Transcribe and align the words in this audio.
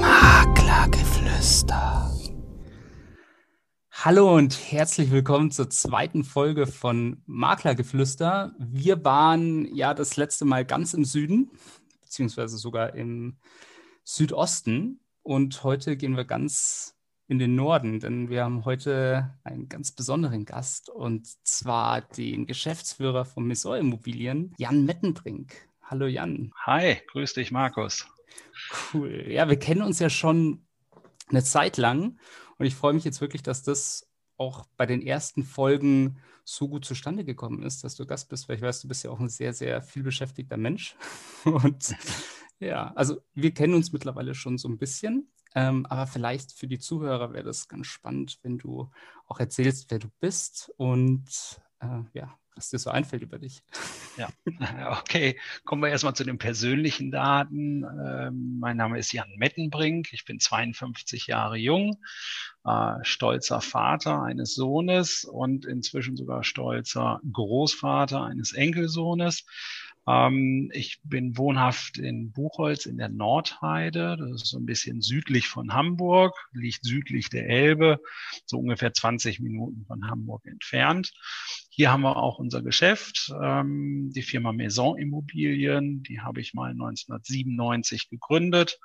Maklergeflüster. 0.00 2.12
Hallo 3.90 4.36
und 4.36 4.56
herzlich 4.70 5.10
willkommen 5.10 5.50
zur 5.50 5.68
zweiten 5.68 6.22
Folge 6.22 6.68
von 6.68 7.24
Maklergeflüster. 7.26 8.54
Wir 8.60 9.04
waren 9.04 9.66
ja 9.74 9.94
das 9.94 10.16
letzte 10.16 10.44
Mal 10.44 10.64
ganz 10.64 10.94
im 10.94 11.04
Süden, 11.04 11.50
beziehungsweise 12.02 12.56
sogar 12.56 12.94
im 12.94 13.36
Südosten. 14.04 15.00
Und 15.24 15.64
heute 15.64 15.96
gehen 15.96 16.16
wir 16.16 16.24
ganz 16.24 16.94
in 17.26 17.40
den 17.40 17.56
Norden, 17.56 17.98
denn 17.98 18.30
wir 18.30 18.44
haben 18.44 18.64
heute 18.64 19.34
einen 19.42 19.68
ganz 19.68 19.90
besonderen 19.90 20.44
Gast 20.44 20.88
und 20.88 21.26
zwar 21.44 22.00
den 22.00 22.46
Geschäftsführer 22.46 23.24
von 23.24 23.44
Missor 23.44 23.76
Immobilien, 23.76 24.54
Jan 24.56 24.84
Mettenbrink. 24.84 25.52
Hallo 25.82 26.06
Jan. 26.06 26.52
Hi, 26.64 26.98
grüß 27.08 27.34
dich 27.34 27.50
Markus. 27.50 28.06
Cool. 28.92 29.26
Ja, 29.28 29.48
wir 29.48 29.58
kennen 29.58 29.82
uns 29.82 29.98
ja 29.98 30.10
schon 30.10 30.66
eine 31.28 31.42
Zeit 31.42 31.76
lang 31.76 32.18
und 32.58 32.66
ich 32.66 32.74
freue 32.74 32.92
mich 32.92 33.04
jetzt 33.04 33.20
wirklich, 33.20 33.42
dass 33.42 33.62
das 33.62 34.08
auch 34.36 34.64
bei 34.76 34.86
den 34.86 35.02
ersten 35.02 35.44
Folgen 35.44 36.18
so 36.44 36.68
gut 36.68 36.84
zustande 36.84 37.24
gekommen 37.24 37.62
ist, 37.62 37.84
dass 37.84 37.94
du 37.94 38.06
Gast 38.06 38.28
bist, 38.28 38.48
weil 38.48 38.56
ich 38.56 38.62
weiß, 38.62 38.80
du 38.80 38.88
bist 38.88 39.04
ja 39.04 39.10
auch 39.10 39.20
ein 39.20 39.28
sehr, 39.28 39.52
sehr 39.52 39.82
viel 39.82 40.02
beschäftigter 40.02 40.56
Mensch. 40.56 40.96
Und 41.44 41.94
ja, 42.58 42.92
also 42.94 43.20
wir 43.34 43.52
kennen 43.52 43.74
uns 43.74 43.92
mittlerweile 43.92 44.34
schon 44.34 44.58
so 44.58 44.68
ein 44.68 44.78
bisschen. 44.78 45.28
Ähm, 45.54 45.84
aber 45.86 46.06
vielleicht 46.06 46.52
für 46.52 46.66
die 46.66 46.78
Zuhörer 46.78 47.32
wäre 47.32 47.44
das 47.44 47.68
ganz 47.68 47.86
spannend, 47.86 48.38
wenn 48.42 48.58
du 48.58 48.90
auch 49.26 49.38
erzählst, 49.38 49.90
wer 49.90 49.98
du 49.98 50.08
bist 50.18 50.72
und 50.76 51.60
äh, 51.82 52.18
ja, 52.18 52.38
was 52.54 52.70
dir 52.70 52.78
so 52.78 52.90
einfällt 52.90 53.22
über 53.22 53.38
dich. 53.38 53.62
Ja, 54.16 54.28
okay. 55.00 55.38
Kommen 55.64 55.82
wir 55.82 55.88
erstmal 55.88 56.14
zu 56.14 56.24
den 56.24 56.38
persönlichen 56.38 57.10
Daten. 57.10 57.84
Ähm, 57.84 58.58
mein 58.60 58.76
Name 58.76 58.98
ist 58.98 59.12
Jan 59.12 59.34
Mettenbrink. 59.36 60.12
Ich 60.12 60.24
bin 60.24 60.38
52 60.38 61.26
Jahre 61.26 61.56
jung, 61.56 61.96
äh, 62.64 62.94
stolzer 63.02 63.60
Vater 63.60 64.22
eines 64.22 64.54
Sohnes 64.54 65.24
und 65.24 65.64
inzwischen 65.64 66.16
sogar 66.16 66.44
stolzer 66.44 67.20
Großvater 67.32 68.22
eines 68.22 68.52
Enkelsohnes. 68.52 69.44
Ähm, 70.06 70.70
ich 70.72 71.00
bin 71.04 71.36
wohnhaft 71.36 71.98
in 71.98 72.32
Buchholz 72.32 72.86
in 72.86 72.96
der 72.96 73.08
Nordheide. 73.08 74.16
Das 74.18 74.42
ist 74.42 74.46
so 74.48 74.58
ein 74.58 74.66
bisschen 74.66 75.00
südlich 75.00 75.48
von 75.48 75.72
Hamburg, 75.72 76.34
liegt 76.52 76.84
südlich 76.84 77.28
der 77.30 77.48
Elbe, 77.48 78.00
so 78.46 78.58
ungefähr 78.58 78.92
20 78.92 79.40
Minuten 79.40 79.84
von 79.86 80.08
Hamburg 80.08 80.44
entfernt. 80.46 81.12
Hier 81.70 81.90
haben 81.90 82.02
wir 82.02 82.16
auch 82.16 82.38
unser 82.38 82.62
Geschäft, 82.62 83.32
ähm, 83.42 84.10
die 84.14 84.22
Firma 84.22 84.52
Maison 84.52 84.98
Immobilien. 84.98 86.02
Die 86.02 86.20
habe 86.20 86.40
ich 86.40 86.52
mal 86.52 86.72
1997 86.72 88.10
gegründet 88.10 88.78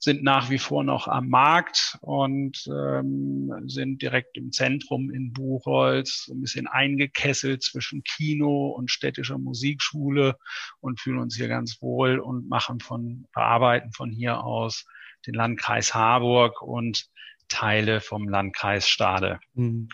sind 0.00 0.22
nach 0.22 0.48
wie 0.48 0.58
vor 0.58 0.82
noch 0.82 1.06
am 1.08 1.28
Markt 1.28 1.98
und 2.00 2.66
ähm, 2.66 3.52
sind 3.66 4.00
direkt 4.00 4.36
im 4.38 4.50
Zentrum 4.50 5.10
in 5.10 5.32
Buchholz, 5.32 6.28
ein 6.32 6.40
bisschen 6.40 6.66
eingekesselt 6.66 7.62
zwischen 7.62 8.02
Kino 8.02 8.70
und 8.70 8.90
städtischer 8.90 9.38
Musikschule 9.38 10.36
und 10.80 11.00
fühlen 11.00 11.18
uns 11.18 11.36
hier 11.36 11.48
ganz 11.48 11.82
wohl 11.82 12.18
und 12.18 12.48
machen 12.48 12.80
von, 12.80 13.26
bearbeiten 13.34 13.92
von 13.92 14.10
hier 14.10 14.42
aus 14.42 14.86
den 15.26 15.34
Landkreis 15.34 15.94
Harburg 15.94 16.62
und 16.62 17.06
Teile 17.48 18.00
vom 18.00 18.26
Landkreis 18.26 18.88
Stade. 18.88 19.38
Hm, 19.54 19.90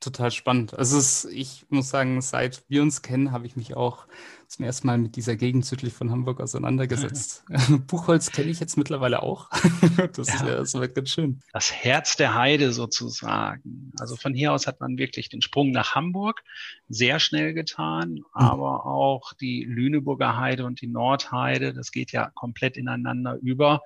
total 0.00 0.32
spannend. 0.32 0.76
Also 0.76 0.98
es, 0.98 1.26
ich 1.26 1.64
muss 1.68 1.90
sagen, 1.90 2.20
seit 2.22 2.64
wir 2.68 2.82
uns 2.82 3.02
kennen, 3.02 3.30
habe 3.30 3.46
ich 3.46 3.54
mich 3.54 3.74
auch 3.76 4.08
zum 4.54 4.64
ersten 4.64 4.86
Mal 4.86 4.98
mit 4.98 5.16
dieser 5.16 5.34
Gegend 5.34 5.66
südlich 5.66 5.92
von 5.92 6.12
Hamburg 6.12 6.40
auseinandergesetzt. 6.40 7.44
Buchholz 7.88 8.30
kenne 8.30 8.50
ich 8.50 8.60
jetzt 8.60 8.76
mittlerweile 8.76 9.22
auch. 9.22 9.50
das, 10.14 10.28
ja. 10.28 10.46
ja, 10.46 10.56
das 10.56 10.74
war 10.74 10.86
ganz 10.86 11.10
schön. 11.10 11.40
Das 11.52 11.72
Herz 11.72 12.16
der 12.16 12.34
Heide 12.34 12.72
sozusagen. 12.72 13.92
Also 13.98 14.14
von 14.14 14.32
hier 14.32 14.52
aus 14.52 14.68
hat 14.68 14.78
man 14.80 14.96
wirklich 14.96 15.28
den 15.28 15.42
Sprung 15.42 15.72
nach 15.72 15.96
Hamburg 15.96 16.42
sehr 16.88 17.18
schnell 17.18 17.52
getan, 17.52 18.10
mhm. 18.10 18.24
aber 18.32 18.86
auch 18.86 19.32
die 19.32 19.64
Lüneburger 19.64 20.36
Heide 20.36 20.66
und 20.66 20.80
die 20.80 20.86
Nordheide, 20.86 21.74
das 21.74 21.90
geht 21.90 22.12
ja 22.12 22.30
komplett 22.34 22.76
ineinander 22.76 23.36
über. 23.42 23.82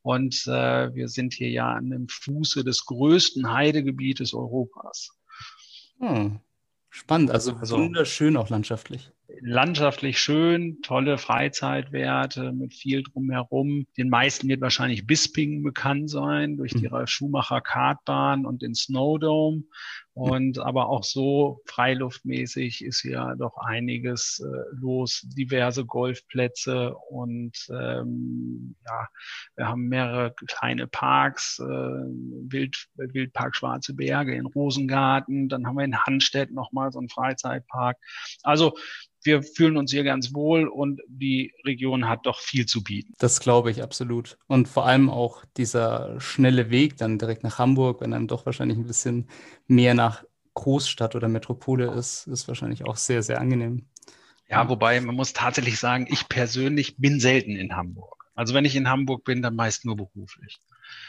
Und 0.00 0.46
äh, 0.46 0.94
wir 0.94 1.08
sind 1.08 1.34
hier 1.34 1.50
ja 1.50 1.72
an 1.72 1.90
dem 1.90 2.08
Fuße 2.08 2.64
des 2.64 2.86
größten 2.86 3.52
Heidegebietes 3.52 4.32
Europas. 4.32 5.10
Hm. 5.98 6.40
Spannend, 6.88 7.30
also, 7.30 7.52
also 7.56 7.76
wunderschön 7.76 8.38
auch 8.38 8.48
landschaftlich. 8.48 9.12
Landschaftlich 9.40 10.18
schön, 10.18 10.80
tolle 10.80 11.18
Freizeitwerte 11.18 12.52
mit 12.52 12.72
viel 12.72 13.02
drumherum. 13.02 13.86
Den 13.98 14.08
meisten 14.08 14.48
wird 14.48 14.62
wahrscheinlich 14.62 15.06
Bisping 15.06 15.62
bekannt 15.62 16.08
sein 16.08 16.56
durch 16.56 16.72
die 16.72 16.88
mhm. 16.88 17.06
Schumacher 17.06 17.60
Kartbahn 17.60 18.46
und 18.46 18.62
den 18.62 18.74
Snowdome. 18.74 19.64
Und 20.18 20.58
aber 20.58 20.88
auch 20.88 21.04
so 21.04 21.60
freiluftmäßig 21.66 22.82
ist 22.82 23.04
ja 23.04 23.36
doch 23.36 23.56
einiges 23.58 24.42
äh, 24.44 24.74
los, 24.74 25.22
diverse 25.28 25.84
Golfplätze 25.84 26.96
und 27.08 27.52
ähm, 27.70 28.74
ja, 28.84 29.06
wir 29.54 29.68
haben 29.68 29.86
mehrere 29.86 30.34
kleine 30.48 30.88
Parks, 30.88 31.60
äh, 31.60 31.64
Wild, 31.64 32.88
Wildpark 32.96 33.54
Schwarze 33.54 33.94
Berge 33.94 34.34
in 34.34 34.46
Rosengarten, 34.46 35.48
dann 35.48 35.68
haben 35.68 35.76
wir 35.76 35.84
in 35.84 35.96
Handstedt 35.96 36.50
nochmal 36.50 36.90
so 36.90 36.98
einen 36.98 37.10
Freizeitpark. 37.10 37.96
Also 38.42 38.76
wir 39.22 39.42
fühlen 39.42 39.76
uns 39.76 39.90
hier 39.90 40.04
ganz 40.04 40.34
wohl 40.34 40.68
und 40.68 41.00
die 41.08 41.52
Region 41.64 42.08
hat 42.08 42.26
doch 42.26 42.38
viel 42.40 42.66
zu 42.66 42.82
bieten. 42.82 43.14
Das 43.18 43.40
glaube 43.40 43.70
ich 43.70 43.82
absolut. 43.82 44.38
Und 44.46 44.68
vor 44.68 44.86
allem 44.86 45.10
auch 45.10 45.44
dieser 45.56 46.20
schnelle 46.20 46.70
Weg 46.70 46.96
dann 46.96 47.18
direkt 47.18 47.42
nach 47.42 47.58
Hamburg, 47.58 48.00
wenn 48.00 48.12
einem 48.12 48.28
doch 48.28 48.46
wahrscheinlich 48.46 48.78
ein 48.78 48.86
bisschen 48.86 49.28
mehr 49.66 49.94
nach 49.94 50.24
Großstadt 50.54 51.14
oder 51.14 51.28
Metropole 51.28 51.92
ist, 51.92 52.26
ist 52.26 52.48
wahrscheinlich 52.48 52.84
auch 52.84 52.96
sehr, 52.96 53.22
sehr 53.22 53.40
angenehm. 53.40 53.86
Ja, 54.48 54.68
wobei 54.68 55.00
man 55.00 55.14
muss 55.14 55.32
tatsächlich 55.32 55.78
sagen, 55.78 56.06
ich 56.08 56.28
persönlich 56.28 56.96
bin 56.96 57.20
selten 57.20 57.54
in 57.54 57.76
Hamburg. 57.76 58.24
Also 58.34 58.54
wenn 58.54 58.64
ich 58.64 58.76
in 58.76 58.88
Hamburg 58.88 59.24
bin, 59.24 59.42
dann 59.42 59.56
meist 59.56 59.84
nur 59.84 59.96
beruflich. 59.96 60.58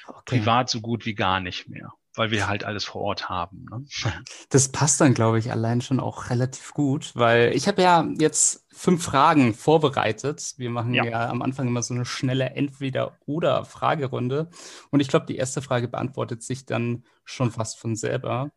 Okay. 0.07 0.39
Privat 0.39 0.69
so 0.69 0.81
gut 0.81 1.05
wie 1.05 1.15
gar 1.15 1.39
nicht 1.39 1.69
mehr 1.69 1.93
weil 2.19 2.31
wir 2.31 2.49
halt 2.49 2.65
alles 2.65 2.83
vor 2.83 3.01
Ort 3.01 3.29
haben. 3.29 3.65
Ne? 3.71 3.85
Das 4.49 4.67
passt 4.67 4.99
dann, 4.99 5.13
glaube 5.13 5.39
ich, 5.39 5.53
allein 5.53 5.79
schon 5.79 6.01
auch 6.01 6.29
relativ 6.29 6.73
gut, 6.73 7.15
weil 7.15 7.55
ich 7.55 7.69
habe 7.69 7.81
ja 7.81 8.05
jetzt 8.19 8.65
fünf 8.73 9.05
Fragen 9.05 9.53
vorbereitet. 9.53 10.55
Wir 10.57 10.69
machen 10.69 10.93
ja. 10.93 11.05
ja 11.05 11.29
am 11.29 11.41
Anfang 11.41 11.67
immer 11.67 11.81
so 11.81 11.93
eine 11.93 12.03
schnelle 12.03 12.49
Entweder-oder-Fragerunde. 12.49 14.49
Und 14.91 14.99
ich 14.99 15.07
glaube, 15.07 15.27
die 15.27 15.37
erste 15.37 15.61
Frage 15.61 15.87
beantwortet 15.87 16.43
sich 16.43 16.65
dann 16.65 17.05
schon 17.23 17.51
fast 17.51 17.79
von 17.79 17.95
selber. 17.95 18.51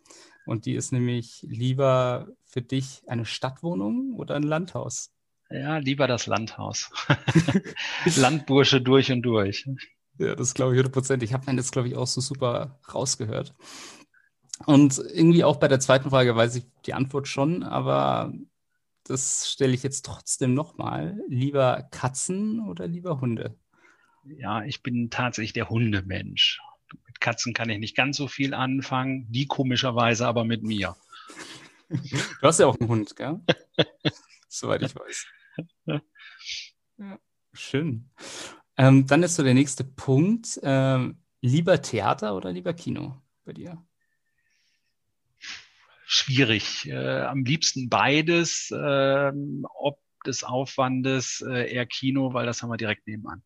Und 0.44 0.66
die 0.66 0.74
ist 0.74 0.90
nämlich 0.90 1.46
lieber 1.48 2.26
für 2.44 2.62
dich 2.62 3.02
eine 3.06 3.24
Stadtwohnung 3.24 4.14
oder 4.16 4.34
ein 4.34 4.42
Landhaus? 4.42 5.12
Ja, 5.50 5.78
lieber 5.78 6.08
das 6.08 6.26
Landhaus. 6.26 6.90
Landbursche 8.16 8.80
durch 8.80 9.12
und 9.12 9.22
durch. 9.22 9.68
Ja, 10.22 10.36
das 10.36 10.54
glaube 10.54 10.72
ich 10.72 10.78
100 10.78 10.92
Prozent. 10.92 11.22
Ich 11.24 11.32
habe 11.32 11.46
meinen 11.46 11.58
jetzt, 11.58 11.72
glaube 11.72 11.88
ich, 11.88 11.96
auch 11.96 12.06
so 12.06 12.20
super 12.20 12.78
rausgehört. 12.94 13.54
Und 14.66 14.98
irgendwie 15.12 15.42
auch 15.42 15.56
bei 15.56 15.66
der 15.66 15.80
zweiten 15.80 16.10
Frage 16.10 16.36
weiß 16.36 16.54
ich 16.54 16.64
die 16.86 16.94
Antwort 16.94 17.26
schon, 17.26 17.64
aber 17.64 18.32
das 19.04 19.50
stelle 19.50 19.74
ich 19.74 19.82
jetzt 19.82 20.06
trotzdem 20.06 20.54
nochmal. 20.54 21.20
Lieber 21.28 21.88
Katzen 21.90 22.60
oder 22.68 22.86
lieber 22.86 23.20
Hunde? 23.20 23.58
Ja, 24.24 24.62
ich 24.62 24.84
bin 24.84 25.10
tatsächlich 25.10 25.54
der 25.54 25.68
Hundemensch. 25.68 26.60
Mit 27.06 27.20
Katzen 27.20 27.52
kann 27.52 27.70
ich 27.70 27.80
nicht 27.80 27.96
ganz 27.96 28.16
so 28.16 28.28
viel 28.28 28.54
anfangen, 28.54 29.26
die 29.32 29.46
komischerweise 29.46 30.28
aber 30.28 30.44
mit 30.44 30.62
mir. 30.62 30.94
Du 31.88 32.42
hast 32.42 32.60
ja 32.60 32.66
auch 32.66 32.78
einen 32.78 32.88
Hund, 32.88 33.16
gell? 33.16 33.40
Soweit 34.48 34.82
ich 34.82 34.94
weiß. 34.94 35.26
Ja, 36.98 37.18
schön. 37.52 38.10
Ähm, 38.76 39.06
dann 39.06 39.22
ist 39.22 39.36
so 39.36 39.42
der 39.42 39.54
nächste 39.54 39.84
Punkt. 39.84 40.60
Ähm, 40.62 41.18
lieber 41.40 41.80
Theater 41.82 42.36
oder 42.36 42.52
lieber 42.52 42.72
Kino 42.72 43.20
bei 43.44 43.52
dir? 43.52 43.82
Schwierig. 46.06 46.88
Äh, 46.88 47.22
am 47.22 47.44
liebsten 47.44 47.88
beides. 47.88 48.72
Ähm, 48.72 49.66
ob 49.74 49.98
des 50.24 50.44
Aufwandes 50.44 51.44
äh, 51.46 51.72
eher 51.72 51.86
Kino, 51.86 52.32
weil 52.32 52.46
das 52.46 52.62
haben 52.62 52.70
wir 52.70 52.76
direkt 52.76 53.06
nebenan. 53.06 53.42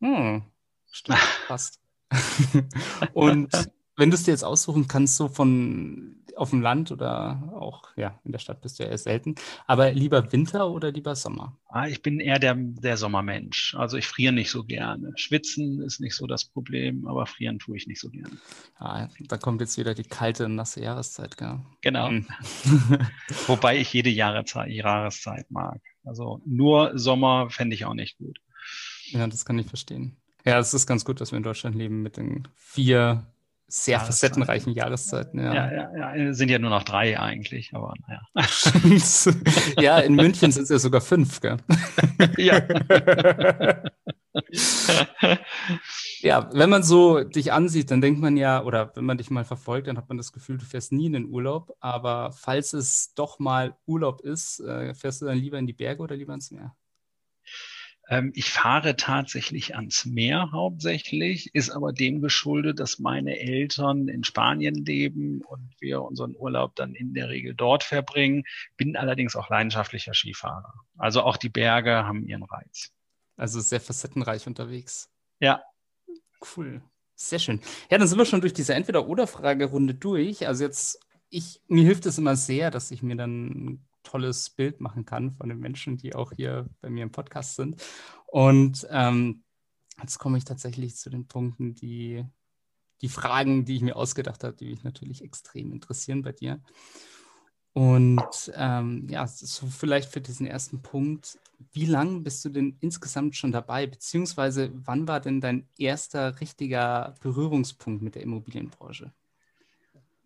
Hm, 0.00 0.42
stimmt, 0.90 1.18
passt. 1.48 1.80
Und 3.12 3.52
wenn 3.96 4.10
du 4.10 4.16
es 4.16 4.24
dir 4.24 4.32
jetzt 4.32 4.44
aussuchen 4.44 4.88
kannst, 4.88 5.16
so 5.16 5.28
von 5.28 6.19
auf 6.36 6.50
dem 6.50 6.60
Land 6.62 6.90
oder 6.90 7.50
auch 7.54 7.96
ja 7.96 8.18
in 8.24 8.32
der 8.32 8.38
Stadt 8.38 8.60
bist 8.60 8.78
du 8.78 8.84
ja 8.84 8.90
eher 8.90 8.98
selten, 8.98 9.34
aber 9.66 9.92
lieber 9.92 10.32
Winter 10.32 10.70
oder 10.70 10.90
lieber 10.90 11.14
Sommer? 11.14 11.58
Ah, 11.68 11.86
ich 11.86 12.02
bin 12.02 12.20
eher 12.20 12.38
der, 12.38 12.54
der 12.56 12.96
Sommermensch. 12.96 13.74
Also 13.76 13.96
ich 13.96 14.06
friere 14.06 14.32
nicht 14.32 14.50
so 14.50 14.64
gerne. 14.64 15.12
Schwitzen 15.16 15.80
ist 15.82 16.00
nicht 16.00 16.16
so 16.16 16.26
das 16.26 16.44
Problem, 16.44 17.06
aber 17.06 17.26
frieren 17.26 17.58
tue 17.58 17.76
ich 17.76 17.86
nicht 17.86 18.00
so 18.00 18.10
gerne. 18.10 18.36
Ah, 18.78 19.08
da 19.28 19.36
kommt 19.36 19.60
jetzt 19.60 19.78
wieder 19.78 19.94
die 19.94 20.02
kalte, 20.02 20.48
nasse 20.48 20.82
Jahreszeit, 20.82 21.36
gell? 21.36 21.60
Genau. 21.82 22.08
Hm. 22.08 22.26
Wobei 23.46 23.78
ich 23.78 23.92
jede 23.92 24.10
Jahreszeit, 24.10 24.70
Jahreszeit 24.70 25.50
mag. 25.50 25.80
Also 26.04 26.40
nur 26.44 26.98
Sommer 26.98 27.50
fände 27.50 27.74
ich 27.74 27.84
auch 27.84 27.94
nicht 27.94 28.18
gut. 28.18 28.38
Ja, 29.06 29.26
das 29.26 29.44
kann 29.44 29.58
ich 29.58 29.66
verstehen. 29.66 30.16
Ja, 30.44 30.58
es 30.58 30.74
ist 30.74 30.86
ganz 30.86 31.04
gut, 31.04 31.20
dass 31.20 31.32
wir 31.32 31.36
in 31.36 31.42
Deutschland 31.42 31.76
leben 31.76 32.02
mit 32.02 32.16
den 32.16 32.48
vier 32.56 33.26
sehr 33.70 34.00
facettenreichen 34.00 34.72
Jahreszeiten. 34.72 35.38
Ja. 35.38 35.54
Ja, 35.54 35.72
ja, 35.72 36.16
ja, 36.16 36.32
sind 36.34 36.50
ja 36.50 36.58
nur 36.58 36.70
noch 36.70 36.82
drei 36.82 37.18
eigentlich, 37.18 37.72
aber 37.74 37.94
naja. 38.06 38.20
ja, 39.80 39.98
in 40.00 40.14
München 40.16 40.52
sind 40.52 40.64
es 40.64 40.68
ja 40.68 40.78
sogar 40.78 41.00
fünf, 41.00 41.40
gell? 41.40 41.56
ja. 42.36 42.60
ja, 46.20 46.50
wenn 46.52 46.70
man 46.70 46.82
so 46.82 47.22
dich 47.24 47.52
ansieht, 47.52 47.90
dann 47.90 48.00
denkt 48.00 48.20
man 48.20 48.36
ja, 48.36 48.62
oder 48.64 48.92
wenn 48.94 49.04
man 49.04 49.18
dich 49.18 49.30
mal 49.30 49.44
verfolgt, 49.44 49.86
dann 49.88 49.96
hat 49.96 50.08
man 50.08 50.18
das 50.18 50.32
Gefühl, 50.32 50.58
du 50.58 50.64
fährst 50.64 50.92
nie 50.92 51.06
in 51.06 51.12
den 51.12 51.26
Urlaub. 51.26 51.76
Aber 51.80 52.32
falls 52.32 52.72
es 52.72 53.14
doch 53.14 53.38
mal 53.38 53.76
Urlaub 53.86 54.20
ist, 54.20 54.60
äh, 54.60 54.94
fährst 54.94 55.22
du 55.22 55.26
dann 55.26 55.38
lieber 55.38 55.58
in 55.58 55.66
die 55.66 55.72
Berge 55.72 56.02
oder 56.02 56.16
lieber 56.16 56.34
ins 56.34 56.50
Meer? 56.50 56.74
Ähm, 58.10 58.32
ich 58.34 58.50
fahre 58.50 58.96
tatsächlich 58.96 59.76
ans 59.76 60.04
Meer 60.04 60.50
hauptsächlich, 60.50 61.54
ist 61.54 61.70
aber 61.70 61.92
dem 61.92 62.20
geschuldet, 62.20 62.80
dass 62.80 62.98
meine 62.98 63.38
Eltern 63.38 64.08
in 64.08 64.24
Spanien 64.24 64.74
leben 64.84 65.42
und 65.42 65.70
wir 65.78 66.02
unseren 66.02 66.34
Urlaub 66.36 66.74
dann 66.74 66.94
in 66.94 67.14
der 67.14 67.28
Regel 67.28 67.54
dort 67.54 67.84
verbringen. 67.84 68.42
Bin 68.76 68.96
allerdings 68.96 69.36
auch 69.36 69.48
leidenschaftlicher 69.48 70.12
Skifahrer. 70.12 70.74
Also 70.98 71.22
auch 71.22 71.36
die 71.36 71.48
Berge 71.48 72.04
haben 72.04 72.26
ihren 72.26 72.42
Reiz. 72.42 72.90
Also 73.36 73.60
sehr 73.60 73.80
facettenreich 73.80 74.46
unterwegs. 74.48 75.08
Ja. 75.38 75.62
Cool. 76.56 76.82
Sehr 77.14 77.38
schön. 77.38 77.60
Ja, 77.90 77.98
dann 77.98 78.08
sind 78.08 78.18
wir 78.18 78.24
schon 78.24 78.40
durch 78.40 78.54
diese 78.54 78.74
Entweder-Oder-Fragerunde 78.74 79.94
durch. 79.94 80.48
Also 80.48 80.64
jetzt, 80.64 80.98
ich, 81.28 81.60
mir 81.68 81.84
hilft 81.84 82.06
es 82.06 82.18
immer 82.18 82.34
sehr, 82.34 82.70
dass 82.72 82.90
ich 82.90 83.02
mir 83.02 83.14
dann 83.14 83.86
tolles 84.10 84.50
Bild 84.50 84.80
machen 84.80 85.04
kann 85.04 85.32
von 85.32 85.48
den 85.48 85.58
Menschen, 85.58 85.96
die 85.96 86.14
auch 86.14 86.32
hier 86.32 86.66
bei 86.80 86.90
mir 86.90 87.04
im 87.04 87.12
Podcast 87.12 87.56
sind. 87.56 87.82
Und 88.26 88.86
ähm, 88.90 89.42
jetzt 90.00 90.18
komme 90.18 90.38
ich 90.38 90.44
tatsächlich 90.44 90.96
zu 90.96 91.10
den 91.10 91.26
Punkten, 91.26 91.74
die, 91.74 92.24
die 93.00 93.08
Fragen, 93.08 93.64
die 93.64 93.76
ich 93.76 93.82
mir 93.82 93.96
ausgedacht 93.96 94.44
habe, 94.44 94.56
die 94.56 94.70
mich 94.70 94.84
natürlich 94.84 95.22
extrem 95.22 95.72
interessieren 95.72 96.22
bei 96.22 96.32
dir. 96.32 96.60
Und 97.72 98.52
ähm, 98.56 99.06
ja, 99.08 99.26
so 99.26 99.66
vielleicht 99.66 100.10
für 100.10 100.20
diesen 100.20 100.46
ersten 100.46 100.82
Punkt, 100.82 101.38
wie 101.72 101.86
lange 101.86 102.20
bist 102.20 102.44
du 102.44 102.48
denn 102.48 102.76
insgesamt 102.80 103.36
schon 103.36 103.52
dabei, 103.52 103.86
beziehungsweise 103.86 104.72
wann 104.74 105.06
war 105.06 105.20
denn 105.20 105.40
dein 105.40 105.68
erster 105.78 106.40
richtiger 106.40 107.14
Berührungspunkt 107.20 108.02
mit 108.02 108.16
der 108.16 108.22
Immobilienbranche? 108.22 109.12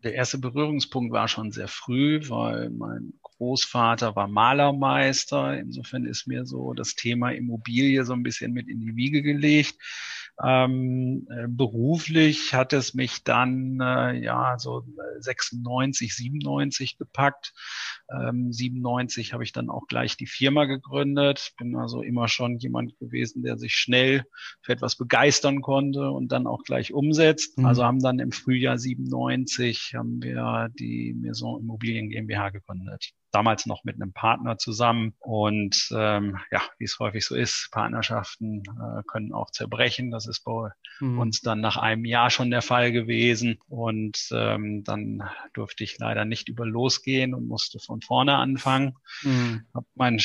Der 0.02 0.14
erste 0.14 0.38
Berührungspunkt 0.38 1.12
war 1.12 1.28
schon 1.28 1.52
sehr 1.52 1.68
früh, 1.68 2.20
weil 2.28 2.70
mein 2.70 3.14
Großvater 3.44 4.16
war 4.16 4.26
Malermeister. 4.26 5.58
Insofern 5.58 6.06
ist 6.06 6.26
mir 6.26 6.46
so 6.46 6.72
das 6.72 6.94
Thema 6.94 7.30
Immobilie 7.30 8.02
so 8.04 8.14
ein 8.14 8.22
bisschen 8.22 8.54
mit 8.54 8.68
in 8.68 8.80
die 8.80 8.96
Wiege 8.96 9.20
gelegt. 9.20 9.76
Ähm, 10.42 11.28
äh, 11.30 11.46
beruflich 11.46 12.54
hat 12.54 12.72
es 12.72 12.94
mich 12.94 13.22
dann 13.22 13.78
äh, 13.80 14.14
ja 14.14 14.58
so 14.58 14.82
96, 15.18 16.16
97 16.16 16.96
gepackt. 16.96 17.52
Ähm, 18.10 18.50
97 18.50 19.34
habe 19.34 19.44
ich 19.44 19.52
dann 19.52 19.68
auch 19.68 19.86
gleich 19.88 20.16
die 20.16 20.26
Firma 20.26 20.64
gegründet. 20.64 21.52
Bin 21.58 21.76
also 21.76 22.02
immer 22.02 22.28
schon 22.28 22.58
jemand 22.58 22.98
gewesen, 22.98 23.42
der 23.42 23.58
sich 23.58 23.74
schnell 23.74 24.24
für 24.62 24.72
etwas 24.72 24.96
begeistern 24.96 25.60
konnte 25.60 26.10
und 26.10 26.32
dann 26.32 26.46
auch 26.46 26.64
gleich 26.64 26.94
umsetzt. 26.94 27.58
Mhm. 27.58 27.66
Also 27.66 27.84
haben 27.84 28.00
dann 28.00 28.18
im 28.18 28.32
Frühjahr 28.32 28.78
97 28.78 29.92
haben 29.94 30.20
wir 30.22 30.70
die 30.78 31.14
Maison 31.14 31.60
Immobilien 31.60 32.08
GmbH 32.08 32.48
gegründet 32.48 33.12
damals 33.34 33.66
noch 33.66 33.84
mit 33.84 33.96
einem 33.96 34.12
Partner 34.12 34.58
zusammen. 34.58 35.14
Und 35.18 35.88
ähm, 35.94 36.38
ja, 36.50 36.62
wie 36.78 36.84
es 36.84 36.98
häufig 36.98 37.24
so 37.24 37.34
ist, 37.34 37.68
Partnerschaften 37.72 38.62
äh, 38.62 39.02
können 39.06 39.32
auch 39.32 39.50
zerbrechen. 39.50 40.10
Das 40.10 40.26
ist 40.26 40.44
bei 40.44 40.70
mhm. 41.00 41.18
uns 41.18 41.40
dann 41.40 41.60
nach 41.60 41.76
einem 41.76 42.04
Jahr 42.04 42.30
schon 42.30 42.50
der 42.50 42.62
Fall 42.62 42.92
gewesen. 42.92 43.58
Und 43.68 44.28
ähm, 44.32 44.84
dann 44.84 45.22
durfte 45.52 45.84
ich 45.84 45.98
leider 45.98 46.24
nicht 46.24 46.48
über 46.48 46.64
losgehen 46.66 47.34
und 47.34 47.48
musste 47.48 47.78
von 47.78 48.00
vorne 48.00 48.36
anfangen. 48.36 48.96
Mhm. 49.22 49.64
Habe 49.74 49.86
mein, 49.94 50.20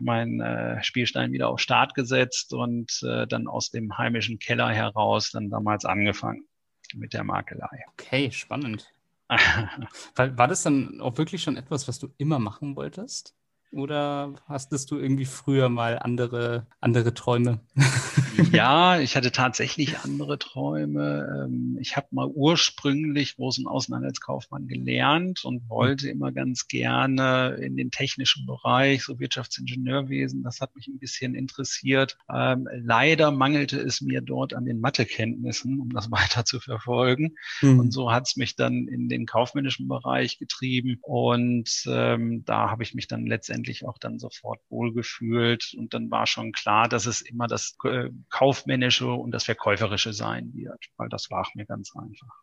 mein 0.00 0.40
äh, 0.40 0.82
Spielstein 0.82 1.32
wieder 1.32 1.48
auf 1.48 1.60
Start 1.60 1.94
gesetzt 1.94 2.52
und 2.52 3.00
äh, 3.02 3.26
dann 3.26 3.46
aus 3.46 3.70
dem 3.70 3.96
heimischen 3.96 4.38
Keller 4.38 4.70
heraus 4.70 5.30
dann 5.30 5.50
damals 5.50 5.84
angefangen 5.84 6.46
mit 6.94 7.14
der 7.14 7.24
Makelei. 7.24 7.84
Okay, 7.92 8.30
spannend. 8.30 8.92
war, 10.16 10.48
das 10.48 10.62
dann 10.62 11.00
auch 11.00 11.18
wirklich 11.18 11.42
schon 11.42 11.56
etwas, 11.56 11.88
was 11.88 11.98
du 11.98 12.08
immer 12.18 12.38
machen 12.38 12.76
wolltest? 12.76 13.34
Oder 13.72 14.34
hastest 14.48 14.90
du 14.90 14.98
irgendwie 14.98 15.24
früher 15.24 15.68
mal 15.68 15.98
andere, 15.98 16.66
andere 16.80 17.14
Träume? 17.14 17.60
ja, 18.52 18.98
ich 18.98 19.16
hatte 19.16 19.32
tatsächlich 19.32 19.98
andere 20.00 20.38
Träume. 20.38 21.46
Ähm, 21.46 21.78
ich 21.80 21.96
habe 21.96 22.08
mal 22.10 22.26
ursprünglich 22.26 23.36
großen 23.36 23.66
Außenhandelskaufmann 23.66 24.68
gelernt 24.68 25.44
und 25.44 25.68
wollte 25.68 26.08
immer 26.08 26.32
ganz 26.32 26.66
gerne 26.68 27.56
in 27.60 27.76
den 27.76 27.90
technischen 27.90 28.46
Bereich, 28.46 29.04
so 29.04 29.18
Wirtschaftsingenieurwesen. 29.18 30.42
Das 30.42 30.60
hat 30.60 30.74
mich 30.76 30.88
ein 30.88 30.98
bisschen 30.98 31.34
interessiert. 31.34 32.18
Ähm, 32.32 32.68
leider 32.72 33.30
mangelte 33.30 33.78
es 33.78 34.00
mir 34.00 34.20
dort 34.20 34.54
an 34.54 34.64
den 34.64 34.80
Mathekenntnissen, 34.80 35.80
um 35.80 35.90
das 35.90 36.10
weiter 36.10 36.44
zu 36.44 36.60
verfolgen. 36.60 37.36
Mhm. 37.60 37.80
Und 37.80 37.92
so 37.92 38.12
hat 38.12 38.26
es 38.26 38.36
mich 38.36 38.56
dann 38.56 38.88
in 38.88 39.08
den 39.08 39.26
kaufmännischen 39.26 39.88
Bereich 39.88 40.38
getrieben. 40.38 40.98
Und 41.02 41.84
ähm, 41.86 42.44
da 42.44 42.70
habe 42.70 42.82
ich 42.82 42.94
mich 42.94 43.08
dann 43.08 43.26
letztendlich 43.26 43.52
letztendlich 43.62 43.84
auch 43.84 43.98
dann 43.98 44.18
sofort 44.18 44.60
wohlgefühlt. 44.68 45.74
Und 45.76 45.94
dann 45.94 46.10
war 46.10 46.26
schon 46.26 46.52
klar, 46.52 46.88
dass 46.88 47.06
es 47.06 47.20
immer 47.20 47.46
das 47.46 47.76
äh, 47.84 48.10
Kaufmännische 48.32 49.12
und 49.12 49.30
das 49.30 49.44
Verkäuferische 49.44 50.12
sein 50.12 50.52
wird, 50.54 50.86
weil 50.96 51.08
das 51.08 51.30
war 51.30 51.48
mir 51.54 51.66
ganz 51.66 51.92
einfach. 51.94 52.42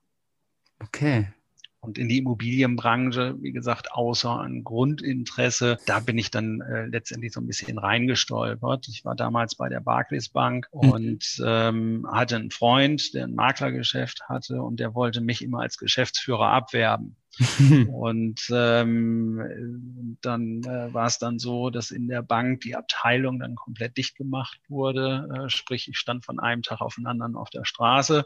Okay. 0.79 1.27
Und 1.81 1.97
in 1.97 2.09
die 2.09 2.17
Immobilienbranche, 2.17 3.37
wie 3.41 3.53
gesagt, 3.53 3.93
außer 3.93 4.41
ein 4.41 4.65
Grundinteresse, 4.65 5.77
da 5.85 5.99
bin 5.99 6.17
ich 6.17 6.29
dann 6.29 6.59
äh, 6.59 6.85
letztendlich 6.85 7.31
so 7.31 7.39
ein 7.39 7.47
bisschen 7.47 7.77
reingestolpert. 7.77 8.87
Ich 8.89 9.05
war 9.05 9.15
damals 9.15 9.55
bei 9.55 9.69
der 9.69 9.79
Barclays 9.79 10.27
Bank 10.29 10.67
mhm. 10.73 10.91
und 10.91 11.41
ähm, 11.45 12.05
hatte 12.11 12.35
einen 12.35 12.51
Freund, 12.51 13.13
der 13.13 13.25
ein 13.25 13.33
Maklergeschäft 13.33 14.23
hatte 14.27 14.61
und 14.61 14.81
der 14.81 14.93
wollte 14.93 15.21
mich 15.21 15.41
immer 15.41 15.61
als 15.61 15.77
Geschäftsführer 15.77 16.49
abwerben. 16.49 17.15
und 17.91 18.41
ähm, 18.51 20.17
dann 20.21 20.61
äh, 20.63 20.93
war 20.93 21.05
es 21.05 21.19
dann 21.19 21.39
so, 21.39 21.69
dass 21.69 21.91
in 21.91 22.07
der 22.07 22.21
Bank 22.21 22.61
die 22.61 22.75
Abteilung 22.75 23.39
dann 23.39 23.55
komplett 23.55 23.97
dicht 23.97 24.15
gemacht 24.15 24.59
wurde. 24.67 25.29
Äh, 25.33 25.49
sprich, 25.49 25.87
ich 25.87 25.97
stand 25.97 26.25
von 26.25 26.39
einem 26.39 26.63
Tag 26.63 26.81
auf 26.81 26.95
den 26.95 27.07
anderen 27.07 27.35
auf 27.35 27.49
der 27.49 27.65
Straße. 27.65 28.25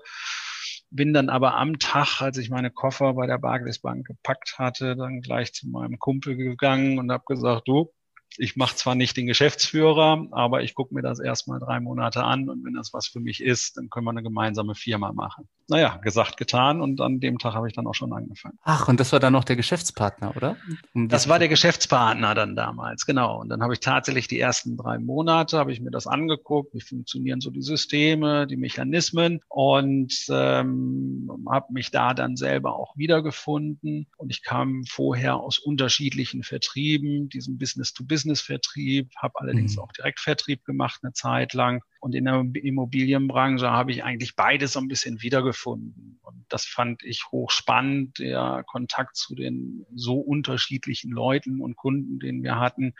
Bin 0.89 1.13
dann 1.13 1.29
aber 1.29 1.55
am 1.55 1.79
Tag, 1.79 2.21
als 2.21 2.37
ich 2.37 2.49
meine 2.49 2.71
Koffer 2.71 3.13
bei 3.13 3.27
der 3.27 3.37
Barclays 3.37 3.79
Bank 3.79 4.07
gepackt 4.07 4.57
hatte, 4.57 4.95
dann 4.95 5.21
gleich 5.21 5.53
zu 5.53 5.67
meinem 5.67 5.99
Kumpel 5.99 6.35
gegangen 6.35 6.99
und 6.99 7.11
habe 7.11 7.23
gesagt, 7.27 7.67
du, 7.67 7.91
ich 8.37 8.55
mache 8.55 8.75
zwar 8.75 8.95
nicht 8.95 9.15
den 9.17 9.27
Geschäftsführer, 9.27 10.27
aber 10.31 10.63
ich 10.63 10.73
gucke 10.73 10.93
mir 10.93 11.01
das 11.01 11.19
erstmal 11.19 11.59
drei 11.59 11.79
Monate 11.79 12.23
an 12.23 12.49
und 12.49 12.65
wenn 12.65 12.73
das 12.73 12.93
was 12.93 13.07
für 13.07 13.19
mich 13.19 13.41
ist, 13.43 13.77
dann 13.77 13.89
können 13.89 14.05
wir 14.05 14.11
eine 14.11 14.23
gemeinsame 14.23 14.75
Firma 14.75 15.13
machen. 15.13 15.47
Naja, 15.67 15.97
gesagt, 15.97 16.37
getan 16.37 16.81
und 16.81 16.99
an 16.99 17.19
dem 17.19 17.37
Tag 17.37 17.53
habe 17.53 17.67
ich 17.67 17.73
dann 17.73 17.87
auch 17.87 17.93
schon 17.93 18.11
angefangen. 18.11 18.57
Ach, 18.63 18.87
und 18.87 18.99
das 18.99 19.11
war 19.11 19.19
dann 19.19 19.33
noch 19.33 19.43
der 19.43 19.55
Geschäftspartner, 19.55 20.35
oder? 20.35 20.57
Um 20.93 21.07
das 21.07 21.29
war 21.29 21.39
der 21.39 21.47
Geschäftspartner 21.47 22.35
dann 22.35 22.55
damals, 22.55 23.05
genau. 23.05 23.39
Und 23.39 23.49
dann 23.49 23.61
habe 23.61 23.73
ich 23.73 23.79
tatsächlich 23.79 24.27
die 24.27 24.39
ersten 24.39 24.75
drei 24.75 24.97
Monate, 24.97 25.57
habe 25.57 25.71
ich 25.71 25.79
mir 25.79 25.91
das 25.91 26.07
angeguckt, 26.07 26.73
wie 26.73 26.81
funktionieren 26.81 27.39
so 27.39 27.49
die 27.49 27.61
Systeme, 27.61 28.47
die 28.47 28.57
Mechanismen 28.57 29.39
und 29.47 30.13
ähm, 30.29 31.29
habe 31.49 31.71
mich 31.71 31.91
da 31.91 32.13
dann 32.13 32.35
selber 32.35 32.75
auch 32.75 32.97
wiedergefunden. 32.97 34.07
Und 34.17 34.29
ich 34.31 34.43
kam 34.43 34.83
vorher 34.85 35.37
aus 35.37 35.59
unterschiedlichen 35.59 36.43
Vertrieben, 36.43 37.29
diesem 37.29 37.57
Business-to-Business 37.57 38.22
Business-Vertrieb, 38.23 39.11
habe 39.17 39.33
allerdings 39.39 39.75
mhm. 39.75 39.83
auch 39.83 39.91
Direktvertrieb 39.91 40.63
gemacht 40.63 41.01
eine 41.03 41.13
Zeit 41.13 41.53
lang. 41.53 41.81
Und 41.99 42.15
in 42.15 42.25
der 42.25 42.43
Immobilienbranche 42.55 43.69
habe 43.69 43.91
ich 43.91 44.03
eigentlich 44.03 44.35
beides 44.35 44.73
so 44.73 44.79
ein 44.79 44.87
bisschen 44.87 45.21
wiedergefunden. 45.21 46.19
Und 46.21 46.45
das 46.49 46.65
fand 46.65 47.03
ich 47.03 47.25
hochspannend, 47.31 48.19
der 48.19 48.63
Kontakt 48.67 49.15
zu 49.15 49.35
den 49.35 49.85
so 49.93 50.19
unterschiedlichen 50.19 51.11
Leuten 51.11 51.61
und 51.61 51.75
Kunden, 51.75 52.19
den 52.19 52.43
wir 52.43 52.59
hatten 52.59 52.93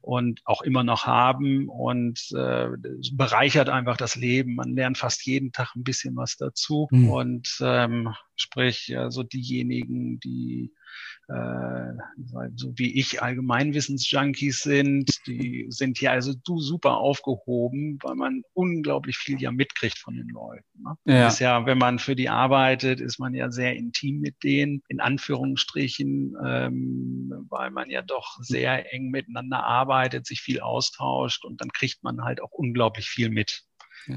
und 0.00 0.40
auch 0.44 0.62
immer 0.62 0.84
noch 0.84 1.06
haben. 1.06 1.68
Und 1.68 2.28
äh, 2.34 2.68
bereichert 3.14 3.68
einfach 3.68 3.96
das 3.96 4.16
Leben. 4.16 4.54
Man 4.54 4.74
lernt 4.74 4.98
fast 4.98 5.24
jeden 5.24 5.52
Tag 5.52 5.74
ein 5.74 5.84
bisschen 5.84 6.16
was 6.16 6.36
dazu. 6.36 6.88
Mhm. 6.90 7.08
Und 7.08 7.58
ähm, 7.60 8.14
sprich, 8.36 8.96
also 8.96 9.22
diejenigen, 9.22 10.20
die 10.20 10.72
äh, 11.28 11.92
so 12.56 12.72
wie 12.76 12.98
ich 12.98 13.22
Allgemeinwissensjunkies 13.22 14.60
sind, 14.60 15.10
die 15.26 15.66
sind 15.68 15.98
hier 15.98 16.12
also 16.12 16.34
du 16.44 16.60
super 16.60 16.96
aufgehoben, 16.98 17.98
weil 18.02 18.16
man 18.16 18.42
unglaublich 18.54 19.16
viel 19.16 19.40
ja 19.40 19.52
mitkriegt 19.52 19.98
von 19.98 20.14
den 20.14 20.28
Leuten. 20.28 20.82
Ne? 20.82 20.94
Ja. 21.04 21.28
Ist 21.28 21.38
ja, 21.38 21.64
wenn 21.64 21.78
man 21.78 21.98
für 21.98 22.16
die 22.16 22.28
arbeitet, 22.28 23.00
ist 23.00 23.18
man 23.18 23.34
ja 23.34 23.50
sehr 23.50 23.76
intim 23.76 24.20
mit 24.20 24.42
denen, 24.42 24.82
in 24.88 25.00
Anführungsstrichen, 25.00 26.34
ähm, 26.44 27.46
weil 27.48 27.70
man 27.70 27.88
ja 27.88 28.02
doch 28.02 28.38
sehr 28.40 28.92
eng 28.92 29.10
miteinander 29.10 29.64
arbeitet, 29.64 30.26
sich 30.26 30.40
viel 30.40 30.60
austauscht 30.60 31.44
und 31.44 31.60
dann 31.60 31.70
kriegt 31.70 32.02
man 32.02 32.22
halt 32.22 32.42
auch 32.42 32.50
unglaublich 32.50 33.08
viel 33.08 33.30
mit. 33.30 33.62
Ja. 34.06 34.16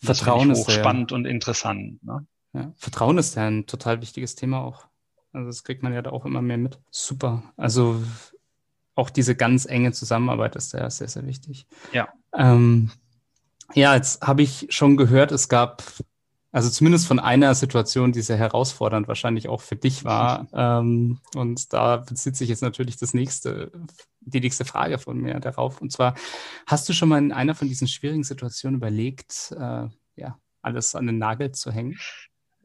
Vertrauen 0.00 0.50
ist 0.50 0.70
spannend 0.70 1.12
und 1.12 1.24
interessant. 1.24 2.02
Ne? 2.02 2.26
Ja, 2.52 2.72
Vertrauen 2.76 3.18
ist 3.18 3.34
ja 3.34 3.46
ein 3.46 3.66
total 3.66 4.00
wichtiges 4.00 4.34
Thema 4.34 4.60
auch. 4.62 4.86
Also 5.32 5.46
das 5.46 5.64
kriegt 5.64 5.82
man 5.82 5.92
ja 5.92 6.02
da 6.02 6.10
auch 6.10 6.24
immer 6.24 6.42
mehr 6.42 6.58
mit. 6.58 6.78
Super. 6.90 7.42
Also 7.56 8.02
auch 8.94 9.10
diese 9.10 9.34
ganz 9.34 9.64
enge 9.64 9.92
Zusammenarbeit 9.92 10.56
ist 10.56 10.72
ja 10.72 10.88
sehr, 10.90 11.08
sehr 11.08 11.26
wichtig. 11.26 11.66
Ja. 11.92 12.08
Ähm, 12.34 12.90
ja, 13.74 13.94
jetzt 13.94 14.22
habe 14.22 14.42
ich 14.42 14.66
schon 14.70 14.96
gehört, 14.96 15.32
es 15.32 15.48
gab, 15.48 15.82
also 16.50 16.68
zumindest 16.68 17.06
von 17.06 17.18
einer 17.18 17.54
Situation, 17.54 18.12
die 18.12 18.20
sehr 18.20 18.36
herausfordernd 18.36 19.08
wahrscheinlich 19.08 19.48
auch 19.48 19.62
für 19.62 19.76
dich 19.76 20.04
war. 20.04 20.46
Ähm, 20.54 21.20
und 21.34 21.72
da 21.72 21.96
bezieht 21.96 22.36
sich 22.36 22.50
jetzt 22.50 22.62
natürlich 22.62 22.98
das 22.98 23.14
nächste, 23.14 23.72
die 24.20 24.40
nächste 24.40 24.66
Frage 24.66 24.98
von 24.98 25.18
mir 25.18 25.40
darauf. 25.40 25.80
Und 25.80 25.90
zwar, 25.90 26.14
hast 26.66 26.86
du 26.88 26.92
schon 26.92 27.08
mal 27.08 27.18
in 27.18 27.32
einer 27.32 27.54
von 27.54 27.68
diesen 27.68 27.88
schwierigen 27.88 28.24
Situationen 28.24 28.76
überlegt, 28.76 29.54
äh, 29.58 29.88
ja, 30.16 30.38
alles 30.60 30.94
an 30.94 31.06
den 31.06 31.18
Nagel 31.18 31.52
zu 31.52 31.72
hängen? 31.72 31.98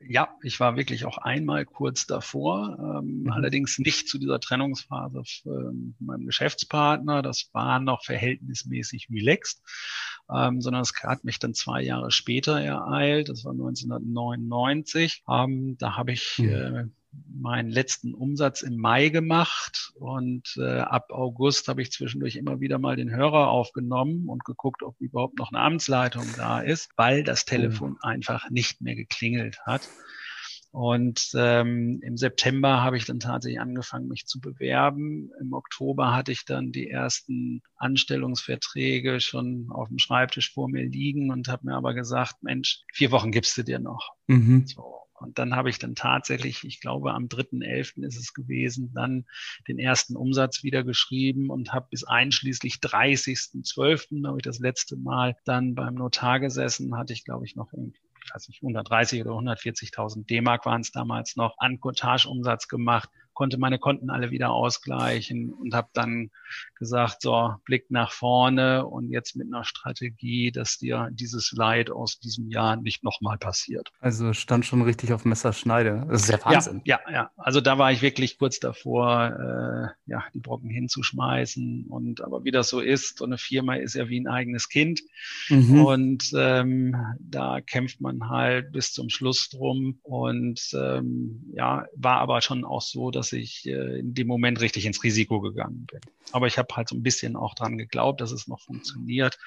Ja, 0.06 0.30
ich 0.44 0.60
war 0.60 0.78
wirklich 0.78 1.06
auch 1.06 1.18
einmal 1.18 1.66
kurz 1.66 2.06
davor, 2.06 3.02
ähm, 3.02 3.24
mhm. 3.24 3.32
allerdings 3.32 3.80
nicht 3.80 4.08
zu 4.08 4.20
dieser 4.20 4.40
Trennungsphase 4.40 5.24
von 5.44 5.96
meinem 6.00 6.26
Geschäftspartner. 6.26 7.22
Das 7.22 7.50
war 7.54 7.80
noch 7.80 8.04
verhältnismäßig 8.04 9.08
relaxed, 9.12 9.62
ähm, 10.34 10.62
sondern 10.62 10.84
es 10.84 10.94
hat 11.04 11.24
mich 11.24 11.40
dann 11.40 11.54
zwei 11.54 11.82
Jahre 11.82 12.12
später 12.12 12.62
ereilt. 12.62 13.30
Das 13.30 13.44
war 13.44 13.54
1999. 13.54 15.24
Ähm, 15.28 15.78
da 15.80 15.98
habe 15.98 16.12
ich 16.12 16.38
mhm. 16.40 16.50
äh, 16.50 16.84
meinen 17.12 17.70
letzten 17.70 18.14
Umsatz 18.14 18.62
im 18.62 18.78
Mai 18.78 19.10
gemacht 19.10 19.92
und 19.96 20.56
äh, 20.58 20.80
ab 20.80 21.12
August 21.12 21.68
habe 21.68 21.82
ich 21.82 21.92
zwischendurch 21.92 22.36
immer 22.36 22.60
wieder 22.60 22.80
mal 22.80 22.96
den 22.96 23.12
Hörer 23.12 23.50
aufgenommen 23.50 24.28
und 24.28 24.44
geguckt, 24.46 24.84
ob 24.84 25.00
überhaupt 25.00 25.38
noch 25.38 25.52
eine 25.52 25.62
Amtsleitung 25.62 26.26
da 26.36 26.60
ist, 26.60 26.90
weil 26.96 27.24
das 27.24 27.46
Telefon 27.46 27.92
mhm. 27.92 27.98
einfach 28.02 28.50
nicht 28.50 28.82
mehr 28.82 28.96
geklingelt 28.96 29.60
hat. 29.66 29.88
Und 30.72 31.32
ähm, 31.36 32.02
im 32.04 32.18
September 32.18 32.84
habe 32.84 32.98
ich 32.98 33.06
dann 33.06 33.20
tatsächlich 33.20 33.60
angefangen, 33.60 34.08
mich 34.08 34.28
zu 34.28 34.40
bewerben. 34.40 35.32
Im 35.40 35.54
Oktober 35.54 36.14
hatte 36.14 36.32
ich 36.32 36.46
dann 36.46 36.72
die 36.72 36.90
ersten 36.90 37.62
Anstellungsverträge 37.78 39.20
schon 39.20 39.70
auf 39.72 39.88
dem 39.88 39.98
Schreibtisch 39.98 40.54
vor 40.54 40.70
mir 40.70 40.86
liegen 40.86 41.32
und 41.32 41.48
habe 41.48 41.66
mir 41.66 41.76
aber 41.76 41.94
gesagt, 41.94 42.44
Mensch, 42.44 42.84
vier 42.94 43.12
Wochen 43.12 43.32
gibst 43.32 43.58
du 43.58 43.64
dir 43.64 43.80
noch. 43.80 44.12
Mhm. 44.28 44.68
So. 44.68 44.97
Und 45.20 45.40
dann 45.40 45.56
habe 45.56 45.70
ich 45.70 45.80
dann 45.80 45.96
tatsächlich, 45.96 46.64
ich 46.64 46.80
glaube 46.80 47.14
am 47.14 47.26
3.11. 47.26 48.06
ist 48.06 48.18
es 48.18 48.34
gewesen, 48.34 48.92
dann 48.94 49.26
den 49.68 49.80
ersten 49.80 50.16
Umsatz 50.16 50.64
wieder 50.64 50.84
geschrieben 50.84 51.50
und 51.50 51.74
habe 51.74 51.88
bis 51.90 52.04
einschließlich 52.04 52.76
30.12. 52.76 54.28
habe 54.28 54.38
ich 54.38 54.44
das 54.44 54.60
letzte 54.60 54.96
Mal 54.96 55.36
dann 55.46 55.76
beim 55.76 55.96
Notar 55.96 56.40
gesessen, 56.40 56.96
hatte 56.98 57.14
ich 57.14 57.26
glaube 57.26 57.46
ich 57.46 57.56
noch 57.56 57.74
irgendwie 57.74 58.00
ich 58.28 58.36
weiß 58.36 58.48
nicht, 58.50 58.62
130 58.62 59.22
oder 59.22 59.32
140.000 59.32 60.26
D-Mark 60.26 60.66
waren 60.66 60.82
es 60.82 60.92
damals 60.92 61.38
noch, 61.38 61.56
an 61.60 61.80
Cottage-Umsatz 61.80 62.68
gemacht 62.68 63.10
konnte 63.38 63.60
meine 63.60 63.78
Konten 63.78 64.10
alle 64.10 64.32
wieder 64.32 64.50
ausgleichen 64.50 65.54
und 65.54 65.76
habe 65.76 65.90
dann 65.94 66.32
gesagt, 66.74 67.22
so, 67.22 67.54
Blick 67.66 67.92
nach 67.92 68.12
vorne 68.12 68.88
und 68.88 69.12
jetzt 69.12 69.36
mit 69.36 69.46
einer 69.46 69.64
Strategie, 69.64 70.52
dass 70.52 70.80
dir 70.80 71.10
dieses 71.12 71.52
Leid 71.52 71.92
aus 71.92 72.18
diesem 72.18 72.50
Jahr 72.50 72.78
nicht 72.78 73.04
nochmal 73.04 73.38
passiert. 73.38 73.92
Also 74.00 74.34
stand 74.34 74.66
schon 74.66 74.82
richtig 74.82 75.14
auf 75.14 75.24
Messerschneide. 75.24 76.08
Das 76.10 76.24
ist 76.24 76.32
ja 76.32 76.44
Wahnsinn. 76.44 76.82
Ja, 76.86 77.00
ja, 77.06 77.14
ja. 77.14 77.32
Also 77.38 77.62
da 77.62 77.78
war 77.78 77.92
ich 77.92 78.02
wirklich 78.02 78.40
kurz 78.40 78.60
davor, 78.60 79.94
äh, 80.08 80.10
ja, 80.10 80.24
die 80.34 80.40
Brocken 80.40 80.72
hinzuschmeißen. 80.72 81.86
Und 81.90 82.22
aber 82.22 82.44
wie 82.44 82.52
das 82.52 82.70
so 82.70 82.80
ist, 82.80 83.20
so 83.20 83.26
eine 83.26 83.38
Firma 83.38 83.76
ist 83.76 83.94
ja 83.94 84.10
wie 84.10 84.20
ein 84.20 84.28
eigenes 84.28 84.68
Kind. 84.68 85.02
Mhm. 85.50 85.86
Und 85.86 86.32
ähm, 86.36 86.96
da 87.20 87.62
kämpft 87.62 88.02
man 88.02 88.30
halt 88.30 88.72
bis 88.72 88.94
zum 88.94 89.10
Schluss 89.10 89.50
drum. 89.50 90.00
Und 90.02 90.72
ähm, 90.74 91.52
ja, 91.54 91.86
war 91.96 92.18
aber 92.18 92.42
schon 92.42 92.66
auch 92.66 92.82
so, 92.82 93.12
dass 93.12 93.27
dass 93.28 93.34
ich 93.34 93.66
äh, 93.66 94.00
in 94.00 94.14
dem 94.14 94.28
Moment 94.28 94.62
richtig 94.62 94.86
ins 94.86 95.04
Risiko 95.04 95.42
gegangen 95.42 95.86
bin. 95.92 96.00
Aber 96.32 96.48
ich 96.48 96.58
habe 96.58 96.74
halt 96.76 96.88
so 96.90 96.96
ein 96.96 97.04
bisschen 97.04 97.36
auch 97.36 97.56
dran 97.56 97.78
geglaubt, 97.78 98.22
dass 98.22 98.32
es 98.32 98.48
noch 98.48 98.62
funktioniert. 98.62 99.38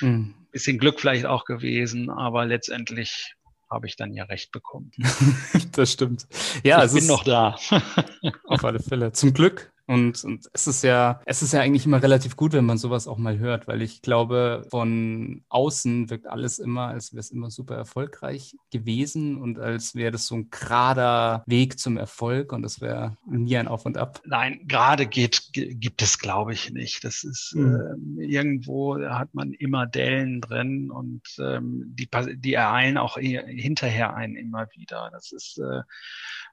Mhm. 0.00 0.34
Bisschen 0.52 0.78
Glück 0.78 1.00
vielleicht 1.00 1.26
auch 1.26 1.44
gewesen, 1.44 2.10
aber 2.10 2.46
letztendlich 2.46 3.34
habe 3.68 3.86
ich 3.86 3.96
dann 3.96 4.14
ja 4.14 4.24
recht 4.24 4.52
bekommen. 4.52 4.92
das 5.72 5.92
stimmt. 5.92 6.26
Ja, 6.62 6.84
ich 6.84 6.92
bin 6.92 7.06
noch 7.06 7.24
da. 7.24 7.56
auf 8.44 8.64
alle 8.64 8.80
Fälle. 8.80 9.12
Zum 9.12 9.32
Glück 9.34 9.72
und, 9.86 10.24
und 10.24 10.48
es 10.52 10.66
ist 10.66 10.82
ja, 10.82 11.20
es 11.26 11.42
ist 11.42 11.52
ja 11.52 11.60
eigentlich 11.60 11.84
immer 11.84 12.02
relativ 12.02 12.36
gut, 12.36 12.52
wenn 12.52 12.64
man 12.64 12.78
sowas 12.78 13.06
auch 13.06 13.18
mal 13.18 13.38
hört, 13.38 13.68
weil 13.68 13.82
ich 13.82 14.00
glaube, 14.00 14.66
von 14.70 15.44
außen 15.48 16.08
wirkt 16.08 16.26
alles 16.26 16.58
immer, 16.58 16.88
als 16.88 17.12
wäre 17.12 17.20
es 17.20 17.30
immer 17.30 17.50
super 17.50 17.76
erfolgreich 17.76 18.56
gewesen 18.72 19.36
und 19.36 19.58
als 19.58 19.94
wäre 19.94 20.12
das 20.12 20.26
so 20.26 20.36
ein 20.36 20.48
gerader 20.50 21.44
Weg 21.46 21.78
zum 21.78 21.98
Erfolg 21.98 22.52
und 22.52 22.62
das 22.62 22.80
wäre 22.80 23.16
nie 23.28 23.56
ein 23.56 23.68
Auf 23.68 23.84
und 23.84 23.98
Ab. 23.98 24.22
Nein, 24.24 24.60
gerade 24.66 25.06
geht, 25.06 25.50
gibt 25.52 26.00
es, 26.00 26.18
glaube 26.18 26.54
ich, 26.54 26.70
nicht. 26.70 27.04
Das 27.04 27.22
ist 27.22 27.54
mhm. 27.54 28.18
äh, 28.18 28.24
irgendwo 28.24 28.98
hat 28.98 29.34
man 29.34 29.52
immer 29.52 29.86
Dellen 29.86 30.40
drin 30.40 30.90
und 30.90 31.22
ähm, 31.38 31.94
die, 31.94 32.08
die 32.36 32.54
ereilen 32.54 32.96
auch 32.96 33.18
hinterher 33.18 34.14
einen 34.14 34.36
immer 34.36 34.66
wieder. 34.74 35.10
Das 35.12 35.32
ist 35.32 35.58
äh, 35.58 35.82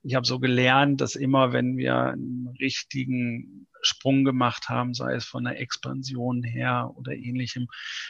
ich 0.03 0.15
habe 0.15 0.25
so 0.25 0.39
gelernt, 0.39 0.99
dass 0.99 1.15
immer, 1.15 1.53
wenn 1.53 1.77
wir 1.77 1.95
einen 1.95 2.55
richtigen 2.59 3.20
Sprung 3.81 4.23
gemacht 4.23 4.69
haben, 4.69 4.93
sei 4.93 5.15
es 5.15 5.25
von 5.25 5.43
der 5.43 5.59
Expansion 5.59 6.43
her 6.43 6.91
oder 6.95 7.13
ähnlichem, 7.13 7.67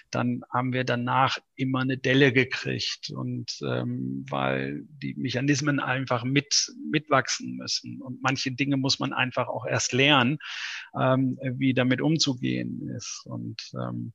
dann 0.09 0.41
haben 0.51 0.73
wir 0.73 0.83
danach 0.83 1.37
immer 1.55 1.79
eine 1.79 1.97
Delle 1.97 2.33
gekriegt 2.33 3.11
und 3.11 3.57
ähm, 3.65 4.25
weil 4.29 4.83
die 4.89 5.15
Mechanismen 5.15 5.79
einfach 5.79 6.23
mit 6.23 6.71
mitwachsen 6.91 7.55
müssen. 7.55 8.01
Und 8.01 8.21
manche 8.21 8.51
Dinge 8.51 8.77
muss 8.77 8.99
man 8.99 9.13
einfach 9.13 9.47
auch 9.47 9.65
erst 9.65 9.93
lernen, 9.93 10.37
ähm, 10.99 11.37
wie 11.41 11.73
damit 11.73 12.01
umzugehen 12.01 12.89
ist. 12.95 13.23
Und 13.25 13.61
ähm, 13.75 14.13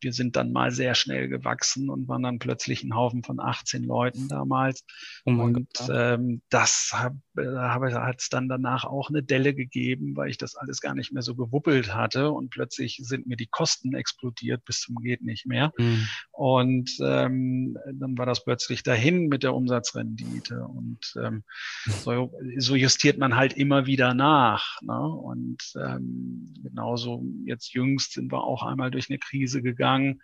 wir 0.00 0.12
sind 0.12 0.36
dann 0.36 0.52
mal 0.52 0.70
sehr 0.70 0.94
schnell 0.94 1.28
gewachsen 1.28 1.88
und 1.90 2.08
waren 2.08 2.22
dann 2.22 2.38
plötzlich 2.38 2.84
ein 2.84 2.94
Haufen 2.94 3.22
von 3.22 3.40
18 3.40 3.84
Leuten 3.84 4.28
damals. 4.28 4.84
Oh 5.24 5.30
und 5.30 5.68
ähm, 5.90 6.42
das 6.50 6.92
hat 6.92 8.16
es 8.18 8.28
dann 8.28 8.48
danach 8.48 8.84
auch 8.84 9.08
eine 9.08 9.22
Delle 9.22 9.54
gegeben, 9.54 10.16
weil 10.16 10.30
ich 10.30 10.38
das 10.38 10.56
alles 10.56 10.80
gar 10.80 10.94
nicht 10.94 11.12
mehr 11.12 11.22
so 11.22 11.34
gewuppelt 11.34 11.94
hatte. 11.94 12.30
Und 12.30 12.50
plötzlich 12.50 13.00
sind 13.02 13.26
mir 13.26 13.36
die 13.36 13.46
Kosten 13.46 13.94
explodiert 13.94 14.64
bis 14.64 14.80
zum 14.80 14.96
geht 14.96 15.22
nicht 15.22 15.46
mehr. 15.46 15.72
Mhm. 15.78 16.06
Und 16.32 16.90
ähm, 17.00 17.76
dann 17.92 18.18
war 18.18 18.26
das 18.26 18.44
plötzlich 18.44 18.82
dahin 18.82 19.28
mit 19.28 19.42
der 19.42 19.54
Umsatzrendite. 19.54 20.64
Und 20.66 21.14
ähm, 21.22 21.44
so, 21.86 22.32
so 22.58 22.74
justiert 22.74 23.18
man 23.18 23.36
halt 23.36 23.54
immer 23.54 23.86
wieder 23.86 24.14
nach. 24.14 24.80
Ne? 24.82 25.00
Und 25.00 25.62
ähm, 25.76 26.52
genauso 26.62 27.24
jetzt 27.46 27.72
jüngst 27.72 28.12
sind 28.12 28.30
wir 28.30 28.44
auch 28.44 28.62
einmal 28.62 28.90
durch 28.90 29.08
eine 29.08 29.18
Krise 29.18 29.62
gegangen 29.62 29.83
gegangen. 29.84 30.22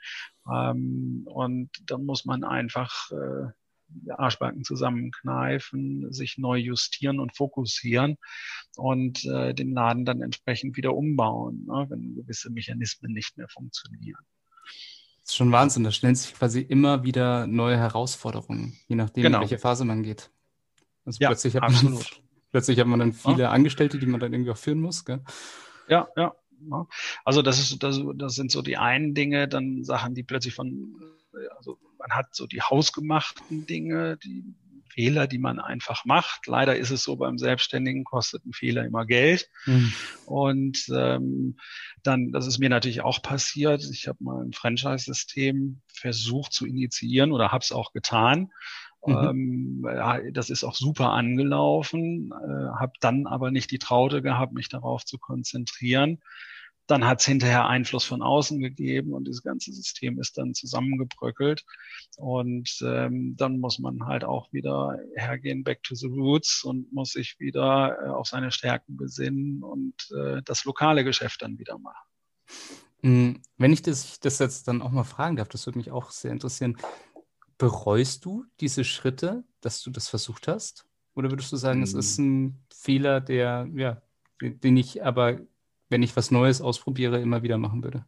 Ähm, 0.50 1.23
und 1.26 1.71
dann 1.87 2.05
muss 2.05 2.25
man 2.25 2.45
einfach 2.45 3.11
äh, 3.11 4.12
Arschbacken 4.17 4.64
zusammenkneifen, 4.64 6.12
sich 6.12 6.38
neu 6.38 6.57
justieren 6.57 7.21
und 7.21 7.37
fokussieren 7.37 8.17
und 8.76 9.25
äh, 9.25 9.52
den 9.52 9.73
Laden 9.73 10.05
dann 10.05 10.23
entsprechend 10.23 10.76
wieder 10.76 10.95
umbauen, 10.95 11.67
ne, 11.67 11.87
wenn 11.88 12.14
gewisse 12.14 12.50
Mechanismen 12.50 13.12
nicht 13.12 13.37
mehr 13.37 13.49
funktionieren. 13.49 14.23
Das 15.23 15.33
ist 15.33 15.37
schon 15.37 15.52
Wahnsinn. 15.52 15.85
Da 15.85 15.90
stellen 15.90 16.14
sich 16.14 16.35
quasi 16.35 16.61
immer 16.61 17.02
wieder 17.05 17.47
neue 17.47 17.76
Herausforderungen, 17.76 18.79
je 18.87 18.97
nachdem, 18.97 19.25
genau. 19.25 19.38
in 19.38 19.43
welche 19.43 19.59
Phase 19.59 19.85
man 19.85 20.02
geht. 20.02 20.31
Also 21.05 21.19
ja, 21.21 21.29
plötzlich, 21.29 21.57
hat 21.57 21.71
man, 21.71 21.99
plötzlich 22.52 22.79
hat 22.79 22.87
man 22.87 23.00
dann 23.00 23.12
viele 23.12 23.43
ja. 23.43 23.50
Angestellte, 23.50 23.99
die 23.99 24.07
man 24.07 24.21
dann 24.21 24.33
irgendwie 24.33 24.52
auch 24.52 24.57
führen 24.57 24.81
muss. 24.81 25.05
Gell? 25.05 25.21
Ja, 25.88 26.09
ja. 26.17 26.35
Ne? 26.69 26.87
Also 27.25 27.43
das 27.43 27.59
ist, 27.59 27.83
das, 27.83 28.00
das 28.17 28.35
sind 28.35 28.50
so 28.50 28.62
die 28.62 28.76
einen 28.76 29.14
Dinge, 29.14 29.49
dann 29.49 29.85
Sachen, 29.85 30.14
die 30.14 30.23
plötzlich 30.23 30.55
von, 30.55 30.95
also 31.57 31.79
man 31.99 32.11
hat 32.11 32.35
so 32.35 32.47
die 32.47 32.62
hausgemachten 32.62 33.67
Dinge, 33.67 34.19
die 34.19 34.55
Fehler, 34.93 35.26
die 35.26 35.38
man 35.38 35.61
einfach 35.61 36.05
macht. 36.05 36.47
Leider 36.47 36.76
ist 36.76 36.90
es 36.90 37.05
so, 37.05 37.17
beim 37.17 37.38
Selbstständigen 37.38 38.05
kostet 38.05 38.45
ein 38.45 38.52
Fehler 38.52 38.85
immer 38.85 39.07
Geld. 39.07 39.49
Mhm. 39.67 39.93
Und 40.26 40.87
ähm, 40.95 41.57
dann, 42.02 42.33
das 42.33 42.47
ist 42.47 42.59
mir 42.59 42.69
natürlich 42.69 43.00
auch 43.00 43.23
passiert. 43.23 43.83
Ich 43.93 44.09
habe 44.09 44.23
mal 44.23 44.45
ein 44.45 44.52
Franchise-System 44.52 45.81
versucht 45.93 46.52
zu 46.52 46.67
initiieren 46.67 47.33
oder 47.33 47.52
habe 47.52 47.62
es 47.62 47.73
auch 47.73 47.93
getan. 47.93 48.50
Mhm. 49.07 49.83
Ähm, 49.85 50.33
das 50.33 50.50
ist 50.50 50.64
auch 50.64 50.75
super 50.75 51.11
angelaufen, 51.11 52.33
äh, 52.33 52.78
habe 52.78 52.92
dann 53.00 53.26
aber 53.26 53.50
nicht 53.50 53.71
die 53.71 53.78
Traute 53.78 54.23
gehabt, 54.23 54.52
mich 54.52 54.69
darauf 54.69 55.04
zu 55.04 55.19
konzentrieren. 55.19 56.21
Dann 56.87 57.07
hat 57.07 57.21
es 57.21 57.26
hinterher 57.26 57.69
Einfluss 57.69 58.04
von 58.04 58.21
außen 58.21 58.59
gegeben 58.59 59.14
und 59.14 59.28
das 59.28 59.42
ganze 59.42 59.73
System 59.73 60.19
ist 60.19 60.37
dann 60.37 60.54
zusammengebröckelt. 60.54 61.64
Und 62.16 62.78
ähm, 62.85 63.37
dann 63.37 63.61
muss 63.61 63.78
man 63.78 64.07
halt 64.07 64.25
auch 64.25 64.52
wieder 64.52 64.99
hergehen, 65.14 65.62
back 65.62 65.85
to 65.85 65.95
the 65.95 66.09
roots 66.09 66.64
und 66.64 66.92
muss 66.92 67.12
sich 67.12 67.38
wieder 67.38 67.97
äh, 68.02 68.09
auf 68.09 68.26
seine 68.26 68.50
Stärken 68.50 68.97
besinnen 68.97 69.62
und 69.62 69.95
äh, 70.11 70.42
das 70.45 70.64
lokale 70.64 71.04
Geschäft 71.04 71.42
dann 71.42 71.59
wieder 71.59 71.78
machen. 71.78 72.11
Hm, 73.02 73.40
wenn 73.57 73.73
ich 73.73 73.83
das, 73.83 74.19
das 74.19 74.40
jetzt 74.40 74.69
dann 74.69 74.83
auch 74.83 74.90
mal 74.90 75.04
fragen 75.04 75.37
darf, 75.37 75.49
das 75.49 75.66
würde 75.66 75.78
mich 75.78 75.90
auch 75.92 76.11
sehr 76.11 76.33
interessieren 76.33 76.76
Bereust 77.61 78.25
du 78.25 78.47
diese 78.59 78.85
Schritte, 78.85 79.45
dass 79.61 79.83
du 79.83 79.90
das 79.90 80.09
versucht 80.09 80.49
hast? 80.49 80.87
Oder 81.14 81.31
würdest 81.31 81.52
du 81.52 81.57
sagen, 81.57 81.83
es 81.83 81.93
ist 81.93 82.17
hm. 82.17 82.25
ein 82.25 82.64
Fehler, 82.73 83.21
der, 83.21 83.69
ja, 83.75 84.00
den 84.40 84.79
ich 84.79 85.05
aber, 85.05 85.40
wenn 85.90 86.02
ich 86.02 86.17
was 86.17 86.31
Neues 86.31 86.62
ausprobiere, 86.62 87.21
immer 87.21 87.43
wieder 87.43 87.59
machen 87.59 87.85
würde? 87.85 88.07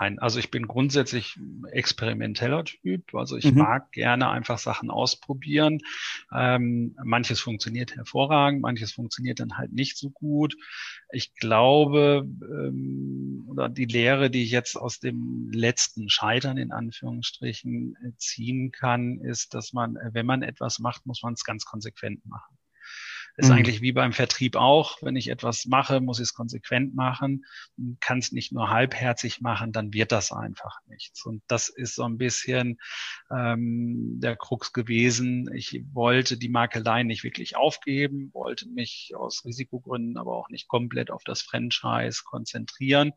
Nein, 0.00 0.18
also 0.18 0.40
ich 0.40 0.50
bin 0.50 0.66
grundsätzlich 0.66 1.38
experimenteller 1.70 2.64
Typ. 2.64 3.14
Also 3.14 3.36
ich 3.36 3.52
mhm. 3.52 3.58
mag 3.58 3.92
gerne 3.92 4.28
einfach 4.28 4.58
Sachen 4.58 4.90
ausprobieren. 4.90 5.78
Ähm, 6.32 6.96
manches 7.02 7.40
funktioniert 7.40 7.94
hervorragend, 7.94 8.60
manches 8.60 8.92
funktioniert 8.92 9.38
dann 9.38 9.56
halt 9.56 9.72
nicht 9.72 9.96
so 9.96 10.10
gut. 10.10 10.56
Ich 11.12 11.34
glaube, 11.36 12.26
ähm, 12.26 13.44
oder 13.48 13.68
die 13.68 13.84
Lehre, 13.84 14.30
die 14.30 14.42
ich 14.42 14.50
jetzt 14.50 14.76
aus 14.76 14.98
dem 14.98 15.50
letzten 15.52 16.08
Scheitern 16.08 16.56
in 16.56 16.72
Anführungsstrichen 16.72 17.96
ziehen 18.16 18.72
kann, 18.72 19.20
ist, 19.20 19.54
dass 19.54 19.72
man, 19.72 19.96
wenn 20.12 20.26
man 20.26 20.42
etwas 20.42 20.80
macht, 20.80 21.06
muss 21.06 21.22
man 21.22 21.34
es 21.34 21.44
ganz 21.44 21.64
konsequent 21.64 22.26
machen. 22.26 22.58
Ist 23.36 23.48
mhm. 23.48 23.56
eigentlich 23.56 23.80
wie 23.82 23.92
beim 23.92 24.12
Vertrieb 24.12 24.54
auch. 24.56 25.02
Wenn 25.02 25.16
ich 25.16 25.28
etwas 25.28 25.66
mache, 25.66 26.00
muss 26.00 26.18
ich 26.18 26.24
es 26.24 26.34
konsequent 26.34 26.94
machen. 26.94 27.44
Kann 28.00 28.18
es 28.18 28.30
nicht 28.30 28.52
nur 28.52 28.70
halbherzig 28.70 29.40
machen, 29.40 29.72
dann 29.72 29.92
wird 29.92 30.12
das 30.12 30.30
einfach 30.30 30.78
nichts. 30.86 31.24
Und 31.26 31.42
das 31.48 31.68
ist 31.68 31.96
so 31.96 32.04
ein 32.04 32.16
bisschen 32.16 32.78
ähm, 33.30 34.20
der 34.20 34.36
Krux 34.36 34.72
gewesen. 34.72 35.50
Ich 35.52 35.82
wollte 35.92 36.36
die 36.36 36.48
Makelei 36.48 37.02
nicht 37.02 37.24
wirklich 37.24 37.56
aufgeben, 37.56 38.30
wollte 38.32 38.68
mich 38.68 39.12
aus 39.16 39.44
Risikogründen 39.44 40.16
aber 40.16 40.36
auch 40.36 40.48
nicht 40.48 40.68
komplett 40.68 41.10
auf 41.10 41.24
das 41.24 41.42
Franchise 41.42 42.22
konzentrieren 42.24 43.12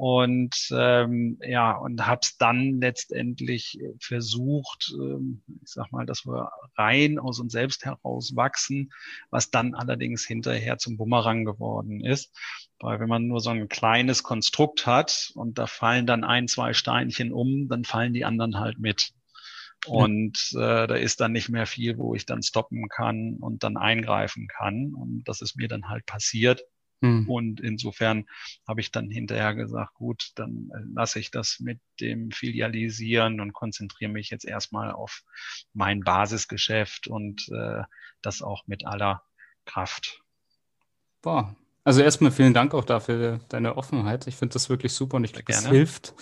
und 0.00 0.56
ähm, 0.72 1.38
ja 1.42 1.76
und 1.76 2.06
habe 2.06 2.20
es 2.22 2.38
dann 2.38 2.80
letztendlich 2.80 3.78
versucht, 4.00 4.94
ähm, 4.98 5.42
ich 5.62 5.72
sag 5.72 5.92
mal, 5.92 6.06
dass 6.06 6.24
wir 6.24 6.50
rein 6.74 7.18
aus 7.18 7.38
uns 7.38 7.52
selbst 7.52 7.84
heraus 7.84 8.34
wachsen, 8.34 8.94
was 9.28 9.50
dann 9.50 9.74
allerdings 9.74 10.24
hinterher 10.24 10.78
zum 10.78 10.96
Bumerang 10.96 11.44
geworden 11.44 12.02
ist, 12.02 12.34
weil 12.78 12.98
wenn 12.98 13.10
man 13.10 13.26
nur 13.26 13.40
so 13.40 13.50
ein 13.50 13.68
kleines 13.68 14.22
Konstrukt 14.22 14.86
hat 14.86 15.32
und 15.34 15.58
da 15.58 15.66
fallen 15.66 16.06
dann 16.06 16.24
ein, 16.24 16.48
zwei 16.48 16.72
Steinchen 16.72 17.30
um, 17.30 17.68
dann 17.68 17.84
fallen 17.84 18.14
die 18.14 18.24
anderen 18.24 18.58
halt 18.58 18.78
mit. 18.78 19.12
Und 19.86 20.52
äh, 20.54 20.86
da 20.86 20.94
ist 20.94 21.20
dann 21.20 21.32
nicht 21.32 21.50
mehr 21.50 21.66
viel, 21.66 21.98
wo 21.98 22.14
ich 22.14 22.24
dann 22.24 22.42
stoppen 22.42 22.88
kann 22.88 23.36
und 23.38 23.64
dann 23.64 23.76
eingreifen 23.76 24.46
kann. 24.48 24.94
Und 24.94 25.24
das 25.24 25.42
ist 25.42 25.56
mir 25.56 25.68
dann 25.68 25.90
halt 25.90 26.06
passiert. 26.06 26.62
Hm. 27.02 27.28
Und 27.28 27.60
insofern 27.60 28.26
habe 28.68 28.80
ich 28.80 28.90
dann 28.90 29.10
hinterher 29.10 29.54
gesagt, 29.54 29.94
gut, 29.94 30.32
dann 30.34 30.70
äh, 30.74 30.80
lasse 30.92 31.18
ich 31.18 31.30
das 31.30 31.60
mit 31.60 31.80
dem 32.00 32.30
Filialisieren 32.30 33.40
und 33.40 33.52
konzentriere 33.52 34.10
mich 34.10 34.30
jetzt 34.30 34.44
erstmal 34.44 34.92
auf 34.92 35.22
mein 35.72 36.00
Basisgeschäft 36.00 37.08
und 37.08 37.48
äh, 37.48 37.82
das 38.22 38.42
auch 38.42 38.66
mit 38.66 38.86
aller 38.86 39.22
Kraft. 39.64 40.22
Boah, 41.22 41.56
also 41.82 42.02
erstmal 42.02 42.30
vielen 42.30 42.54
Dank 42.54 42.74
auch 42.74 42.84
dafür, 42.84 43.40
deine 43.48 43.76
Offenheit. 43.76 44.26
Ich 44.26 44.36
finde 44.36 44.52
das 44.52 44.68
wirklich 44.68 44.92
super 44.92 45.16
und 45.16 45.24
ich 45.24 45.32
glaube, 45.32 45.46
das 45.46 45.66
hilft. 45.66 46.14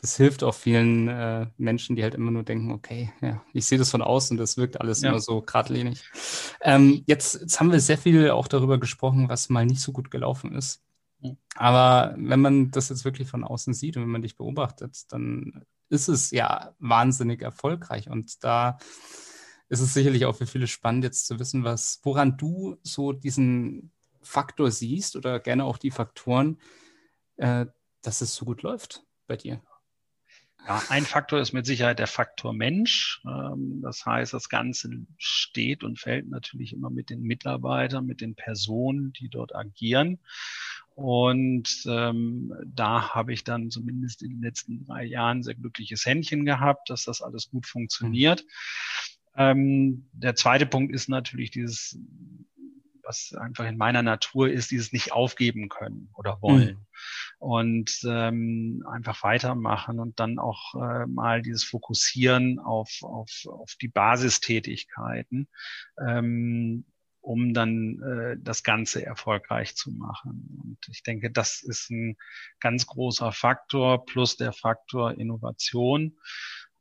Das 0.00 0.16
hilft 0.16 0.42
auch 0.42 0.54
vielen 0.54 1.06
äh, 1.06 1.46
Menschen, 1.58 1.94
die 1.94 2.02
halt 2.02 2.14
immer 2.14 2.32
nur 2.32 2.42
denken, 2.42 2.72
okay, 2.72 3.12
ja, 3.20 3.40
ich 3.52 3.66
sehe 3.66 3.78
das 3.78 3.90
von 3.90 4.02
außen, 4.02 4.36
das 4.36 4.56
wirkt 4.56 4.80
alles 4.80 5.02
ja. 5.02 5.10
immer 5.10 5.20
so 5.20 5.42
geradlinig. 5.42 6.02
Ähm, 6.60 7.04
jetzt, 7.06 7.40
jetzt 7.40 7.60
haben 7.60 7.70
wir 7.70 7.78
sehr 7.78 7.98
viel 7.98 8.30
auch 8.30 8.48
darüber 8.48 8.78
gesprochen, 8.78 9.28
was 9.28 9.48
mal 9.48 9.64
nicht 9.64 9.80
so 9.80 9.92
gut 9.92 10.10
gelaufen 10.10 10.54
ist. 10.56 10.82
Aber 11.54 12.14
wenn 12.18 12.40
man 12.40 12.70
das 12.70 12.88
jetzt 12.88 13.04
wirklich 13.04 13.28
von 13.28 13.44
außen 13.44 13.74
sieht 13.74 13.96
und 13.96 14.02
wenn 14.02 14.10
man 14.10 14.22
dich 14.22 14.36
beobachtet, 14.36 15.12
dann 15.12 15.64
ist 15.88 16.08
es 16.08 16.30
ja 16.30 16.74
wahnsinnig 16.78 17.42
erfolgreich. 17.42 18.08
Und 18.08 18.42
da 18.42 18.78
ist 19.68 19.80
es 19.80 19.94
sicherlich 19.94 20.24
auch 20.26 20.34
für 20.34 20.46
viele 20.46 20.66
spannend, 20.66 21.04
jetzt 21.04 21.26
zu 21.26 21.38
wissen, 21.38 21.64
was, 21.64 22.00
woran 22.02 22.36
du 22.36 22.76
so 22.82 23.12
diesen 23.12 23.92
Faktor 24.22 24.70
siehst 24.70 25.16
oder 25.16 25.40
gerne 25.40 25.64
auch 25.64 25.78
die 25.78 25.90
Faktoren, 25.90 26.58
äh, 27.36 27.66
dass 28.02 28.20
es 28.20 28.34
so 28.34 28.44
gut 28.44 28.62
läuft 28.62 29.04
bei 29.26 29.36
dir? 29.36 29.62
Ja, 30.66 30.80
ein 30.90 31.04
Faktor 31.04 31.40
ist 31.40 31.52
mit 31.52 31.66
Sicherheit 31.66 31.98
der 31.98 32.06
Faktor 32.06 32.52
Mensch. 32.52 33.20
Ähm, 33.26 33.80
das 33.82 34.06
heißt, 34.06 34.32
das 34.32 34.48
Ganze 34.48 34.90
steht 35.18 35.82
und 35.82 35.98
fällt 35.98 36.28
natürlich 36.28 36.72
immer 36.72 36.88
mit 36.88 37.10
den 37.10 37.22
Mitarbeitern, 37.22 38.06
mit 38.06 38.20
den 38.20 38.36
Personen, 38.36 39.12
die 39.12 39.28
dort 39.28 39.54
agieren. 39.54 40.20
Und 40.94 41.84
ähm, 41.86 42.52
da 42.64 43.14
habe 43.14 43.32
ich 43.32 43.44
dann 43.44 43.70
zumindest 43.70 44.22
in 44.22 44.30
den 44.30 44.42
letzten 44.42 44.84
drei 44.84 45.04
Jahren 45.04 45.42
sehr 45.42 45.54
glückliches 45.54 46.06
Händchen 46.06 46.44
gehabt, 46.44 46.90
dass 46.90 47.04
das 47.04 47.22
alles 47.22 47.48
gut 47.48 47.66
funktioniert. 47.66 48.44
Mhm. 48.44 48.48
Ähm, 49.34 50.08
der 50.12 50.34
zweite 50.34 50.66
Punkt 50.66 50.94
ist 50.94 51.08
natürlich 51.08 51.50
dieses 51.50 51.98
was 53.12 53.34
einfach 53.38 53.66
in 53.66 53.76
meiner 53.76 54.02
Natur 54.02 54.50
ist, 54.50 54.70
dieses 54.70 54.92
nicht 54.92 55.12
aufgeben 55.12 55.68
können 55.68 56.08
oder 56.14 56.40
wollen. 56.40 56.74
Mhm. 56.74 56.86
Und 57.38 58.00
ähm, 58.04 58.84
einfach 58.90 59.22
weitermachen 59.22 59.98
und 59.98 60.18
dann 60.20 60.38
auch 60.38 60.74
äh, 60.74 61.06
mal 61.06 61.42
dieses 61.42 61.64
Fokussieren 61.64 62.58
auf, 62.58 62.90
auf, 63.02 63.30
auf 63.46 63.74
die 63.80 63.88
Basistätigkeiten, 63.88 65.48
ähm, 66.00 66.84
um 67.20 67.52
dann 67.52 68.00
äh, 68.00 68.36
das 68.40 68.62
Ganze 68.62 69.04
erfolgreich 69.04 69.74
zu 69.74 69.90
machen. 69.90 70.60
Und 70.62 70.78
ich 70.88 71.02
denke, 71.02 71.30
das 71.30 71.62
ist 71.62 71.90
ein 71.90 72.16
ganz 72.60 72.86
großer 72.86 73.32
Faktor 73.32 74.06
plus 74.06 74.36
der 74.36 74.52
Faktor 74.52 75.12
Innovation. 75.18 76.16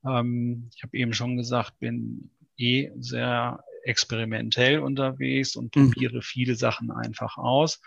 Ähm, 0.05 0.69
ich 0.75 0.83
habe 0.83 0.95
eben 0.95 1.13
schon 1.13 1.37
gesagt, 1.37 1.79
bin 1.79 2.31
eh 2.57 2.91
sehr 2.97 3.63
experimentell 3.83 4.79
unterwegs 4.79 5.55
und 5.55 5.75
mhm. 5.75 5.91
probiere 5.91 6.17
mhm. 6.17 6.21
viele 6.21 6.55
Sachen 6.55 6.91
einfach 6.91 7.37
aus. 7.37 7.81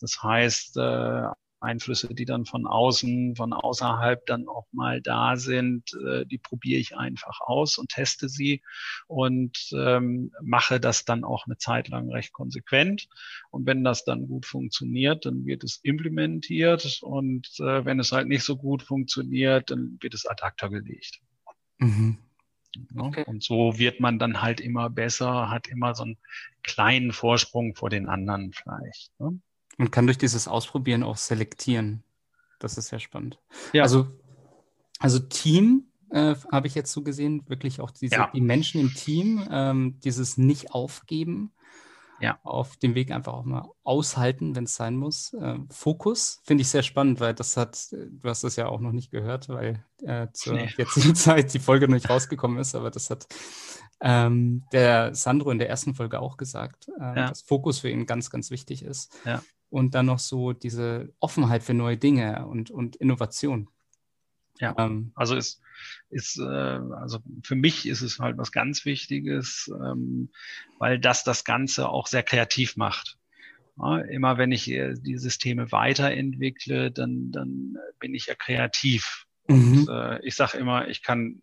Das 0.00 0.22
heißt, 0.22 0.76
äh, 0.76 1.28
Einflüsse, 1.60 2.14
die 2.14 2.24
dann 2.24 2.44
von 2.44 2.66
außen, 2.66 3.36
von 3.36 3.52
außerhalb 3.52 4.24
dann 4.26 4.48
auch 4.48 4.66
mal 4.72 5.00
da 5.00 5.36
sind, 5.36 5.92
äh, 6.06 6.24
die 6.26 6.38
probiere 6.38 6.80
ich 6.80 6.96
einfach 6.96 7.40
aus 7.40 7.78
und 7.78 7.88
teste 7.90 8.28
sie 8.28 8.62
und 9.06 9.70
ähm, 9.72 10.32
mache 10.42 10.80
das 10.80 11.04
dann 11.04 11.24
auch 11.24 11.46
eine 11.46 11.56
Zeit 11.56 11.88
lang 11.88 12.10
recht 12.10 12.32
konsequent. 12.32 13.08
Und 13.50 13.66
wenn 13.66 13.84
das 13.84 14.04
dann 14.04 14.28
gut 14.28 14.46
funktioniert, 14.46 15.26
dann 15.26 15.46
wird 15.46 15.64
es 15.64 15.80
implementiert 15.82 17.00
und 17.02 17.48
äh, 17.58 17.84
wenn 17.84 17.98
es 17.98 18.12
halt 18.12 18.28
nicht 18.28 18.44
so 18.44 18.56
gut 18.56 18.82
funktioniert, 18.82 19.70
dann 19.70 19.98
wird 20.00 20.14
es 20.14 20.26
ad 20.26 20.42
acta 20.42 20.68
gelegt. 20.68 21.20
Mhm. 21.78 22.18
Ne? 22.90 23.02
Okay. 23.02 23.24
Und 23.26 23.42
so 23.42 23.78
wird 23.78 24.00
man 24.00 24.18
dann 24.18 24.42
halt 24.42 24.60
immer 24.60 24.90
besser, 24.90 25.50
hat 25.50 25.68
immer 25.68 25.94
so 25.94 26.04
einen 26.04 26.18
kleinen 26.62 27.12
Vorsprung 27.12 27.74
vor 27.74 27.90
den 27.90 28.08
anderen 28.08 28.52
vielleicht. 28.52 29.12
Ne? 29.18 29.40
Und 29.78 29.92
kann 29.92 30.06
durch 30.06 30.18
dieses 30.18 30.48
Ausprobieren 30.48 31.02
auch 31.02 31.16
selektieren. 31.16 32.02
Das 32.58 32.76
ist 32.76 32.88
sehr 32.88 32.98
spannend. 32.98 33.38
Ja. 33.72 33.82
Also, 33.82 34.08
also 34.98 35.18
Team 35.20 35.84
äh, 36.10 36.34
habe 36.50 36.66
ich 36.66 36.74
jetzt 36.74 36.92
so 36.92 37.02
gesehen, 37.02 37.48
wirklich 37.48 37.80
auch 37.80 37.90
diese, 37.90 38.16
ja. 38.16 38.30
die 38.34 38.40
Menschen 38.40 38.80
im 38.80 38.92
Team, 38.94 39.46
ähm, 39.50 40.00
dieses 40.02 40.36
Nicht-Aufgeben 40.36 41.52
ja. 42.20 42.38
auf 42.42 42.76
dem 42.76 42.94
Weg 42.94 43.10
einfach 43.10 43.32
auch 43.32 43.44
mal 43.44 43.68
aushalten, 43.84 44.56
wenn 44.56 44.64
es 44.64 44.74
sein 44.74 44.96
muss. 44.96 45.32
Äh, 45.34 45.58
Fokus 45.70 46.40
finde 46.44 46.62
ich 46.62 46.68
sehr 46.68 46.82
spannend, 46.82 47.20
weil 47.20 47.34
das 47.34 47.56
hat, 47.56 47.92
du 47.92 48.28
hast 48.28 48.44
das 48.44 48.56
ja 48.56 48.68
auch 48.68 48.80
noch 48.80 48.92
nicht 48.92 49.10
gehört, 49.10 49.48
weil 49.48 49.84
äh, 50.02 50.28
zur 50.32 50.54
nee. 50.54 50.70
jetzigen 50.76 51.14
Zeit 51.14 51.54
die 51.54 51.58
Folge 51.58 51.86
noch 51.88 51.94
nicht 51.94 52.10
rausgekommen 52.10 52.58
ist, 52.58 52.74
aber 52.74 52.90
das 52.90 53.10
hat 53.10 53.26
ähm, 54.00 54.64
der 54.72 55.14
Sandro 55.14 55.50
in 55.50 55.58
der 55.58 55.68
ersten 55.68 55.94
Folge 55.94 56.20
auch 56.20 56.36
gesagt, 56.36 56.88
äh, 56.98 57.02
ja. 57.02 57.28
dass 57.28 57.42
Fokus 57.42 57.80
für 57.80 57.90
ihn 57.90 58.06
ganz, 58.06 58.30
ganz 58.30 58.50
wichtig 58.50 58.82
ist. 58.82 59.16
Ja. 59.24 59.42
Und 59.70 59.94
dann 59.94 60.06
noch 60.06 60.18
so 60.18 60.52
diese 60.52 61.12
Offenheit 61.20 61.62
für 61.62 61.74
neue 61.74 61.96
Dinge 61.96 62.46
und, 62.46 62.70
und 62.70 62.96
Innovation. 62.96 63.68
Ja, 64.60 64.74
ähm, 64.78 65.12
also 65.14 65.36
ist, 65.36 65.60
ist 66.10 66.38
äh, 66.38 66.42
also 66.42 67.18
für 67.44 67.54
mich 67.54 67.86
ist 67.86 68.02
es 68.02 68.18
halt 68.18 68.38
was 68.38 68.52
ganz 68.52 68.84
Wichtiges, 68.84 69.70
ähm, 69.72 70.30
weil 70.78 70.98
das 70.98 71.24
das 71.24 71.44
Ganze 71.44 71.88
auch 71.88 72.06
sehr 72.06 72.22
kreativ 72.22 72.76
macht. 72.76 73.18
Ja, 73.80 73.98
immer 73.98 74.38
wenn 74.38 74.52
ich 74.52 74.68
äh, 74.70 74.94
die 74.94 75.18
Systeme 75.18 75.70
weiterentwickle, 75.70 76.90
dann, 76.90 77.30
dann 77.30 77.76
bin 78.00 78.14
ich 78.14 78.26
ja 78.26 78.34
kreativ. 78.34 79.26
Mhm. 79.46 79.78
Und, 79.78 79.88
äh, 79.88 80.20
ich 80.24 80.34
sage 80.34 80.58
immer, 80.58 80.88
ich 80.88 81.02
kann 81.02 81.42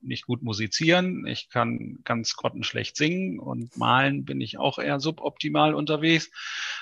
nicht 0.00 0.26
gut 0.26 0.42
musizieren, 0.42 1.26
ich 1.26 1.48
kann 1.50 1.98
ganz 2.04 2.34
grottenschlecht 2.36 2.96
singen 2.96 3.38
und 3.38 3.76
malen 3.76 4.24
bin 4.24 4.40
ich 4.40 4.58
auch 4.58 4.78
eher 4.78 5.00
suboptimal 5.00 5.74
unterwegs. 5.74 6.30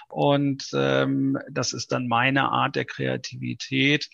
Und 0.09 0.69
ähm, 0.75 1.39
das 1.51 1.73
ist 1.73 1.93
dann 1.93 2.09
meine 2.09 2.51
Art 2.51 2.77
der 2.77 2.85
Kreativität, 2.85 4.09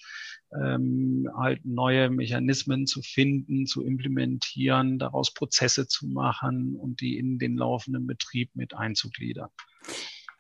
ähm, 0.61 1.29
halt 1.37 1.65
neue 1.65 2.11
Mechanismen 2.11 2.87
zu 2.87 3.03
finden, 3.03 3.67
zu 3.67 3.85
implementieren, 3.85 4.99
daraus 4.99 5.33
Prozesse 5.33 5.87
zu 5.87 6.07
machen 6.07 6.77
und 6.77 7.01
die 7.01 7.17
in 7.19 7.39
den 7.39 7.57
laufenden 7.57 8.07
Betrieb 8.07 8.51
mit 8.55 8.75
einzugliedern. 8.75 9.51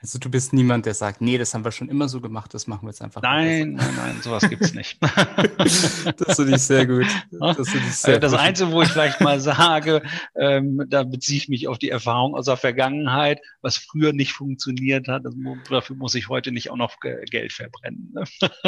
Also 0.03 0.19
du 0.19 0.29
bist 0.29 0.53
niemand, 0.53 0.85
der 0.85 0.95
sagt, 0.95 1.21
nee, 1.21 1.39
das 1.39 1.55
haben 1.55 1.65
wir 1.65 1.71
schon 1.71 1.89
immer 1.89 2.09
so 2.09 2.21
gemacht, 2.21 2.53
das 2.55 2.67
machen 2.67 2.83
wir 2.83 2.91
jetzt 2.91 3.01
einfach. 3.03 3.23
Nein, 3.23 3.75
nein, 3.75 3.95
nein, 3.95 4.21
sowas 4.21 4.49
gibt's 4.49 4.75
nicht. 4.75 4.99
das 5.59 6.37
finde 6.37 6.57
ich 6.57 6.63
sehr 6.63 6.87
gut. 6.87 7.07
Das, 7.31 7.69
sehr 8.03 8.19
das 8.19 8.35
Einzige, 8.35 8.73
wo 8.73 8.83
ich 8.83 8.89
vielleicht 8.89 9.21
mal 9.21 9.39
sage, 9.41 10.03
ähm, 10.35 10.85
da 10.89 11.05
beziehe 11.05 11.39
ich 11.39 11.49
mich 11.49 11.69
auf 11.69 11.79
die 11.79 11.91
Erfahrung 11.91 12.35
aus 12.35 12.47
der 12.47 12.57
Vergangenheit, 12.57 13.41
was 13.61 13.77
früher 13.77 14.13
nicht 14.13 14.33
funktioniert 14.33 15.07
hat, 15.07 15.25
das, 15.25 15.35
dafür 15.71 15.95
muss 15.95 16.17
ich 16.17 16.29
heute 16.29 16.51
nicht 16.51 16.71
auch 16.71 16.77
noch 16.77 16.99
Geld 17.01 17.53
verbrennen. 17.53 18.13
Ne? 18.13 18.25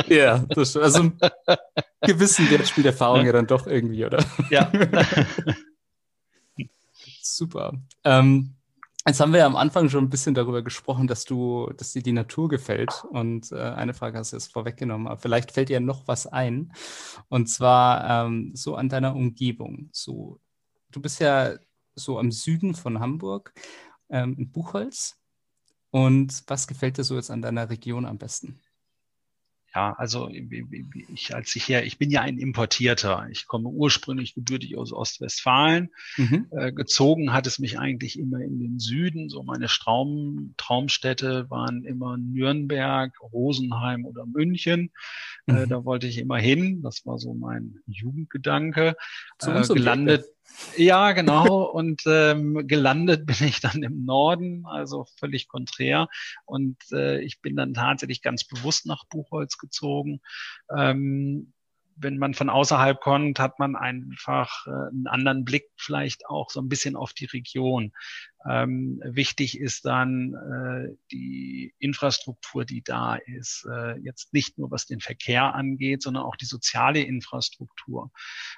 Ja, 0.07 0.38
das. 0.51 0.77
Also 0.77 1.11
gewissen 2.03 2.49
Wert 2.49 2.68
spielt 2.68 2.87
Erfahrung 2.87 3.20
ja. 3.20 3.27
ja 3.27 3.33
dann 3.33 3.49
doch 3.49 3.66
irgendwie, 3.66 4.05
oder? 4.05 4.25
Ja. 4.51 4.70
Super. 7.23 7.73
Ähm, 8.05 8.55
Jetzt 9.07 9.21
haben 9.21 9.33
wir 9.33 9.40
ja 9.40 9.47
am 9.47 9.57
Anfang 9.57 9.90
schon 9.90 10.05
ein 10.05 10.09
bisschen 10.11 10.35
darüber 10.35 10.62
gesprochen, 10.62 11.07
dass 11.07 11.27
du, 11.27 11.71
dass 11.77 11.93
dir 11.93 12.03
die 12.03 12.12
Natur 12.12 12.49
gefällt. 12.49 13.05
Und 13.11 13.53
äh, 13.53 13.57
eine 13.57 13.93
Frage 13.93 14.19
hast 14.19 14.33
du 14.33 14.37
jetzt 14.37 14.51
vorweggenommen, 14.51 15.07
aber 15.07 15.19
vielleicht 15.19 15.53
fällt 15.53 15.69
dir 15.69 15.81
noch 15.81 16.09
was 16.09 16.27
ein. 16.27 16.73
Und 17.29 17.49
zwar 17.49 18.27
ähm, 18.27 18.53
so 18.55 18.77
an 18.77 18.88
deiner 18.88 19.14
Umgebung. 19.14 19.90
So, 19.93 20.40
du 20.90 21.03
bist 21.03 21.21
ja 21.21 21.55
so 21.95 22.19
am 22.19 22.33
Süden 22.33 22.75
von 22.75 22.99
Hamburg, 22.99 23.53
ähm, 24.09 24.37
in 24.38 24.51
Buchholz. 24.51 25.17
Und 25.90 26.43
was 26.47 26.67
gefällt 26.67 26.97
dir 26.97 27.05
so 27.05 27.17
jetzt 27.17 27.31
an 27.31 27.43
deiner 27.43 27.69
Region 27.69 28.07
am 28.07 28.17
besten? 28.19 28.59
Ja, 29.75 29.93
also 29.95 30.29
ich 30.29 31.35
als 31.35 31.57
ich 31.57 31.69
her, 31.69 31.85
ich 31.85 31.99
bin 31.99 32.09
ja 32.09 32.21
ein 32.21 32.39
Importierter. 32.39 33.27
Ich 33.33 33.47
komme 33.47 33.69
ursprünglich 33.69 34.35
gebürtig 34.35 34.77
aus 34.77 34.93
Ostwestfalen. 34.93 35.91
Mhm. 36.17 36.47
Äh, 36.53 36.73
gezogen 36.73 37.33
hat 37.33 37.49
es 37.49 37.59
mich 37.59 37.77
eigentlich 37.79 38.17
immer 38.17 38.41
in 38.41 38.61
den 38.61 38.79
Süden. 38.79 39.29
So 39.29 39.43
meine 39.43 39.67
Traum, 39.67 40.55
Traumstädte 40.57 41.51
waren 41.51 41.85
immer 41.85 42.17
Nürnberg, 42.17 43.13
Rosenheim 43.21 44.05
oder 44.05 44.27
München. 44.27 44.93
Äh, 45.47 45.53
mhm. 45.53 45.59
Äh, 45.59 45.67
da 45.67 45.85
wollte 45.85 46.07
ich 46.07 46.19
immer 46.19 46.39
hin. 46.39 46.81
Das 46.83 47.05
war 47.05 47.19
so 47.19 47.35
mein 47.35 47.81
Jugendgedanke. 47.87 48.95
Äh, 49.43 49.63
gelandet. 49.75 50.25
Ja, 50.76 51.12
genau. 51.12 51.62
Und 51.62 52.02
ähm, 52.07 52.66
gelandet 52.66 53.26
bin 53.26 53.48
ich 53.48 53.61
dann 53.61 53.83
im 53.83 54.04
Norden, 54.04 54.64
also 54.66 55.07
völlig 55.18 55.48
konträr. 55.48 56.09
Und 56.44 56.76
äh, 56.92 57.20
ich 57.20 57.40
bin 57.40 57.57
dann 57.57 57.74
tatsächlich 57.74 58.22
ganz 58.22 58.44
bewusst 58.44 58.87
nach 58.87 59.04
Buchholz 59.09 59.59
gezogen. 59.59 60.20
Ähm, 60.76 61.52
wenn 61.96 62.18
man 62.18 62.35
von 62.35 62.50
außerhalb 62.50 63.00
kommt, 63.00 63.38
hat 63.38 63.59
man 63.59 63.76
einfach 63.76 64.66
äh, 64.66 64.70
einen 64.70 65.07
anderen 65.07 65.44
Blick 65.44 65.70
vielleicht 65.76 66.26
auch 66.26 66.50
so 66.50 66.61
ein 66.61 66.68
bisschen 66.68 66.96
auf 66.96 67.12
die 67.12 67.26
Region. 67.26 67.92
Ähm, 68.48 69.00
wichtig 69.04 69.59
ist 69.59 69.87
dann 69.87 70.35
äh, 70.35 70.96
die 71.11 71.74
Infrastruktur, 71.78 72.64
die 72.64 72.83
da 72.83 73.16
ist. 73.16 73.66
Äh, 73.70 73.98
jetzt 74.00 74.35
nicht 74.35 74.59
nur 74.59 74.70
was 74.70 74.87
den 74.87 75.00
Verkehr 75.00 75.54
angeht, 75.54 76.02
sondern 76.02 76.24
auch 76.24 76.37
die 76.37 76.44
soziale 76.44 77.00
Infrastruktur. 77.00 78.11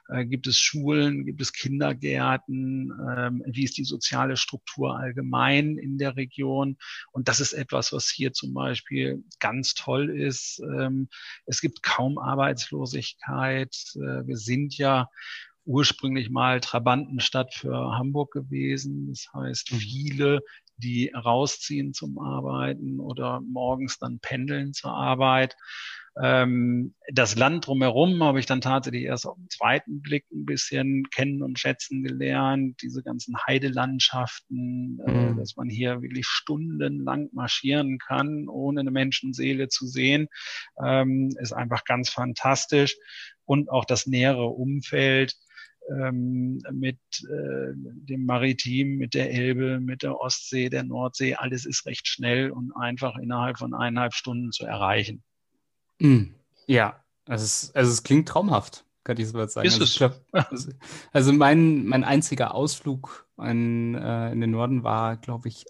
Äh, 0.08 0.26
gibt 0.26 0.46
es 0.48 0.58
Schulen, 0.58 1.24
gibt 1.24 1.40
es 1.40 1.52
Kindergärten? 1.52 2.92
Ähm, 3.16 3.42
wie 3.46 3.64
ist 3.64 3.78
die 3.78 3.84
soziale 3.84 4.36
Struktur 4.36 4.98
allgemein 4.98 5.78
in 5.78 5.98
der 5.98 6.16
Region? 6.16 6.76
Und 7.12 7.28
das 7.28 7.40
ist 7.40 7.52
etwas, 7.52 7.92
was 7.92 8.08
hier 8.08 8.32
zum 8.32 8.54
Beispiel 8.54 9.22
ganz 9.38 9.74
toll 9.74 10.10
ist. 10.10 10.60
Ähm, 10.60 11.08
es 11.46 11.60
gibt 11.60 11.82
kaum 11.84 12.18
Arbeitslosigkeit. 12.18 13.74
Äh, 13.94 14.26
wir 14.26 14.36
sind 14.36 14.76
ja 14.76 15.08
ursprünglich 15.66 16.30
mal 16.30 16.60
Trabantenstadt 16.60 17.54
für 17.54 17.92
Hamburg 17.98 18.32
gewesen. 18.32 19.08
Das 19.08 19.26
heißt, 19.34 19.72
mhm. 19.72 19.76
viele, 19.76 20.40
die 20.78 21.10
rausziehen 21.14 21.92
zum 21.92 22.18
Arbeiten 22.18 23.00
oder 23.00 23.40
morgens 23.40 23.98
dann 23.98 24.20
pendeln 24.20 24.72
zur 24.72 24.92
Arbeit. 24.92 25.56
Ähm, 26.22 26.94
das 27.12 27.36
Land 27.36 27.66
drumherum 27.66 28.22
habe 28.22 28.40
ich 28.40 28.46
dann 28.46 28.62
tatsächlich 28.62 29.04
erst 29.04 29.26
auf 29.26 29.36
den 29.36 29.50
zweiten 29.50 30.00
Blick 30.00 30.24
ein 30.32 30.46
bisschen 30.46 31.04
kennen 31.10 31.42
und 31.42 31.58
schätzen 31.58 32.02
gelernt. 32.02 32.80
Diese 32.82 33.02
ganzen 33.02 33.36
Heidelandschaften, 33.46 35.00
äh, 35.06 35.10
mhm. 35.10 35.36
dass 35.36 35.56
man 35.56 35.68
hier 35.68 36.00
wirklich 36.00 36.26
stundenlang 36.26 37.28
marschieren 37.32 37.98
kann, 37.98 38.48
ohne 38.48 38.80
eine 38.80 38.90
Menschenseele 38.90 39.68
zu 39.68 39.86
sehen, 39.86 40.28
ähm, 40.82 41.34
ist 41.38 41.52
einfach 41.52 41.84
ganz 41.84 42.08
fantastisch. 42.08 42.96
Und 43.44 43.68
auch 43.70 43.84
das 43.84 44.06
nähere 44.06 44.46
Umfeld 44.46 45.34
ähm, 45.90 46.62
mit 46.72 46.98
äh, 47.22 47.72
dem 47.74 48.24
Maritim, 48.24 48.96
mit 48.96 49.14
der 49.14 49.32
Elbe, 49.32 49.80
mit 49.80 50.02
der 50.02 50.20
Ostsee, 50.20 50.68
der 50.68 50.84
Nordsee. 50.84 51.34
Alles 51.34 51.66
ist 51.66 51.86
recht 51.86 52.08
schnell 52.08 52.50
und 52.50 52.72
einfach 52.76 53.16
innerhalb 53.16 53.58
von 53.58 53.74
eineinhalb 53.74 54.14
Stunden 54.14 54.52
zu 54.52 54.64
erreichen. 54.64 55.22
Mm, 55.98 56.34
ja, 56.66 57.02
also 57.26 57.44
es, 57.44 57.72
also 57.74 57.90
es 57.90 58.02
klingt 58.02 58.28
traumhaft, 58.28 58.84
kann 59.04 59.18
ich 59.18 59.28
so 59.28 59.46
sagen. 59.46 59.66
Ist 59.66 59.80
also, 59.80 59.84
es? 59.84 59.96
Glaub, 59.96 60.20
also, 60.32 60.70
also, 61.12 61.32
mein, 61.32 61.86
mein 61.86 62.04
einziger 62.04 62.54
Ausflug 62.54 63.28
in, 63.38 63.94
äh, 63.94 64.32
in 64.32 64.40
den 64.40 64.50
Norden 64.50 64.82
war, 64.82 65.16
glaube 65.16 65.48
ich, 65.48 65.66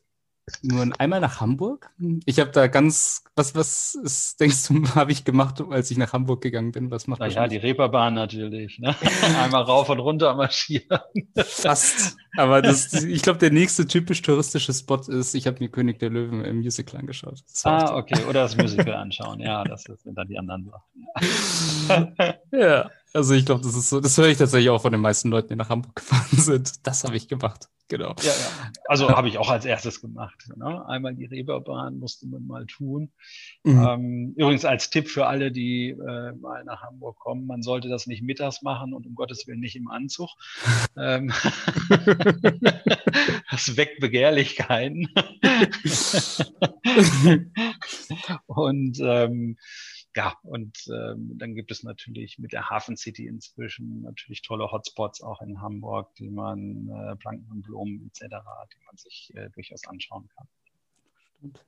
nur 0.62 0.88
einmal 0.98 1.20
nach 1.20 1.40
Hamburg. 1.40 1.90
Ich 2.24 2.38
habe 2.38 2.50
da 2.50 2.66
ganz, 2.68 3.24
was, 3.34 3.54
was 3.54 3.94
ist, 3.94 4.40
denkst 4.40 4.68
du, 4.68 4.88
habe 4.94 5.12
ich 5.12 5.24
gemacht, 5.24 5.62
als 5.70 5.90
ich 5.90 5.98
nach 5.98 6.12
Hamburg 6.12 6.40
gegangen 6.42 6.72
bin? 6.72 6.90
Was 6.90 7.06
macht 7.06 7.20
Naja, 7.20 7.48
die 7.48 7.56
Reeperbahn 7.56 8.14
natürlich. 8.14 8.78
Ne? 8.78 8.94
Einmal 9.42 9.62
rauf 9.62 9.88
und 9.88 9.98
runter 9.98 10.34
marschieren. 10.34 11.00
Fast. 11.36 12.16
Aber 12.36 12.62
das, 12.62 12.92
ich 12.92 13.22
glaube, 13.22 13.38
der 13.38 13.50
nächste 13.50 13.86
typisch 13.86 14.22
touristische 14.22 14.72
Spot 14.72 15.00
ist, 15.08 15.34
ich 15.34 15.46
habe 15.46 15.58
mir 15.60 15.68
König 15.68 15.98
der 15.98 16.10
Löwen 16.10 16.44
im 16.44 16.58
Musical 16.58 17.00
angeschaut. 17.00 17.42
Ah, 17.64 17.96
okay. 17.96 18.22
Oder 18.28 18.42
das 18.42 18.56
Musical 18.56 18.94
anschauen. 18.94 19.40
Ja, 19.40 19.64
das 19.64 19.84
sind 19.84 20.16
dann 20.16 20.28
die 20.28 20.38
anderen 20.38 20.70
Sachen. 20.70 22.14
ja. 22.52 22.90
Also 23.16 23.32
ich 23.32 23.46
glaube, 23.46 23.62
das 23.62 23.74
ist 23.74 23.88
so, 23.88 23.98
das 23.98 24.18
höre 24.18 24.28
ich 24.28 24.36
tatsächlich 24.36 24.68
auch 24.68 24.82
von 24.82 24.92
den 24.92 25.00
meisten 25.00 25.30
Leuten, 25.30 25.48
die 25.48 25.56
nach 25.56 25.70
Hamburg 25.70 25.96
gefahren 25.96 26.38
sind. 26.38 26.86
Das 26.86 27.02
habe 27.02 27.16
ich 27.16 27.28
gemacht. 27.28 27.68
Genau. 27.88 28.14
Ja, 28.20 28.32
ja. 28.32 28.72
Also 28.88 29.08
habe 29.08 29.28
ich 29.28 29.38
auch 29.38 29.48
als 29.48 29.64
erstes 29.64 30.02
gemacht. 30.02 30.50
Ne? 30.54 30.86
Einmal 30.86 31.14
die 31.14 31.24
Reeperbahn 31.24 31.98
musste 31.98 32.26
man 32.26 32.46
mal 32.46 32.66
tun. 32.66 33.10
Mhm. 33.64 33.86
Ähm, 33.86 34.34
übrigens 34.36 34.66
als 34.66 34.90
Tipp 34.90 35.08
für 35.08 35.26
alle, 35.26 35.50
die 35.50 35.90
äh, 35.90 36.32
mal 36.32 36.62
nach 36.64 36.82
Hamburg 36.82 37.18
kommen, 37.18 37.46
man 37.46 37.62
sollte 37.62 37.88
das 37.88 38.06
nicht 38.06 38.22
mittags 38.22 38.60
machen 38.60 38.92
und 38.92 39.06
um 39.06 39.14
Gottes 39.14 39.46
Willen 39.46 39.60
nicht 39.60 39.76
im 39.76 39.88
Anzug. 39.88 40.28
ähm, 40.98 41.32
das 43.50 43.76
weckt 43.78 44.00
Begehrlichkeiten. 44.00 45.08
und 48.46 48.98
ähm, 49.00 49.56
ja, 50.16 50.34
und 50.42 50.78
ähm, 50.88 51.32
dann 51.36 51.54
gibt 51.54 51.70
es 51.70 51.82
natürlich 51.82 52.38
mit 52.38 52.52
der 52.52 52.70
Hafen 52.70 52.96
City 52.96 53.26
inzwischen 53.26 54.00
natürlich 54.00 54.40
tolle 54.40 54.72
Hotspots 54.72 55.20
auch 55.20 55.42
in 55.42 55.60
Hamburg, 55.60 56.14
die 56.14 56.30
man 56.30 56.88
äh, 56.88 57.16
Planken 57.16 57.50
und 57.52 57.62
Blumen 57.62 58.06
etc., 58.06 58.20
die 58.72 58.84
man 58.86 58.96
sich 58.96 59.30
äh, 59.34 59.50
durchaus 59.50 59.86
anschauen 59.86 60.26
kann. 60.34 60.48
Stimmt. 61.36 61.66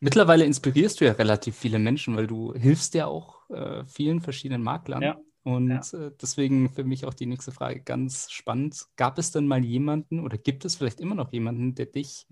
Mittlerweile 0.00 0.44
inspirierst 0.44 1.00
du 1.00 1.06
ja 1.06 1.12
relativ 1.12 1.56
viele 1.56 1.78
Menschen, 1.78 2.14
weil 2.14 2.26
du 2.26 2.52
hilfst 2.52 2.92
ja 2.92 3.06
auch 3.06 3.48
äh, 3.48 3.86
vielen 3.86 4.20
verschiedenen 4.20 4.62
Maklern. 4.62 5.02
Ja. 5.02 5.18
Und 5.42 5.70
ja. 5.70 5.98
Äh, 5.98 6.12
deswegen 6.20 6.68
für 6.68 6.84
mich 6.84 7.06
auch 7.06 7.14
die 7.14 7.24
nächste 7.24 7.52
Frage 7.52 7.80
ganz 7.80 8.30
spannend. 8.30 8.84
Gab 8.96 9.16
es 9.16 9.30
denn 9.30 9.46
mal 9.46 9.64
jemanden 9.64 10.20
oder 10.20 10.36
gibt 10.36 10.66
es 10.66 10.76
vielleicht 10.76 11.00
immer 11.00 11.14
noch 11.14 11.32
jemanden, 11.32 11.74
der 11.74 11.86
dich 11.86 12.26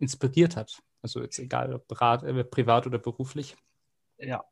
inspiriert 0.00 0.56
hat? 0.56 0.82
Also 1.00 1.22
jetzt 1.22 1.38
egal, 1.38 1.72
ob 1.74 1.92
äh, 1.92 2.42
privat 2.42 2.88
oder 2.88 2.98
beruflich. 2.98 3.54
Ja, 4.18 4.44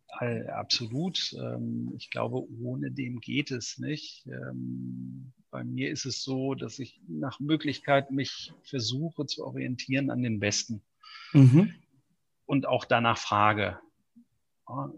absolut. 0.48 1.34
Ähm, 1.38 1.92
ich 1.96 2.10
glaube, 2.10 2.42
ohne 2.62 2.90
dem 2.92 3.20
geht 3.20 3.50
es 3.50 3.78
nicht. 3.78 4.26
Ähm, 4.26 5.32
bei 5.50 5.64
mir 5.64 5.90
ist 5.90 6.06
es 6.06 6.22
so, 6.22 6.54
dass 6.54 6.78
ich 6.78 7.00
nach 7.08 7.40
Möglichkeit 7.40 8.10
mich 8.10 8.52
versuche 8.62 9.26
zu 9.26 9.44
orientieren 9.44 10.10
an 10.10 10.22
den 10.22 10.38
Besten. 10.38 10.82
Mhm. 11.32 11.74
Und 12.46 12.66
auch 12.66 12.84
danach 12.84 13.18
frage, 13.18 13.80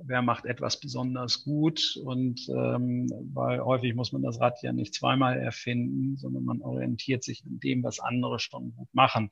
wer 0.02 0.22
macht 0.22 0.46
etwas 0.46 0.80
besonders 0.80 1.44
gut 1.44 1.98
und 2.02 2.48
ähm, 2.48 3.06
weil 3.34 3.60
häufig 3.60 3.94
muss 3.94 4.12
man 4.12 4.22
das 4.22 4.40
Rad 4.40 4.62
ja 4.62 4.72
nicht 4.72 4.94
zweimal 4.94 5.38
erfinden, 5.38 6.16
sondern 6.16 6.44
man 6.44 6.62
orientiert 6.62 7.22
sich 7.22 7.44
an 7.44 7.60
dem, 7.60 7.82
was 7.82 8.00
andere 8.00 8.38
schon 8.38 8.74
gut 8.74 8.88
machen. 8.92 9.30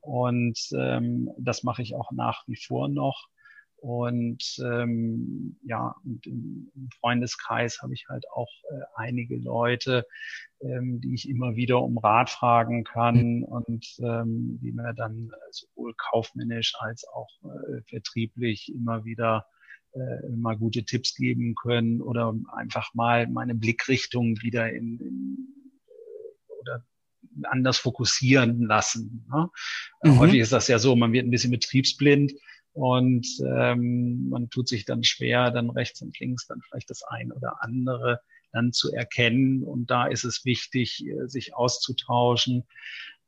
Und 0.00 0.58
ähm, 0.76 1.30
das 1.38 1.64
mache 1.64 1.82
ich 1.82 1.94
auch 1.94 2.12
nach 2.12 2.44
wie 2.46 2.56
vor 2.56 2.88
noch. 2.88 3.28
Und 3.84 4.42
ähm, 4.64 5.58
ja, 5.62 5.94
und 6.06 6.26
im, 6.26 6.70
im 6.74 6.88
Freundeskreis 7.00 7.82
habe 7.82 7.92
ich 7.92 8.06
halt 8.08 8.24
auch 8.34 8.48
äh, 8.70 8.80
einige 8.94 9.36
Leute, 9.36 10.06
ähm, 10.62 11.02
die 11.02 11.12
ich 11.12 11.28
immer 11.28 11.54
wieder 11.54 11.82
um 11.82 11.98
Rat 11.98 12.30
fragen 12.30 12.84
kann 12.84 13.40
mhm. 13.40 13.42
und 13.42 13.86
ähm, 13.98 14.58
die 14.62 14.72
mir 14.72 14.94
dann 14.94 15.30
sowohl 15.50 15.92
kaufmännisch 15.98 16.72
als 16.78 17.06
auch 17.06 17.28
äh, 17.44 17.82
vertrieblich 17.86 18.72
immer 18.74 19.04
wieder 19.04 19.44
äh, 19.92 20.30
mal 20.30 20.56
gute 20.56 20.86
Tipps 20.86 21.14
geben 21.14 21.54
können 21.54 22.00
oder 22.00 22.34
einfach 22.56 22.94
mal 22.94 23.26
meine 23.26 23.54
Blickrichtung 23.54 24.40
wieder 24.40 24.72
in, 24.72 24.98
in 24.98 25.48
oder 26.62 26.82
anders 27.42 27.76
fokussieren 27.76 28.62
lassen. 28.62 29.26
Ne? 29.30 29.50
Mhm. 30.04 30.18
Häufig 30.20 30.40
ist 30.40 30.52
das 30.52 30.68
ja 30.68 30.78
so, 30.78 30.96
man 30.96 31.12
wird 31.12 31.26
ein 31.26 31.30
bisschen 31.30 31.50
betriebsblind 31.50 32.32
und 32.74 33.26
ähm, 33.46 34.28
man 34.28 34.50
tut 34.50 34.68
sich 34.68 34.84
dann 34.84 35.04
schwer, 35.04 35.52
dann 35.52 35.70
rechts 35.70 36.02
und 36.02 36.18
links 36.18 36.46
dann 36.46 36.60
vielleicht 36.60 36.90
das 36.90 37.04
ein 37.04 37.30
oder 37.30 37.62
andere 37.62 38.20
dann 38.52 38.72
zu 38.72 38.92
erkennen. 38.92 39.62
Und 39.62 39.90
da 39.90 40.06
ist 40.06 40.24
es 40.24 40.44
wichtig, 40.44 41.06
äh, 41.06 41.28
sich 41.28 41.54
auszutauschen. 41.54 42.64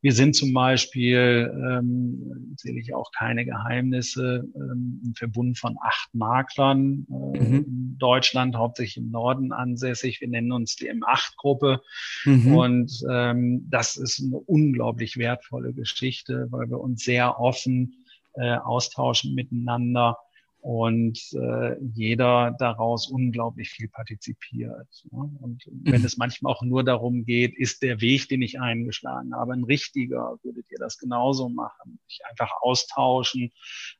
Wir 0.02 0.12
sind 0.12 0.34
zum 0.34 0.52
Beispiel, 0.52 1.50
ähm, 1.54 2.50
erzähle 2.50 2.80
ich 2.80 2.92
auch 2.92 3.10
keine 3.12 3.44
Geheimnisse, 3.44 4.48
ähm, 4.54 5.00
ein 5.04 5.14
Verbund 5.14 5.58
von 5.58 5.76
acht 5.80 6.12
Maklern 6.12 7.06
äh, 7.08 7.40
mhm. 7.40 7.64
in 7.64 7.96
Deutschland, 7.98 8.56
hauptsächlich 8.56 8.98
im 8.98 9.10
Norden 9.10 9.52
ansässig. 9.52 10.20
Wir 10.20 10.28
nennen 10.28 10.52
uns 10.52 10.76
die 10.76 10.90
M8-Gruppe. 10.92 11.82
Mhm. 12.24 12.56
Und 12.56 13.04
ähm, 13.10 13.66
das 13.70 13.96
ist 13.96 14.20
eine 14.20 14.38
unglaublich 14.38 15.16
wertvolle 15.18 15.72
Geschichte, 15.72 16.48
weil 16.50 16.68
wir 16.68 16.80
uns 16.80 17.04
sehr 17.04 17.38
offen 17.40 18.05
äh, 18.36 18.56
austauschen 18.56 19.34
miteinander 19.34 20.18
und 20.66 21.20
äh, 21.34 21.76
jeder 21.94 22.56
daraus 22.58 23.06
unglaublich 23.06 23.68
viel 23.70 23.86
partizipiert. 23.88 24.88
Ne? 25.12 25.30
Und 25.40 25.62
wenn 25.84 26.00
mhm. 26.00 26.04
es 26.04 26.16
manchmal 26.16 26.52
auch 26.52 26.62
nur 26.62 26.82
darum 26.82 27.24
geht, 27.24 27.56
ist 27.56 27.82
der 27.82 28.00
Weg, 28.00 28.28
den 28.28 28.42
ich 28.42 28.58
eingeschlagen 28.58 29.32
habe, 29.32 29.52
ein 29.52 29.62
richtiger, 29.62 30.40
würdet 30.42 30.66
ihr 30.72 30.78
das 30.80 30.98
genauso 30.98 31.48
machen? 31.48 32.00
Sich 32.08 32.18
einfach 32.28 32.50
austauschen 32.62 33.52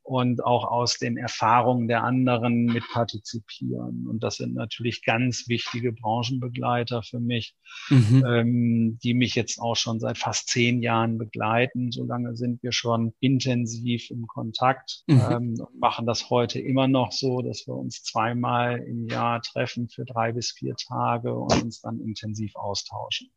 und 0.03 0.45
auch 0.45 0.65
aus 0.65 0.99
den 0.99 1.17
Erfahrungen 1.17 1.87
der 1.87 2.03
anderen 2.03 2.65
mit 2.65 2.83
partizipieren. 2.93 4.09
Und 4.09 4.25
das 4.25 4.39
sind 4.39 4.55
natürlich 4.55 5.05
ganz 5.05 5.49
wichtige 5.49 5.93
Branchenbegleiter 5.93 7.05
für 7.05 7.21
mich, 7.21 7.55
mhm. 7.91 8.25
ähm, 8.27 8.99
die 9.05 9.15
mich 9.15 9.37
jetzt 9.37 9.61
auch 9.61 9.77
schon 9.77 10.01
seit 10.01 10.19
fast 10.19 10.49
zehn 10.49 10.83
Jahren 10.83 11.17
begleiten. 11.17 11.93
So 11.93 12.05
lange 12.05 12.35
sind 12.35 12.61
wir 12.65 12.73
schon 12.73 13.13
intensiv 13.21 14.11
im 14.11 14.27
Kontakt 14.27 15.05
mhm. 15.07 15.23
ähm, 15.31 15.55
und 15.61 15.79
machen 15.79 16.07
das 16.07 16.29
heute 16.29 16.56
heute 16.57 16.67
immer 16.67 16.89
noch 16.89 17.13
so, 17.13 17.43
dass 17.43 17.67
wir 17.67 17.75
uns 17.75 18.03
zweimal 18.03 18.79
im 18.79 19.07
Jahr 19.09 19.43
treffen 19.43 19.89
für 19.89 20.05
drei 20.05 20.33
bis 20.33 20.53
vier 20.53 20.75
Tage 20.77 21.35
und 21.35 21.63
uns 21.63 21.81
dann 21.81 22.01
intensiv 22.01 22.55
austauschen. 22.57 23.31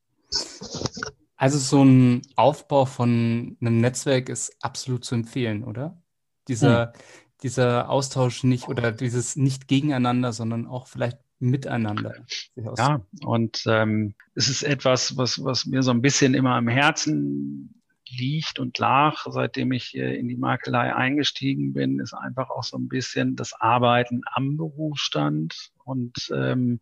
Also 1.36 1.58
so 1.58 1.84
ein 1.84 2.22
Aufbau 2.36 2.86
von 2.86 3.58
einem 3.62 3.78
Netzwerk 3.78 4.30
ist 4.30 4.56
absolut 4.62 5.06
zu 5.06 5.16
empfehlen, 5.16 5.64
oder? 5.64 6.02
Dieser, 6.48 6.88
hm. 6.88 7.02
dieser 7.44 7.90
Austausch 7.90 8.44
nicht 8.44 8.68
oder 8.68 8.92
dieses 8.92 9.36
nicht 9.36 9.68
gegeneinander, 9.68 10.34
sondern 10.34 10.68
auch 10.68 10.88
vielleicht 10.88 11.18
miteinander. 11.40 12.26
Ja, 12.56 13.02
und 13.24 13.64
ähm, 13.66 14.16
es 14.36 14.50
ist 14.50 14.64
etwas, 14.64 15.16
was, 15.16 15.42
was 15.44 15.66
mir 15.66 15.84
so 15.84 15.92
ein 15.92 16.02
bisschen 16.02 16.34
immer 16.34 16.56
am 16.56 16.68
Herzen 16.68 17.79
liegt 18.10 18.60
und 18.60 18.78
lag, 18.78 19.26
seitdem 19.30 19.72
ich 19.72 19.96
in 19.96 20.28
die 20.28 20.38
Makelei 20.38 20.94
eingestiegen 20.94 21.74
bin, 21.74 22.00
ist 22.00 22.14
einfach 22.14 22.50
auch 22.50 22.64
so 22.64 22.78
ein 22.78 22.88
bisschen 22.88 23.36
das 23.36 23.54
Arbeiten 23.54 24.22
am 24.34 24.58
Berufsstand. 24.58 25.72
Und 25.90 26.32
ähm, 26.36 26.82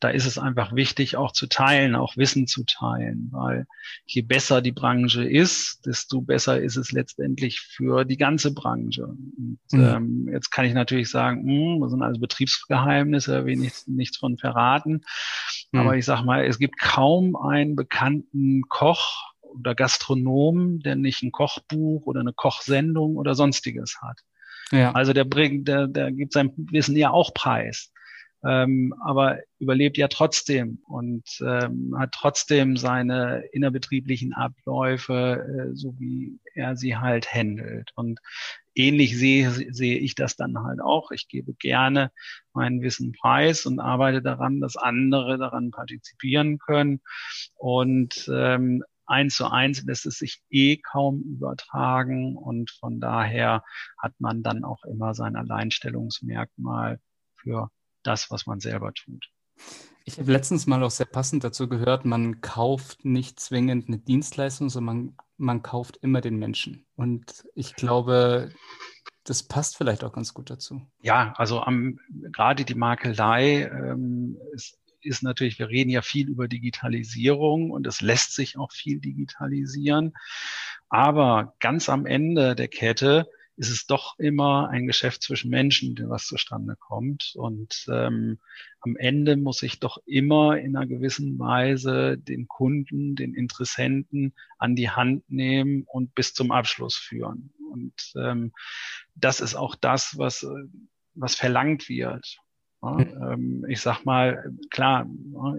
da 0.00 0.08
ist 0.08 0.26
es 0.26 0.36
einfach 0.36 0.74
wichtig, 0.74 1.16
auch 1.16 1.30
zu 1.30 1.46
teilen, 1.46 1.94
auch 1.94 2.16
Wissen 2.16 2.48
zu 2.48 2.64
teilen, 2.64 3.28
weil 3.30 3.66
je 4.06 4.22
besser 4.22 4.60
die 4.60 4.72
Branche 4.72 5.24
ist, 5.24 5.86
desto 5.86 6.20
besser 6.20 6.60
ist 6.60 6.76
es 6.76 6.90
letztendlich 6.90 7.60
für 7.60 8.04
die 8.04 8.16
ganze 8.16 8.52
Branche. 8.52 9.06
Und, 9.06 9.60
mhm. 9.70 9.80
ähm, 9.80 10.28
jetzt 10.32 10.50
kann 10.50 10.64
ich 10.64 10.74
natürlich 10.74 11.10
sagen, 11.10 11.44
mh, 11.44 11.74
hm, 11.74 11.80
das 11.80 11.90
sind 11.92 12.02
also 12.02 12.20
Betriebsgeheimnisse, 12.20 13.44
will 13.44 13.56
nichts, 13.56 13.86
nichts 13.86 14.16
von 14.16 14.36
verraten. 14.36 15.02
Mhm. 15.70 15.78
Aber 15.78 15.96
ich 15.96 16.04
sag 16.04 16.24
mal, 16.24 16.44
es 16.44 16.58
gibt 16.58 16.76
kaum 16.80 17.36
einen 17.36 17.76
bekannten 17.76 18.62
Koch, 18.68 19.30
oder 19.54 19.74
Gastronom, 19.74 20.80
der 20.80 20.96
nicht 20.96 21.22
ein 21.22 21.32
Kochbuch 21.32 22.06
oder 22.06 22.20
eine 22.20 22.32
Kochsendung 22.32 23.16
oder 23.16 23.34
sonstiges 23.34 24.00
hat. 24.00 24.20
Ja. 24.72 24.92
Also 24.92 25.12
der 25.12 25.24
bringt, 25.24 25.68
der, 25.68 25.86
der 25.86 26.12
gibt 26.12 26.32
sein 26.32 26.52
Wissen 26.56 26.96
ja 26.96 27.10
auch 27.10 27.34
preis. 27.34 27.92
Ähm, 28.42 28.94
aber 29.04 29.38
überlebt 29.58 29.98
ja 29.98 30.08
trotzdem 30.08 30.78
und 30.86 31.24
ähm, 31.42 31.94
hat 31.98 32.12
trotzdem 32.12 32.78
seine 32.78 33.44
innerbetrieblichen 33.52 34.32
Abläufe, 34.32 35.44
äh, 35.44 35.76
so 35.76 35.94
wie 35.98 36.38
er 36.54 36.74
sie 36.74 36.96
halt 36.96 37.34
handelt. 37.34 37.90
Und 37.96 38.18
ähnlich 38.74 39.18
sehe, 39.18 39.50
sehe 39.50 39.98
ich 39.98 40.14
das 40.14 40.36
dann 40.36 40.58
halt 40.62 40.80
auch. 40.80 41.10
Ich 41.10 41.28
gebe 41.28 41.52
gerne 41.52 42.12
mein 42.54 42.80
Wissen 42.80 43.12
preis 43.12 43.66
und 43.66 43.78
arbeite 43.78 44.22
daran, 44.22 44.60
dass 44.60 44.78
andere 44.78 45.36
daran 45.36 45.70
partizipieren 45.70 46.58
können. 46.58 47.02
Und 47.56 48.30
ähm, 48.32 48.82
eins 49.10 49.36
zu 49.36 49.50
eins 49.50 49.82
lässt 49.82 50.06
es 50.06 50.18
sich 50.18 50.42
eh 50.50 50.78
kaum 50.78 51.22
übertragen 51.22 52.36
und 52.36 52.70
von 52.70 53.00
daher 53.00 53.62
hat 53.98 54.14
man 54.18 54.42
dann 54.42 54.64
auch 54.64 54.84
immer 54.84 55.14
sein 55.14 55.36
Alleinstellungsmerkmal 55.36 57.00
für 57.36 57.70
das, 58.02 58.30
was 58.30 58.46
man 58.46 58.60
selber 58.60 58.92
tut. 58.94 59.28
Ich 60.04 60.18
habe 60.18 60.32
letztens 60.32 60.66
mal 60.66 60.82
auch 60.82 60.90
sehr 60.90 61.06
passend 61.06 61.44
dazu 61.44 61.68
gehört, 61.68 62.04
man 62.04 62.40
kauft 62.40 63.04
nicht 63.04 63.38
zwingend 63.38 63.88
eine 63.88 63.98
Dienstleistung, 63.98 64.70
sondern 64.70 64.96
man, 64.96 65.16
man 65.36 65.62
kauft 65.62 65.98
immer 65.98 66.20
den 66.20 66.36
Menschen. 66.36 66.86
Und 66.96 67.44
ich 67.54 67.74
glaube, 67.74 68.50
das 69.24 69.42
passt 69.42 69.76
vielleicht 69.76 70.02
auch 70.02 70.12
ganz 70.12 70.32
gut 70.34 70.50
dazu. 70.50 70.80
Ja, 71.02 71.34
also 71.36 71.60
am, 71.60 71.98
gerade 72.32 72.64
die 72.64 72.74
Makelei 72.74 73.64
ähm, 73.64 74.38
ist 74.52 74.79
ist 75.02 75.22
natürlich, 75.22 75.58
wir 75.58 75.68
reden 75.68 75.90
ja 75.90 76.02
viel 76.02 76.28
über 76.28 76.48
Digitalisierung 76.48 77.70
und 77.70 77.86
es 77.86 78.00
lässt 78.00 78.34
sich 78.34 78.58
auch 78.58 78.72
viel 78.72 79.00
digitalisieren. 79.00 80.14
Aber 80.88 81.54
ganz 81.60 81.88
am 81.88 82.06
Ende 82.06 82.54
der 82.54 82.68
Kette 82.68 83.28
ist 83.60 83.68
es 83.68 83.86
doch 83.86 84.18
immer 84.18 84.70
ein 84.70 84.86
Geschäft 84.86 85.22
zwischen 85.22 85.50
Menschen, 85.50 85.94
was 86.08 86.26
zustande 86.26 86.76
kommt. 86.76 87.34
Und 87.36 87.84
ähm, 87.92 88.38
am 88.80 88.96
Ende 88.96 89.36
muss 89.36 89.62
ich 89.62 89.80
doch 89.80 89.98
immer 90.06 90.58
in 90.58 90.74
einer 90.74 90.86
gewissen 90.86 91.38
Weise 91.38 92.16
den 92.16 92.48
Kunden, 92.48 93.16
den 93.16 93.34
Interessenten 93.34 94.32
an 94.56 94.76
die 94.76 94.88
Hand 94.88 95.30
nehmen 95.30 95.84
und 95.86 96.14
bis 96.14 96.32
zum 96.32 96.52
Abschluss 96.52 96.96
führen. 96.96 97.52
Und 97.70 98.14
ähm, 98.16 98.52
das 99.14 99.40
ist 99.40 99.56
auch 99.56 99.74
das, 99.74 100.16
was, 100.16 100.46
was 101.14 101.34
verlangt 101.34 101.90
wird. 101.90 102.40
Ja, 102.82 102.98
ähm, 102.98 103.66
ich 103.68 103.82
sag 103.82 104.04
mal, 104.06 104.50
klar, 104.70 105.06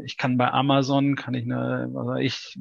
ich 0.04 0.18
kann 0.18 0.38
bei 0.38 0.52
Amazon, 0.52 1.16
kann 1.16 1.36
ich 1.36 1.44
eine, 1.44 1.88
was 1.92 2.08
weiß 2.08 2.22
ich, 2.24 2.58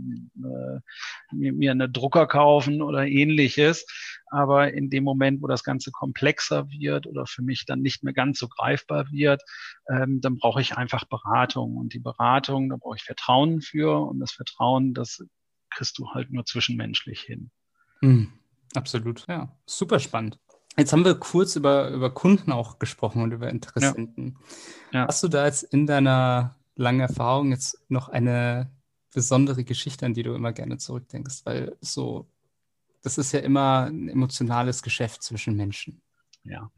mir 1.33 1.71
eine 1.71 1.89
Drucker 1.89 2.27
kaufen 2.27 2.83
oder 2.83 3.07
ähnliches. 3.07 3.87
Aber 4.31 4.73
in 4.73 4.91
dem 4.91 5.03
Moment, 5.03 5.43
wo 5.43 5.47
das 5.47 5.65
Ganze 5.65 5.91
komplexer 5.91 6.69
wird 6.71 7.07
oder 7.07 7.27
für 7.27 7.43
mich 7.43 7.65
dann 7.65 7.81
nicht 7.81 8.05
mehr 8.05 8.13
ganz 8.13 8.39
so 8.39 8.49
greifbar 8.49 9.11
wird, 9.11 9.43
ähm, 9.89 10.21
dann 10.21 10.37
brauche 10.37 10.61
ich 10.61 10.77
einfach 10.77 11.05
Beratung. 11.05 11.77
Und 11.77 11.95
die 11.95 11.99
Beratung, 11.99 12.69
da 12.69 12.77
brauche 12.77 12.97
ich 12.97 13.03
Vertrauen 13.03 13.63
für. 13.63 13.99
Und 13.99 14.21
das 14.21 14.33
Vertrauen, 14.33 14.93
das 14.93 15.25
kriegst 15.71 15.99
du 15.99 16.11
halt 16.11 16.31
nur 16.31 16.45
zwischenmenschlich 16.45 17.21
hin. 17.21 17.51
Mhm. 18.03 18.33
Absolut, 18.75 19.27
ja. 19.27 19.59
Super 19.67 19.99
spannend. 19.99 20.39
Jetzt 20.81 20.95
haben 20.95 21.05
wir 21.05 21.15
kurz 21.15 21.57
über, 21.57 21.91
über 21.91 22.09
Kunden 22.09 22.53
auch 22.53 22.79
gesprochen 22.79 23.23
und 23.23 23.33
über 23.33 23.51
Interessenten. 23.51 24.39
Ja. 24.93 25.01
Ja. 25.01 25.09
Hast 25.09 25.23
du 25.23 25.29
da 25.29 25.45
jetzt 25.45 25.63
in 25.63 25.87
deiner 25.87 26.57
langen 26.75 27.01
Erfahrung 27.01 27.51
jetzt 27.51 27.79
noch 27.91 28.09
eine 28.09 28.71
besondere 29.13 29.63
Geschichte, 29.63 30.07
an 30.07 30.15
die 30.15 30.23
du 30.23 30.35
immer 30.35 30.53
gerne 30.53 30.79
zurückdenkst? 30.79 31.43
Weil 31.45 31.77
so, 31.83 32.27
das 33.03 33.19
ist 33.19 33.33
ja 33.33 33.41
immer 33.41 33.91
ein 33.91 34.09
emotionales 34.09 34.83
Geschäft 34.83 35.23
zwischen 35.23 35.55
Menschen. 35.55 36.01
Ja, 36.45 36.71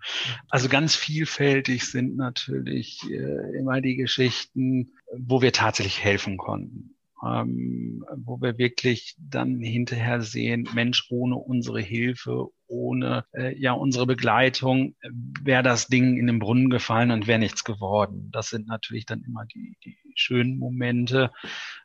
also 0.48 0.68
ganz 0.68 0.96
vielfältig 0.96 1.88
sind 1.88 2.16
natürlich 2.16 3.08
äh, 3.08 3.56
immer 3.56 3.80
die 3.80 3.94
Geschichten, 3.94 4.94
wo 5.16 5.40
wir 5.40 5.52
tatsächlich 5.52 6.02
helfen 6.02 6.36
konnten 6.36 6.96
ähm, 7.24 8.04
wo 8.16 8.40
wir 8.40 8.58
wirklich 8.58 9.16
dann 9.18 9.60
hinterher 9.60 10.22
sehen, 10.22 10.68
Mensch, 10.74 11.06
ohne 11.10 11.36
unsere 11.36 11.80
Hilfe, 11.80 12.48
ohne 12.66 13.24
äh, 13.32 13.56
ja 13.58 13.72
unsere 13.72 14.06
Begleitung 14.06 14.96
wäre 15.42 15.62
das 15.62 15.86
Ding 15.86 16.16
in 16.16 16.26
den 16.26 16.38
Brunnen 16.38 16.70
gefallen 16.70 17.10
und 17.10 17.26
wäre 17.26 17.38
nichts 17.38 17.64
geworden. 17.64 18.30
Das 18.32 18.48
sind 18.48 18.66
natürlich 18.66 19.06
dann 19.06 19.22
immer 19.22 19.44
die, 19.46 19.76
die 19.84 19.96
schönen 20.14 20.58
Momente. 20.58 21.30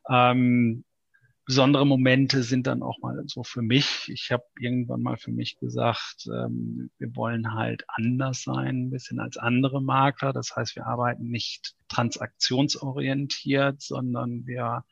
Ähm, 0.10 0.84
besondere 1.48 1.88
Momente 1.88 2.44
sind 2.44 2.68
dann 2.68 2.84
auch 2.84 3.00
mal 3.00 3.24
so 3.26 3.42
für 3.42 3.62
mich. 3.62 4.10
Ich 4.10 4.32
habe 4.34 4.44
irgendwann 4.60 5.02
mal 5.02 5.16
für 5.16 5.32
mich 5.32 5.58
gesagt, 5.58 6.28
ähm, 6.28 6.92
wir 7.00 7.16
wollen 7.16 7.54
halt 7.54 7.86
anders 7.88 8.44
sein, 8.44 8.88
ein 8.88 8.90
bisschen 8.90 9.20
als 9.22 9.38
andere 9.38 9.82
Makler. 9.82 10.34
Das 10.34 10.56
heißt, 10.56 10.76
wir 10.76 10.86
arbeiten 10.86 11.30
nicht 11.30 11.76
transaktionsorientiert, 11.88 13.82
sondern 13.82 14.46
wir 14.46 14.84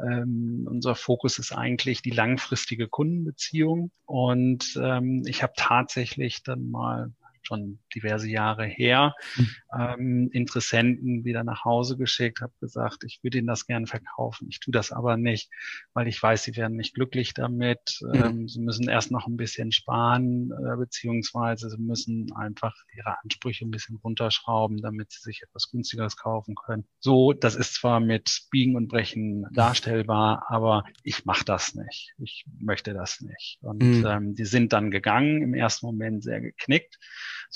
ähm, 0.00 0.66
unser 0.68 0.96
Fokus 0.96 1.38
ist 1.38 1.52
eigentlich 1.52 2.02
die 2.02 2.10
langfristige 2.10 2.88
Kundenbeziehung. 2.88 3.92
Und 4.04 4.76
ähm, 4.82 5.22
ich 5.26 5.44
habe 5.44 5.52
tatsächlich 5.56 6.42
dann 6.42 6.72
mal 6.72 7.12
schon 7.46 7.78
diverse 7.94 8.28
Jahre 8.28 8.66
her, 8.66 9.14
mhm. 9.36 9.48
ähm, 9.78 10.30
Interessenten 10.32 11.24
wieder 11.24 11.44
nach 11.44 11.64
Hause 11.64 11.96
geschickt, 11.96 12.40
habe 12.40 12.52
gesagt, 12.60 13.04
ich 13.04 13.20
würde 13.22 13.38
Ihnen 13.38 13.46
das 13.46 13.66
gerne 13.66 13.86
verkaufen. 13.86 14.48
Ich 14.50 14.60
tue 14.60 14.72
das 14.72 14.92
aber 14.92 15.16
nicht, 15.16 15.50
weil 15.92 16.08
ich 16.08 16.22
weiß, 16.22 16.42
Sie 16.44 16.56
werden 16.56 16.76
nicht 16.76 16.94
glücklich 16.94 17.34
damit. 17.34 18.00
Mhm. 18.00 18.14
Ähm, 18.14 18.48
Sie 18.48 18.60
müssen 18.60 18.88
erst 18.88 19.10
noch 19.10 19.26
ein 19.26 19.36
bisschen 19.36 19.72
sparen, 19.72 20.50
äh, 20.52 20.76
beziehungsweise 20.76 21.70
Sie 21.70 21.78
müssen 21.78 22.32
einfach 22.34 22.74
Ihre 22.96 23.18
Ansprüche 23.22 23.64
ein 23.64 23.70
bisschen 23.70 23.96
runterschrauben, 23.96 24.80
damit 24.80 25.12
Sie 25.12 25.20
sich 25.20 25.42
etwas 25.42 25.70
günstigeres 25.70 26.16
kaufen 26.16 26.54
können. 26.54 26.84
So, 27.00 27.32
das 27.32 27.54
ist 27.54 27.74
zwar 27.74 28.00
mit 28.00 28.46
Biegen 28.50 28.76
und 28.76 28.88
Brechen 28.88 29.46
darstellbar, 29.52 30.46
aber 30.48 30.84
ich 31.02 31.24
mache 31.24 31.44
das 31.44 31.74
nicht. 31.74 32.14
Ich 32.18 32.44
möchte 32.58 32.94
das 32.94 33.20
nicht. 33.20 33.58
Und 33.60 33.82
mhm. 33.82 34.06
ähm, 34.06 34.34
die 34.34 34.44
sind 34.44 34.72
dann 34.72 34.90
gegangen, 34.90 35.42
im 35.42 35.54
ersten 35.54 35.86
Moment 35.86 36.22
sehr 36.22 36.40
geknickt. 36.40 36.98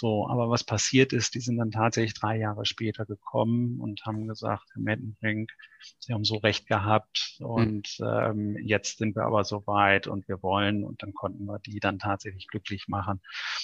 So, 0.01 0.29
aber 0.29 0.49
was 0.49 0.63
passiert 0.63 1.13
ist, 1.13 1.35
die 1.35 1.41
sind 1.41 1.57
dann 1.57 1.73
tatsächlich 1.73 2.15
drei 2.15 2.39
Jahre 2.39 2.65
später 2.65 3.05
gekommen 3.05 3.81
und 3.81 4.07
haben 4.07 4.29
gesagt, 4.29 4.69
Herr 4.73 4.81
Mettenbrink, 4.81 5.51
Sie 5.99 6.13
haben 6.13 6.25
so 6.25 6.37
recht 6.37 6.67
gehabt 6.67 7.37
und 7.41 7.99
mhm. 7.99 8.07
ähm, 8.07 8.57
jetzt 8.65 8.99
sind 8.99 9.17
wir 9.17 9.25
aber 9.25 9.45
so 9.45 9.67
weit 9.67 10.07
und 10.07 10.29
wir 10.29 10.43
wollen 10.43 10.85
und 10.85 11.03
dann 11.03 11.15
konnten 11.15 11.45
wir 11.47 11.59
die 11.59 11.81
dann 11.81 11.99
tatsächlich 11.99 12.49
glücklich 12.49 12.89
machen. 12.89 13.21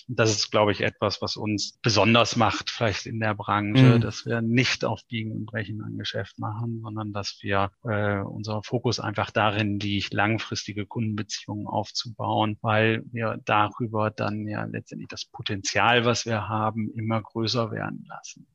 Und 0.09 0.19
das 0.19 0.31
ist, 0.31 0.51
glaube 0.51 0.73
ich, 0.73 0.81
etwas, 0.81 1.23
was 1.23 1.37
uns 1.37 1.79
besonders 1.83 2.37
macht, 2.37 2.71
vielleicht 2.71 3.07
in 3.07 3.21
der 3.21 3.35
Branche, 3.35 3.97
mhm. 3.97 4.01
dass 4.01 4.27
wir 4.27 4.43
nicht 4.43 4.85
auf 4.85 5.05
Biegen 5.07 5.33
und 5.33 5.47
Brechen 5.47 5.83
ein 5.83 5.99
Geschäft 5.99 6.39
machen, 6.39 6.81
sondern 6.83 7.13
dass 7.13 7.39
wir 7.43 7.71
äh, 7.85 8.19
unser 8.21 8.63
Fokus 8.63 9.01
einfach 9.01 9.31
darin 9.31 9.79
liegt, 9.79 10.13
langfristige 10.13 10.87
Kundenbeziehungen 10.87 11.67
aufzubauen, 11.67 12.59
weil 12.61 13.03
wir 13.11 13.41
darüber 13.45 14.11
dann 14.11 14.47
ja 14.47 14.65
letztendlich 14.65 15.09
das 15.09 15.25
Potenzial, 15.25 16.05
was 16.05 16.24
wir 16.27 16.49
haben, 16.49 16.91
immer 16.95 17.23
größer 17.23 17.71
werden 17.71 18.05
lassen. 18.09 18.47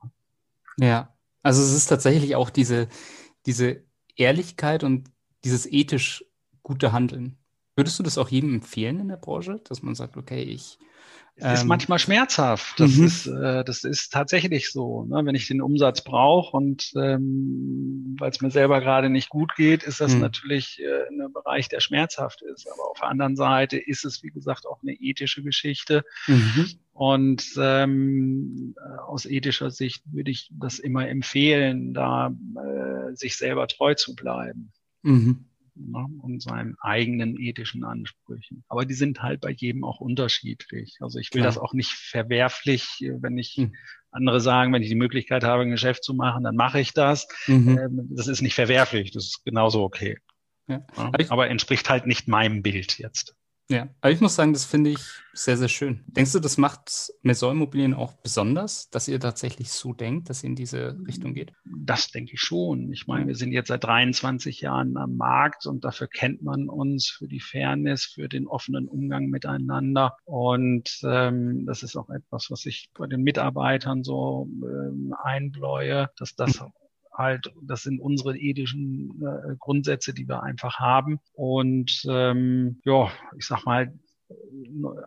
Ja, 0.77 1.13
also 1.41 1.62
es 1.62 1.73
ist 1.73 1.88
tatsächlich 1.88 2.36
auch 2.36 2.49
diese, 2.49 2.88
diese 3.45 3.84
Ehrlichkeit 4.15 4.84
und 4.84 5.10
dieses 5.43 5.65
ethisch 5.65 6.25
gute 6.62 6.91
Handeln. 6.91 7.38
Würdest 7.79 7.97
du 7.97 8.03
das 8.03 8.17
auch 8.17 8.27
jedem 8.27 8.55
empfehlen 8.55 8.99
in 8.99 9.07
der 9.07 9.15
Branche, 9.15 9.61
dass 9.63 9.81
man 9.81 9.95
sagt, 9.95 10.17
okay, 10.17 10.43
ich 10.43 10.77
es 11.37 11.53
ist 11.53 11.61
ähm, 11.61 11.67
manchmal 11.69 11.97
schmerzhaft. 11.97 12.77
Das 12.77 12.95
mhm. 12.95 13.05
ist, 13.05 13.25
äh, 13.25 13.63
das 13.63 13.85
ist 13.85 14.11
tatsächlich 14.11 14.73
so. 14.73 15.05
Ne? 15.05 15.21
Wenn 15.23 15.35
ich 15.35 15.47
den 15.47 15.61
Umsatz 15.61 16.03
brauche 16.03 16.57
und 16.57 16.91
ähm, 16.97 18.17
weil 18.19 18.31
es 18.31 18.41
mir 18.41 18.51
selber 18.51 18.81
gerade 18.81 19.09
nicht 19.09 19.29
gut 19.29 19.55
geht, 19.55 19.83
ist 19.83 20.01
das 20.01 20.13
mhm. 20.13 20.19
natürlich 20.19 20.81
äh, 20.81 21.07
ein 21.07 21.31
Bereich, 21.31 21.69
der 21.69 21.79
schmerzhaft 21.79 22.41
ist. 22.41 22.67
Aber 22.69 22.91
auf 22.91 22.99
der 22.99 23.07
anderen 23.07 23.37
Seite 23.37 23.77
ist 23.77 24.03
es, 24.03 24.21
wie 24.23 24.31
gesagt, 24.31 24.67
auch 24.67 24.81
eine 24.81 24.91
ethische 24.91 25.41
Geschichte. 25.41 26.03
Mhm. 26.27 26.71
Und 26.91 27.45
ähm, 27.57 28.75
aus 29.07 29.25
ethischer 29.25 29.71
Sicht 29.71 30.03
würde 30.11 30.31
ich 30.31 30.51
das 30.51 30.79
immer 30.79 31.07
empfehlen, 31.07 31.93
da 31.93 32.27
äh, 32.27 33.15
sich 33.15 33.37
selber 33.37 33.67
treu 33.67 33.93
zu 33.93 34.13
bleiben. 34.13 34.73
Mhm 35.03 35.45
ne, 35.79 36.05
und 36.21 36.41
seinen 36.41 36.75
eigenen 36.81 37.39
ethischen 37.39 37.83
Ansprüchen. 37.83 38.63
Aber 38.67 38.85
die 38.85 38.93
sind 38.93 39.21
halt 39.21 39.41
bei 39.41 39.51
jedem 39.51 39.83
auch 39.83 39.99
unterschiedlich. 39.99 40.97
Also 40.99 41.19
ich 41.19 41.33
will 41.33 41.41
Klar. 41.41 41.47
das 41.47 41.57
auch 41.57 41.73
nicht 41.73 41.91
verwerflich, 41.91 43.09
wenn 43.19 43.37
ich 43.37 43.53
hm. 43.55 43.73
andere 44.11 44.41
sagen, 44.41 44.73
wenn 44.73 44.81
ich 44.81 44.89
die 44.89 44.95
Möglichkeit 44.95 45.43
habe, 45.43 45.63
ein 45.63 45.71
Geschäft 45.71 46.03
zu 46.03 46.13
machen, 46.13 46.43
dann 46.43 46.55
mache 46.55 46.79
ich 46.79 46.93
das. 46.93 47.27
Mhm. 47.47 47.77
Ähm, 47.77 48.09
das 48.11 48.27
ist 48.27 48.41
nicht 48.41 48.55
verwerflich, 48.55 49.11
das 49.11 49.25
ist 49.25 49.45
genauso 49.45 49.83
okay. 49.83 50.17
Ja. 50.67 50.85
Ja, 50.95 51.11
aber 51.29 51.49
entspricht 51.49 51.89
halt 51.89 52.05
nicht 52.05 52.27
meinem 52.27 52.61
Bild 52.61 52.99
jetzt. 52.99 53.35
Ja, 53.71 53.88
aber 54.01 54.12
ich 54.12 54.19
muss 54.19 54.36
sagen, 54.36 54.51
das 54.51 54.65
finde 54.65 54.89
ich 54.89 54.99
sehr, 55.34 55.55
sehr 55.55 55.67
schön. 55.67 56.03
Denkst 56.08 56.34
du, 56.34 56.39
das 56.39 56.58
macht 56.58 57.13
Maison 57.21 57.51
Immobilien 57.51 57.93
auch 57.93 58.13
besonders, 58.13 58.89
dass 58.89 59.08
ihr 59.08 59.19
tatsächlich 59.19 59.71
so 59.71 59.93
denkt, 59.93 60.29
dass 60.29 60.43
ihr 60.43 60.49
in 60.49 60.55
diese 60.55 60.97
Richtung 61.08 61.36
geht? 61.36 61.53
Das 61.65 62.10
denke 62.10 62.34
ich 62.34 62.41
schon. 62.41 62.91
Ich 62.91 63.05
meine, 63.05 63.27
wir 63.27 63.36
sind 63.36 63.51
jetzt 63.51 63.67
seit 63.67 63.84
23 63.84 64.62
Jahren 64.62 64.97
am 64.97 65.17
Markt 65.17 65.67
und 65.67 65.86
dafür 65.86 66.08
kennt 66.08 66.41
man 66.41 66.67
uns 66.67 67.10
für 67.10 67.27
die 67.27 67.39
Fairness, 67.39 68.05
für 68.05 68.27
den 68.27 68.47
offenen 68.47 68.88
Umgang 68.88 69.27
miteinander. 69.27 70.17
Und 70.25 70.99
ähm, 71.03 71.67
das 71.67 71.84
ist 71.84 71.95
auch 71.95 72.10
etwas, 72.10 72.49
was 72.49 72.65
ich 72.65 72.89
bei 72.97 73.05
den 73.05 73.21
Mitarbeitern 73.21 74.03
so 74.03 74.49
ähm, 74.63 75.13
einbläue, 75.23 76.10
dass 76.17 76.36
das 76.36 76.60
mhm 76.60 76.71
halt, 77.19 77.53
das 77.62 77.84
sind 77.84 77.99
unsere 77.99 78.36
ethischen 78.36 79.21
äh, 79.21 79.55
Grundsätze, 79.60 80.13
die 80.13 80.27
wir 80.27 80.41
einfach 80.41 80.79
haben. 80.79 81.19
Und 81.34 82.03
ähm, 82.10 82.79
ja, 82.86 83.12
ich 83.38 83.45
sag 83.45 83.65
mal, 83.65 83.93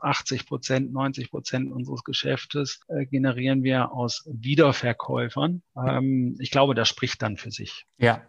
80 0.00 0.46
Prozent, 0.46 0.92
90 0.92 1.30
Prozent 1.30 1.72
unseres 1.72 2.04
Geschäftes 2.04 2.80
äh, 2.88 3.06
generieren 3.06 3.62
wir 3.62 3.92
aus 3.92 4.28
Wiederverkäufern. 4.30 5.62
Ähm, 5.76 6.36
ich 6.38 6.50
glaube, 6.50 6.74
das 6.74 6.88
spricht 6.88 7.22
dann 7.22 7.36
für 7.36 7.50
sich. 7.50 7.86
Ja, 7.98 8.22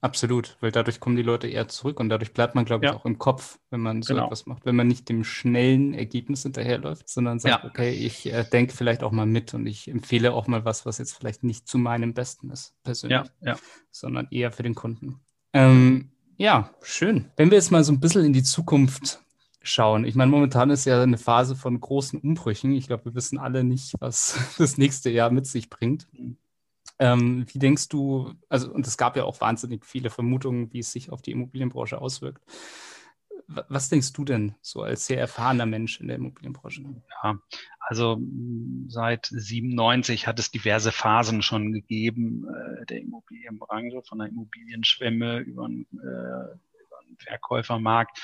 Absolut, 0.00 0.56
weil 0.60 0.70
dadurch 0.70 1.00
kommen 1.00 1.16
die 1.16 1.22
Leute 1.22 1.48
eher 1.48 1.66
zurück 1.66 1.98
und 1.98 2.08
dadurch 2.08 2.32
bleibt 2.32 2.54
man, 2.54 2.64
glaube 2.64 2.86
ich, 2.86 2.92
ja. 2.92 2.96
auch 2.96 3.04
im 3.04 3.18
Kopf, 3.18 3.58
wenn 3.70 3.80
man 3.80 4.02
so 4.02 4.14
genau. 4.14 4.26
etwas 4.26 4.46
macht. 4.46 4.64
Wenn 4.64 4.76
man 4.76 4.86
nicht 4.86 5.08
dem 5.08 5.24
schnellen 5.24 5.92
Ergebnis 5.92 6.44
hinterherläuft, 6.44 7.08
sondern 7.08 7.40
sagt, 7.40 7.64
ja. 7.64 7.68
okay, 7.68 7.90
ich 7.90 8.32
äh, 8.32 8.44
denke 8.44 8.74
vielleicht 8.74 9.02
auch 9.02 9.10
mal 9.10 9.26
mit 9.26 9.54
und 9.54 9.66
ich 9.66 9.88
empfehle 9.88 10.32
auch 10.32 10.46
mal 10.46 10.64
was, 10.64 10.86
was 10.86 10.98
jetzt 10.98 11.14
vielleicht 11.14 11.42
nicht 11.42 11.66
zu 11.66 11.78
meinem 11.78 12.14
Besten 12.14 12.50
ist, 12.50 12.74
persönlich, 12.84 13.28
ja. 13.40 13.56
sondern 13.90 14.28
eher 14.30 14.52
für 14.52 14.62
den 14.62 14.76
Kunden. 14.76 15.20
Ähm, 15.52 16.12
ja, 16.36 16.70
schön. 16.82 17.32
Wenn 17.36 17.50
wir 17.50 17.56
jetzt 17.56 17.72
mal 17.72 17.82
so 17.82 17.92
ein 17.92 17.98
bisschen 17.98 18.24
in 18.24 18.32
die 18.32 18.44
Zukunft 18.44 19.20
schauen. 19.60 20.04
Ich 20.04 20.14
meine, 20.14 20.30
momentan 20.30 20.70
ist 20.70 20.84
ja 20.84 21.02
eine 21.02 21.18
Phase 21.18 21.56
von 21.56 21.78
großen 21.78 22.20
Umbrüchen. 22.20 22.72
Ich 22.72 22.86
glaube, 22.86 23.06
wir 23.06 23.14
wissen 23.14 23.38
alle 23.38 23.64
nicht, 23.64 23.94
was 24.00 24.38
das 24.58 24.78
nächste 24.78 25.10
Jahr 25.10 25.30
mit 25.30 25.46
sich 25.46 25.70
bringt. 25.70 26.06
Ähm, 26.98 27.46
wie 27.52 27.58
denkst 27.58 27.88
du, 27.88 28.34
also, 28.48 28.72
und 28.72 28.86
es 28.86 28.96
gab 28.96 29.16
ja 29.16 29.24
auch 29.24 29.40
wahnsinnig 29.40 29.84
viele 29.84 30.10
Vermutungen, 30.10 30.72
wie 30.72 30.80
es 30.80 30.92
sich 30.92 31.10
auf 31.10 31.22
die 31.22 31.30
Immobilienbranche 31.32 32.00
auswirkt. 32.00 32.42
Was 33.46 33.88
denkst 33.88 34.12
du 34.12 34.24
denn 34.24 34.54
so 34.60 34.82
als 34.82 35.06
sehr 35.06 35.20
erfahrener 35.20 35.64
Mensch 35.64 36.00
in 36.00 36.08
der 36.08 36.16
Immobilienbranche? 36.16 36.82
Ja, 37.22 37.38
also 37.80 38.20
seit 38.88 39.26
97 39.26 40.26
hat 40.26 40.38
es 40.38 40.50
diverse 40.50 40.92
Phasen 40.92 41.40
schon 41.40 41.72
gegeben 41.72 42.46
äh, 42.46 42.84
der 42.86 43.00
Immobilienbranche, 43.00 44.02
von 44.02 44.18
der 44.18 44.28
Immobilienschwemme 44.28 45.38
über 45.38 45.64
einen, 45.64 45.86
äh, 45.92 46.58
über 46.82 46.98
einen 47.00 47.16
Verkäufermarkt. 47.18 48.20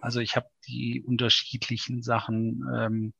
Also 0.00 0.20
ich 0.20 0.36
habe 0.36 0.50
die 0.66 1.02
unterschiedlichen 1.02 2.02
Sachen 2.02 2.62
ähm, 2.76 3.14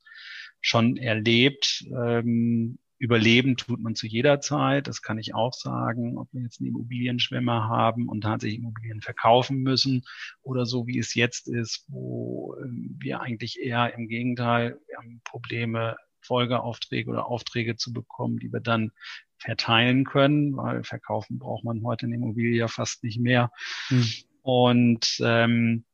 schon 0.61 0.97
erlebt. 0.97 1.85
Ähm, 1.91 2.77
Überleben 2.99 3.57
tut 3.57 3.79
man 3.79 3.95
zu 3.95 4.07
jeder 4.07 4.41
Zeit. 4.41 4.87
Das 4.87 5.01
kann 5.01 5.19
ich 5.19 5.35
auch 5.35 5.53
sagen, 5.53 6.17
ob 6.17 6.27
wir 6.33 6.41
jetzt 6.41 6.59
einen 6.59 6.69
Immobilienschwemmer 6.69 7.67
haben 7.67 8.09
und 8.09 8.21
tatsächlich 8.21 8.59
Immobilien 8.59 9.01
verkaufen 9.01 9.61
müssen 9.61 10.03
oder 10.41 10.65
so 10.65 10.87
wie 10.87 10.97
es 10.97 11.13
jetzt 11.13 11.47
ist, 11.47 11.85
wo 11.89 12.55
ähm, 12.61 12.95
wir 12.99 13.21
eigentlich 13.21 13.59
eher 13.59 13.93
im 13.93 14.07
Gegenteil, 14.07 14.79
wir 14.87 14.97
haben 14.97 15.21
Probleme, 15.23 15.97
Folgeaufträge 16.21 17.09
oder 17.09 17.27
Aufträge 17.27 17.75
zu 17.77 17.93
bekommen, 17.93 18.39
die 18.39 18.51
wir 18.51 18.59
dann 18.59 18.91
verteilen 19.37 20.03
können, 20.03 20.57
weil 20.57 20.83
verkaufen 20.83 21.37
braucht 21.39 21.63
man 21.63 21.83
heute 21.83 22.07
eine 22.07 22.15
Immobilie 22.15 22.57
ja 22.57 22.67
fast 22.67 23.03
nicht 23.03 23.19
mehr. 23.19 23.51
Hm. 23.87 24.05
Und 24.41 25.17
ähm, 25.21 25.85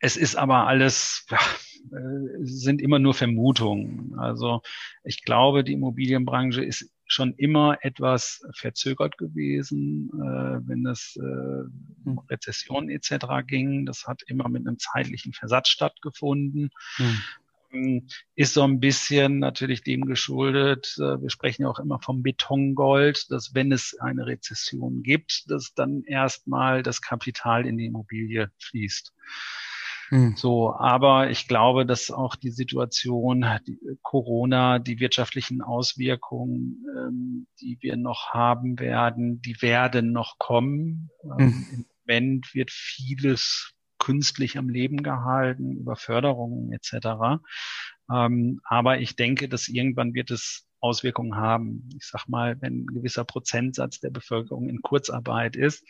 es 0.00 0.16
ist 0.16 0.36
aber 0.36 0.66
alles, 0.66 1.26
ja, 1.30 1.38
äh, 1.92 2.44
sind 2.44 2.80
immer 2.80 2.98
nur 2.98 3.14
Vermutungen. 3.14 4.14
Also 4.18 4.62
ich 5.04 5.24
glaube, 5.24 5.64
die 5.64 5.72
Immobilienbranche 5.72 6.64
ist 6.64 6.90
schon 7.06 7.34
immer 7.34 7.78
etwas 7.80 8.42
verzögert 8.54 9.16
gewesen, 9.16 10.10
äh, 10.14 10.68
wenn 10.68 10.86
es 10.86 11.16
äh, 11.16 12.08
um 12.08 12.18
Rezession 12.30 12.90
etc. 12.90 13.26
ging. 13.46 13.86
Das 13.86 14.06
hat 14.06 14.22
immer 14.26 14.48
mit 14.48 14.66
einem 14.66 14.78
zeitlichen 14.78 15.32
Versatz 15.32 15.68
stattgefunden. 15.68 16.70
Hm. 16.96 17.22
Ist 18.34 18.54
so 18.54 18.62
ein 18.62 18.80
bisschen 18.80 19.40
natürlich 19.40 19.82
dem 19.82 20.06
geschuldet. 20.06 20.94
Äh, 20.98 21.20
wir 21.20 21.30
sprechen 21.30 21.62
ja 21.62 21.68
auch 21.68 21.78
immer 21.78 21.98
vom 22.00 22.22
Betongold, 22.22 23.30
dass 23.30 23.54
wenn 23.54 23.72
es 23.72 23.96
eine 24.00 24.26
Rezession 24.26 25.02
gibt, 25.02 25.50
dass 25.50 25.74
dann 25.74 26.02
erstmal 26.04 26.82
das 26.82 27.00
Kapital 27.02 27.66
in 27.66 27.78
die 27.78 27.86
Immobilie 27.86 28.50
fließt. 28.58 29.12
Hm. 30.08 30.34
So, 30.36 30.74
aber 30.74 31.30
ich 31.30 31.48
glaube, 31.48 31.84
dass 31.84 32.10
auch 32.10 32.34
die 32.34 32.50
Situation, 32.50 33.44
die 33.66 33.78
Corona, 34.02 34.78
die 34.78 35.00
wirtschaftlichen 35.00 35.60
Auswirkungen, 35.60 36.84
ähm, 36.96 37.46
die 37.60 37.78
wir 37.80 37.96
noch 37.96 38.30
haben 38.30 38.78
werden, 38.78 39.42
die 39.42 39.60
werden 39.60 40.12
noch 40.12 40.38
kommen. 40.38 41.10
Ähm, 41.24 41.38
hm. 41.38 41.66
Im 41.72 41.84
Moment 42.06 42.54
wird 42.54 42.70
vieles 42.70 43.74
künstlich 43.98 44.56
am 44.56 44.68
Leben 44.68 45.02
gehalten 45.02 45.72
über 45.72 45.96
Förderungen 45.96 46.72
etc. 46.72 47.42
Ähm, 48.10 48.60
aber 48.64 49.00
ich 49.00 49.16
denke, 49.16 49.48
dass 49.48 49.68
irgendwann 49.68 50.14
wird 50.14 50.30
es 50.30 50.66
Auswirkungen 50.80 51.36
haben. 51.36 51.88
Ich 51.98 52.06
sag 52.06 52.28
mal, 52.28 52.56
wenn 52.60 52.84
ein 52.84 52.86
gewisser 52.86 53.24
Prozentsatz 53.24 54.00
der 54.00 54.10
Bevölkerung 54.10 54.68
in 54.68 54.80
Kurzarbeit 54.80 55.56
ist, 55.56 55.84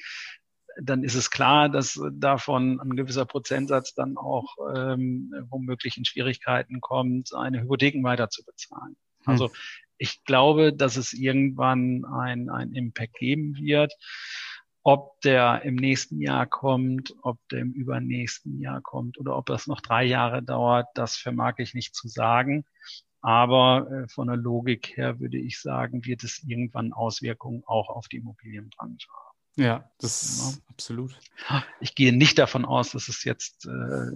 dann 0.81 1.03
ist 1.03 1.14
es 1.14 1.31
klar, 1.31 1.68
dass 1.68 2.01
davon 2.12 2.81
ein 2.81 2.97
gewisser 2.97 3.26
Prozentsatz 3.26 3.95
dann 3.95 4.16
auch 4.16 4.57
ähm, 4.74 5.35
womöglich 5.51 5.97
in 5.97 6.05
Schwierigkeiten 6.05 6.81
kommt, 6.81 7.35
eine 7.35 7.62
Hypotheken 7.62 8.03
weiter 8.05 8.31
zu 8.31 8.45
bezahlen. 8.45 8.97
Hm. 9.24 9.33
Also 9.33 9.51
ich 9.99 10.24
glaube, 10.24 10.72
dass 10.72 10.97
es 10.97 11.12
irgendwann 11.12 12.05
ein, 12.05 12.49
ein 12.49 12.72
Impact 12.72 13.14
geben 13.14 13.57
wird. 13.57 13.93
Ob 14.85 15.20
der 15.20 15.62
im 15.64 15.74
nächsten 15.74 16.20
Jahr 16.20 16.47
kommt, 16.47 17.14
ob 17.22 17.39
der 17.51 17.61
im 17.61 17.72
übernächsten 17.72 18.61
Jahr 18.61 18.81
kommt 18.81 19.18
oder 19.18 19.37
ob 19.37 19.47
das 19.47 19.66
noch 19.66 19.81
drei 19.81 20.05
Jahre 20.05 20.43
dauert, 20.43 20.87
das 20.95 21.16
vermag 21.16 21.55
ich 21.59 21.74
nicht 21.74 21.95
zu 21.95 22.09
sagen. 22.09 22.64
Aber 23.20 23.91
äh, 23.91 24.09
von 24.09 24.29
der 24.29 24.37
Logik 24.37 24.97
her 24.97 25.18
würde 25.18 25.39
ich 25.39 25.61
sagen, 25.61 26.05
wird 26.07 26.22
es 26.22 26.43
irgendwann 26.47 26.93
Auswirkungen 26.93 27.64
auch 27.66 27.91
auf 27.91 28.07
die 28.09 28.18
Immobilienbranche 28.18 29.09
haben. 29.11 29.28
Ja, 29.59 29.91
das 29.99 30.55
ja. 30.55 30.63
absolut. 30.71 31.19
Ich 31.81 31.97
gehe 31.97 32.17
nicht 32.17 32.39
davon 32.39 32.65
aus, 32.65 32.93
dass 32.93 33.09
es 33.09 33.25
jetzt 33.25 33.67
äh, 33.67 34.11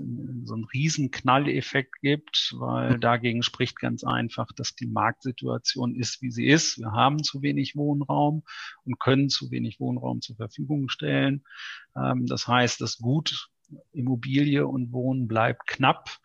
so 0.44 0.54
einen 0.54 0.68
riesen 0.72 1.10
Knalleffekt 1.10 2.00
gibt, 2.00 2.54
weil 2.58 3.00
dagegen 3.00 3.42
spricht 3.42 3.80
ganz 3.80 4.04
einfach, 4.04 4.52
dass 4.52 4.76
die 4.76 4.86
Marktsituation 4.86 5.96
ist, 5.96 6.22
wie 6.22 6.30
sie 6.30 6.46
ist. 6.46 6.78
Wir 6.78 6.92
haben 6.92 7.24
zu 7.24 7.42
wenig 7.42 7.74
Wohnraum 7.74 8.44
und 8.84 9.00
können 9.00 9.30
zu 9.30 9.50
wenig 9.50 9.80
Wohnraum 9.80 10.20
zur 10.20 10.36
Verfügung 10.36 10.88
stellen. 10.88 11.42
Ähm, 11.96 12.26
das 12.26 12.46
heißt, 12.46 12.80
das 12.80 12.98
Gut 12.98 13.48
Immobilie 13.90 14.64
und 14.64 14.92
Wohnen 14.92 15.26
bleibt 15.26 15.66
knapp, 15.66 16.18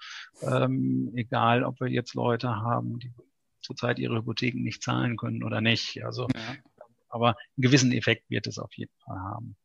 ähm, 0.43 1.11
egal 1.15 1.63
ob 1.63 1.79
wir 1.79 1.87
jetzt 1.87 2.13
Leute 2.13 2.49
haben, 2.49 2.99
die 2.99 3.15
zurzeit 3.61 3.97
ihre 3.97 4.17
Hypotheken 4.17 4.61
nicht 4.61 4.83
zahlen 4.83 5.17
können 5.17 5.43
oder 5.43 5.59
nicht. 5.59 6.03
Also 6.05 6.27
ja 6.35 6.55
aber 7.09 7.29
einen 7.29 7.63
gewissen 7.63 7.91
Effekt 7.91 8.29
wird 8.29 8.47
es 8.47 8.59
auf 8.59 8.73
jeden 8.75 8.93
Fall 9.05 9.17
haben. 9.19 9.55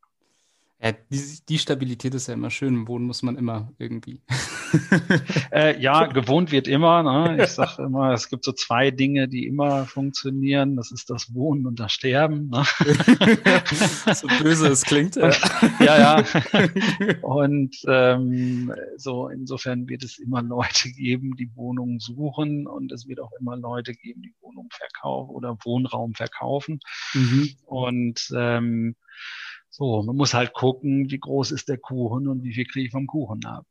Ja, 0.83 0.91
die, 0.91 1.39
die, 1.49 1.59
Stabilität 1.59 2.13
ist 2.13 2.27
ja 2.27 2.35
immer 2.35 2.51
schön. 2.51 2.75
Im 2.75 2.89
Wohnen 2.89 3.07
muss 3.07 3.23
man 3.23 3.37
immer 3.37 3.73
irgendwie. 3.79 4.21
äh, 5.53 5.81
ja, 5.81 6.07
gewohnt 6.07 6.51
wird 6.51 6.67
immer. 6.67 7.05
Ne? 7.05 7.45
Ich 7.45 7.51
sage 7.51 7.85
immer, 7.85 8.13
es 8.13 8.29
gibt 8.29 8.45
so 8.45 8.51
zwei 8.51 8.91
Dinge, 8.91 9.29
die 9.29 9.47
immer 9.47 9.87
funktionieren. 9.87 10.75
Das 10.75 10.91
ist 10.91 11.09
das 11.09 11.33
Wohnen 11.35 11.67
und 11.67 11.79
das 11.79 11.93
Sterben. 11.93 12.49
Ne? 12.49 12.65
so 14.13 14.27
böse 14.43 14.69
es 14.69 14.83
klingt. 14.83 15.15
Ja, 15.15 15.31
ja. 15.79 15.97
ja. 16.21 16.25
Und 17.21 17.77
ähm, 17.87 18.75
so 18.97 19.29
insofern 19.29 19.89
wird 19.89 20.03
es 20.03 20.19
immer 20.19 20.43
Leute 20.43 20.91
geben, 20.91 21.37
die 21.37 21.55
Wohnungen 21.55 22.01
suchen 22.01 22.67
und 22.67 22.91
es 22.91 23.07
wird 23.07 23.21
auch 23.21 23.31
immer 23.39 23.57
Leute 23.57 23.95
geben, 23.95 24.23
die 24.23 24.35
Wohnungen 24.41 24.71
verkaufen 24.73 25.31
oder 25.31 25.57
Wohnraum 25.63 26.15
verkaufen. 26.15 26.81
Mhm. 27.15 27.51
Und 27.67 28.33
ähm, 28.35 28.97
so, 29.73 30.03
man 30.03 30.17
muss 30.17 30.35
halt 30.35 30.53
gucken, 30.53 31.11
wie 31.11 31.19
groß 31.19 31.51
ist 31.51 31.71
der 31.71 31.79
Kuchen 31.79 32.29
und 32.29 32.45
wie 32.45 32.53
viel 32.53 32.67
kriege 32.67 32.87
ich 32.87 32.93
vom 32.93 33.07
Kuchen 33.07 33.45
ab. 33.47 33.67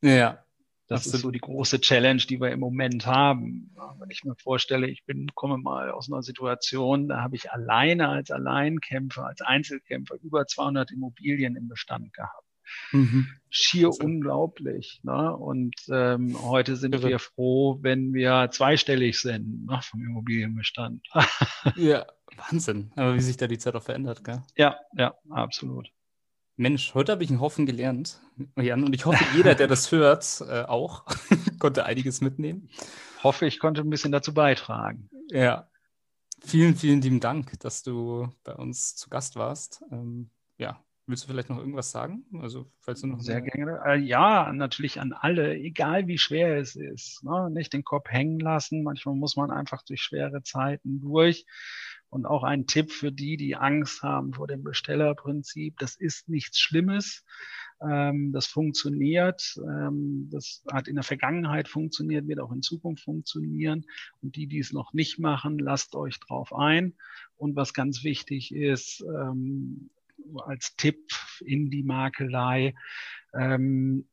Ja. 0.00 0.42
Das 0.88 1.00
absolut. 1.00 1.14
ist 1.14 1.22
so 1.22 1.30
die 1.32 1.40
große 1.40 1.80
Challenge, 1.80 2.22
die 2.22 2.40
wir 2.40 2.52
im 2.52 2.60
Moment 2.60 3.06
haben. 3.06 3.74
Wenn 3.98 4.10
ich 4.10 4.22
mir 4.22 4.36
vorstelle, 4.36 4.88
ich 4.88 5.04
bin, 5.04 5.26
komme 5.34 5.58
mal 5.58 5.90
aus 5.90 6.08
einer 6.08 6.22
Situation, 6.22 7.08
da 7.08 7.22
habe 7.22 7.34
ich 7.34 7.50
alleine 7.50 8.08
als 8.08 8.30
Alleinkämpfer, 8.30 9.26
als 9.26 9.40
Einzelkämpfer 9.40 10.14
über 10.22 10.46
200 10.46 10.92
Immobilien 10.92 11.56
im 11.56 11.66
Bestand 11.66 12.12
gehabt. 12.12 12.46
Mhm. 12.92 13.26
Schier 13.50 13.88
also. 13.88 14.04
unglaublich. 14.04 15.00
Ne? 15.02 15.36
Und 15.36 15.74
ähm, 15.90 16.40
heute 16.40 16.76
sind 16.76 16.94
Irre. 16.94 17.08
wir 17.08 17.18
froh, 17.18 17.78
wenn 17.82 18.14
wir 18.14 18.50
zweistellig 18.52 19.20
sind 19.20 19.66
ne, 19.66 19.80
vom 19.82 20.04
Immobilienbestand. 20.04 21.04
ja, 21.74 22.06
Wahnsinn. 22.36 22.92
Aber 22.96 23.14
wie 23.14 23.20
sich 23.20 23.36
da 23.36 23.46
die 23.46 23.58
Zeit 23.58 23.74
auch 23.74 23.82
verändert, 23.82 24.24
gell? 24.24 24.42
Ja, 24.56 24.78
ja, 24.96 25.14
absolut. 25.30 25.92
Mensch, 26.56 26.94
heute 26.94 27.12
habe 27.12 27.22
ich 27.22 27.30
einen 27.30 27.40
Haufen 27.40 27.66
gelernt, 27.66 28.20
Jan, 28.56 28.84
und 28.84 28.94
ich 28.94 29.04
hoffe, 29.04 29.22
jeder, 29.34 29.54
der 29.54 29.68
das 29.68 29.92
hört, 29.92 30.42
äh, 30.48 30.62
auch 30.62 31.04
konnte 31.58 31.84
einiges 31.84 32.20
mitnehmen. 32.22 32.70
Hoffe, 33.22 33.46
ich 33.46 33.58
konnte 33.58 33.82
ein 33.82 33.90
bisschen 33.90 34.12
dazu 34.12 34.32
beitragen. 34.32 35.10
Ja. 35.30 35.68
Vielen, 36.44 36.76
vielen 36.76 37.02
lieben 37.02 37.20
Dank, 37.20 37.58
dass 37.60 37.82
du 37.82 38.28
bei 38.44 38.54
uns 38.54 38.96
zu 38.96 39.10
Gast 39.10 39.36
warst. 39.36 39.82
Ähm, 39.90 40.30
ja, 40.58 40.82
Willst 41.08 41.22
du 41.22 41.28
vielleicht 41.28 41.50
noch 41.50 41.58
irgendwas 41.58 41.92
sagen? 41.92 42.24
Also, 42.40 42.68
falls 42.80 43.00
du 43.02 43.06
noch 43.06 43.20
sehr 43.20 43.40
gerne. 43.40 43.80
Äh, 43.86 43.98
ja, 43.98 44.52
natürlich 44.52 45.00
an 45.00 45.12
alle, 45.12 45.54
egal 45.54 46.08
wie 46.08 46.18
schwer 46.18 46.58
es 46.58 46.74
ist. 46.74 47.22
Ne? 47.22 47.48
Nicht 47.48 47.72
den 47.72 47.84
Kopf 47.84 48.08
hängen 48.08 48.40
lassen. 48.40 48.82
Manchmal 48.82 49.14
muss 49.14 49.36
man 49.36 49.52
einfach 49.52 49.82
durch 49.82 50.02
schwere 50.02 50.42
Zeiten 50.42 51.00
durch. 51.00 51.46
Und 52.08 52.24
auch 52.24 52.44
ein 52.44 52.66
Tipp 52.66 52.92
für 52.92 53.12
die, 53.12 53.36
die 53.36 53.56
Angst 53.56 54.02
haben 54.02 54.32
vor 54.32 54.46
dem 54.46 54.62
Bestellerprinzip. 54.62 55.78
Das 55.78 55.96
ist 55.96 56.28
nichts 56.28 56.58
Schlimmes. 56.58 57.24
Ähm, 57.80 58.32
das 58.32 58.46
funktioniert. 58.46 59.58
Ähm, 59.58 60.28
das 60.30 60.62
hat 60.72 60.88
in 60.88 60.94
der 60.94 61.04
Vergangenheit 61.04 61.68
funktioniert, 61.68 62.26
wird 62.28 62.40
auch 62.40 62.52
in 62.52 62.62
Zukunft 62.62 63.04
funktionieren. 63.04 63.84
Und 64.22 64.36
die, 64.36 64.46
die 64.46 64.60
es 64.60 64.72
noch 64.72 64.92
nicht 64.92 65.18
machen, 65.18 65.58
lasst 65.58 65.94
euch 65.94 66.18
drauf 66.20 66.54
ein. 66.54 66.94
Und 67.36 67.56
was 67.56 67.74
ganz 67.74 68.04
wichtig 68.04 68.54
ist, 68.54 69.02
ähm, 69.02 69.90
als 70.44 70.74
Tipp 70.76 71.12
in 71.44 71.70
die 71.70 71.82
Makelei. 71.82 72.74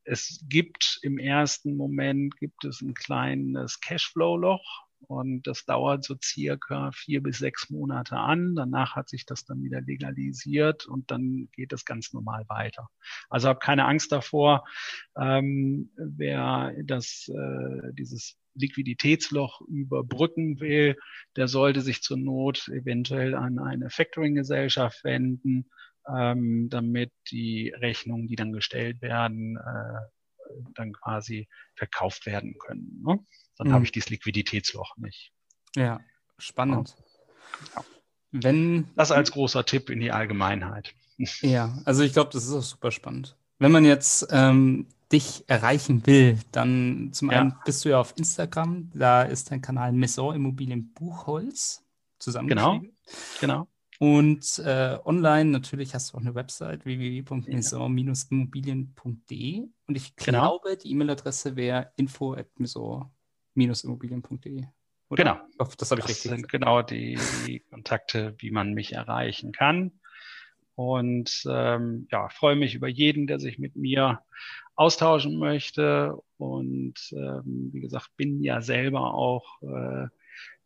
Es 0.04 0.46
gibt 0.50 1.00
im 1.02 1.18
ersten 1.18 1.78
Moment 1.78 2.36
gibt 2.38 2.66
es 2.66 2.82
ein 2.82 2.94
kleines 2.94 3.80
Cashflow-Loch 3.80 4.84
und 5.08 5.48
das 5.48 5.66
dauert 5.66 6.04
so 6.04 6.16
circa 6.22 6.92
vier 6.92 7.22
bis 7.22 7.40
sechs 7.40 7.70
Monate 7.70 8.18
an. 8.18 8.56
Danach 8.56 8.96
hat 8.96 9.10
sich 9.10 9.26
das 9.26 9.46
dann 9.46 9.64
wieder 9.64 9.82
legalisiert 9.82 10.86
und 10.86 11.12
dann 11.12 11.50
geht 11.54 11.72
das 11.72 11.86
ganz 11.86 12.14
normal 12.14 12.46
weiter. 12.48 12.90
Also 13.30 13.48
habe 13.50 13.60
keine 13.60 13.86
Angst 13.86 14.12
davor. 14.12 14.66
Ähm, 15.18 15.92
wer 15.96 16.74
das, 16.84 17.30
äh, 17.30 17.94
dieses 17.94 18.38
Liquiditätsloch 18.56 19.62
überbrücken 19.62 20.60
will, 20.60 20.96
der 21.36 21.48
sollte 21.48 21.82
sich 21.82 22.02
zur 22.02 22.18
Not 22.18 22.68
eventuell 22.68 23.36
an 23.36 23.60
eine 23.60 23.90
Factoring-Gesellschaft 23.90 25.04
wenden 25.04 25.66
ähm, 26.08 26.70
damit 26.70 27.12
die 27.32 27.74
Rechnungen, 27.76 28.28
die 28.28 28.36
dann 28.36 28.52
gestellt 28.52 29.02
werden, 29.02 29.58
äh, 29.58 30.64
dann 30.76 30.94
quasi 30.94 31.48
verkauft 31.76 32.26
werden 32.26 32.58
können. 32.58 33.02
Ne? 33.06 33.20
Dann 33.58 33.68
mhm. 33.68 33.74
habe 33.74 33.86
ich 33.86 33.92
dieses 33.92 34.10
Liquiditätsloch 34.10 34.98
nicht. 34.98 35.32
Ja, 35.76 36.00
spannend. 36.38 36.96
Ja. 37.76 37.84
Wenn, 38.32 38.88
das 38.96 39.12
als 39.12 39.32
großer 39.32 39.66
Tipp 39.66 39.90
in 39.90 40.00
die 40.00 40.12
Allgemeinheit. 40.12 40.94
Ja, 41.42 41.78
also 41.86 42.02
ich 42.02 42.14
glaube, 42.14 42.32
das 42.34 42.46
ist 42.46 42.54
auch 42.54 42.64
super 42.64 42.90
spannend. 42.90 43.38
Wenn 43.60 43.72
man 43.72 43.86
jetzt 43.86 44.26
ähm, 44.32 44.88
dich 45.12 45.44
erreichen 45.48 46.08
will, 46.08 46.40
dann 46.52 47.12
zum 47.14 47.30
ja. 47.32 47.40
einen 47.40 47.56
bist 47.66 47.86
du 47.86 47.90
ja 47.90 48.00
auf 48.00 48.16
Instagram, 48.18 48.90
da 48.94 49.22
ist 49.22 49.52
dein 49.52 49.62
Kanal 49.62 49.94
Maison 49.94 50.36
Immobilien 50.36 50.92
Buchholz 50.94 51.86
zusammengeschrieben. 52.18 52.98
Genau, 53.40 53.40
genau. 53.40 53.68
Und 54.00 54.58
äh, 54.60 54.98
online 55.06 55.52
natürlich 55.52 55.94
hast 55.94 56.12
du 56.12 56.18
auch 56.18 56.22
eine 56.22 56.36
Website 56.36 56.86
www.maison-immobilien.de 56.86 59.68
und 59.88 59.96
ich 59.96 60.16
genau. 60.16 60.60
glaube, 60.60 60.78
die 60.78 60.92
E-Mail-Adresse 60.92 61.56
wäre 61.56 61.92
info@maison-immobilien.de. 63.56 64.66
Genau. 65.10 65.38
Ich 65.52 65.60
hoffe, 65.60 65.78
das 65.78 65.92
habe 65.92 66.02
ich 66.02 66.06
das 66.06 66.16
richtig. 66.16 66.32
Das 66.32 66.40
sind 66.40 66.50
genau 66.50 66.82
die, 66.82 67.20
die 67.46 67.60
Kontakte, 67.60 68.36
wie 68.40 68.52
man 68.52 68.74
mich 68.74 68.94
erreichen 68.94 69.52
kann. 69.52 70.00
Und 70.76 71.44
ähm, 71.48 72.08
ja, 72.12 72.30
freue 72.30 72.56
mich 72.56 72.74
über 72.74 72.88
jeden, 72.88 73.28
der 73.28 73.40
sich 73.40 73.60
mit 73.60 73.76
mir 73.76 74.22
austauschen 74.76 75.38
möchte. 75.38 76.18
Und 76.38 76.96
ähm, 77.12 77.70
wie 77.72 77.82
gesagt, 77.82 78.10
bin 78.18 78.42
ja 78.42 78.62
selber 78.62 79.14
auch 79.14 79.62
äh, 79.62 80.08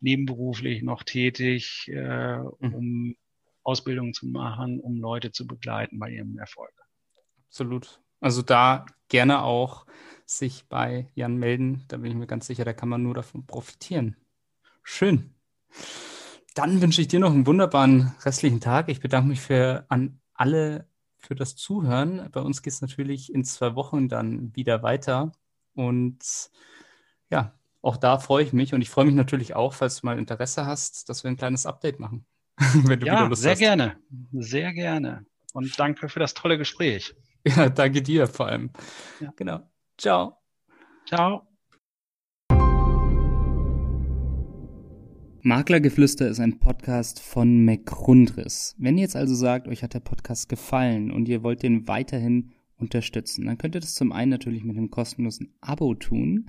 nebenberuflich 0.00 0.82
noch 0.82 1.02
tätig, 1.02 1.88
äh, 1.92 2.38
mhm. 2.38 2.74
um 2.74 3.16
Ausbildung 3.64 4.14
zu 4.14 4.26
machen, 4.26 4.80
um 4.80 4.98
Leute 4.98 5.30
zu 5.30 5.46
begleiten 5.46 5.98
bei 5.98 6.10
ihrem 6.10 6.38
Erfolg. 6.38 6.72
Absolut. 7.48 8.00
Also 8.20 8.40
da 8.40 8.86
gerne 9.08 9.42
auch 9.42 9.86
sich 10.30 10.66
bei 10.68 11.08
Jan 11.14 11.36
melden. 11.36 11.84
Da 11.88 11.96
bin 11.96 12.10
ich 12.10 12.16
mir 12.16 12.26
ganz 12.26 12.46
sicher, 12.46 12.64
da 12.64 12.72
kann 12.72 12.88
man 12.88 13.02
nur 13.02 13.14
davon 13.14 13.46
profitieren. 13.46 14.16
Schön. 14.82 15.34
Dann 16.54 16.80
wünsche 16.80 17.00
ich 17.00 17.08
dir 17.08 17.20
noch 17.20 17.32
einen 17.32 17.46
wunderbaren 17.46 18.14
restlichen 18.24 18.60
Tag. 18.60 18.88
Ich 18.88 19.00
bedanke 19.00 19.28
mich 19.28 19.40
für 19.40 19.84
an 19.88 20.20
alle 20.34 20.86
für 21.18 21.34
das 21.34 21.56
Zuhören. 21.56 22.28
Bei 22.32 22.40
uns 22.40 22.62
geht 22.62 22.72
es 22.72 22.80
natürlich 22.80 23.32
in 23.32 23.44
zwei 23.44 23.74
Wochen 23.74 24.08
dann 24.08 24.54
wieder 24.54 24.82
weiter. 24.82 25.32
Und 25.74 26.50
ja, 27.30 27.54
auch 27.82 27.96
da 27.96 28.18
freue 28.18 28.44
ich 28.44 28.52
mich 28.52 28.74
und 28.74 28.82
ich 28.82 28.90
freue 28.90 29.04
mich 29.04 29.14
natürlich 29.14 29.54
auch, 29.54 29.74
falls 29.74 30.00
du 30.00 30.06
mal 30.06 30.18
Interesse 30.18 30.66
hast, 30.66 31.08
dass 31.08 31.24
wir 31.24 31.30
ein 31.30 31.36
kleines 31.36 31.66
Update 31.66 32.00
machen. 32.00 32.26
wenn 32.74 33.00
du 33.00 33.06
ja, 33.06 33.14
wieder 33.14 33.28
Lust 33.28 33.42
sehr 33.42 33.52
hast. 33.52 33.58
gerne. 33.60 33.96
Sehr 34.32 34.72
gerne. 34.72 35.24
Und 35.52 35.78
danke 35.78 36.08
für 36.08 36.20
das 36.20 36.34
tolle 36.34 36.58
Gespräch. 36.58 37.14
Ja, 37.46 37.68
danke 37.68 38.02
dir 38.02 38.26
vor 38.26 38.46
allem. 38.48 38.70
Ja. 39.20 39.32
Genau. 39.36 39.60
Ciao. 39.98 40.36
Ciao. 41.06 41.42
Maklergeflüster 45.42 46.28
ist 46.28 46.38
ein 46.38 46.60
Podcast 46.60 47.20
von 47.20 47.64
McGrundriss. 47.64 48.76
Wenn 48.78 48.96
ihr 48.96 49.02
jetzt 49.02 49.16
also 49.16 49.34
sagt, 49.34 49.66
euch 49.66 49.82
hat 49.82 49.94
der 49.94 50.00
Podcast 50.00 50.48
gefallen 50.48 51.10
und 51.10 51.28
ihr 51.28 51.42
wollt 51.42 51.64
den 51.64 51.88
weiterhin 51.88 52.52
unterstützen, 52.76 53.46
dann 53.46 53.58
könnt 53.58 53.74
ihr 53.74 53.80
das 53.80 53.94
zum 53.94 54.12
einen 54.12 54.30
natürlich 54.30 54.62
mit 54.62 54.76
einem 54.76 54.92
kostenlosen 54.92 55.52
Abo 55.60 55.96
tun. 55.96 56.48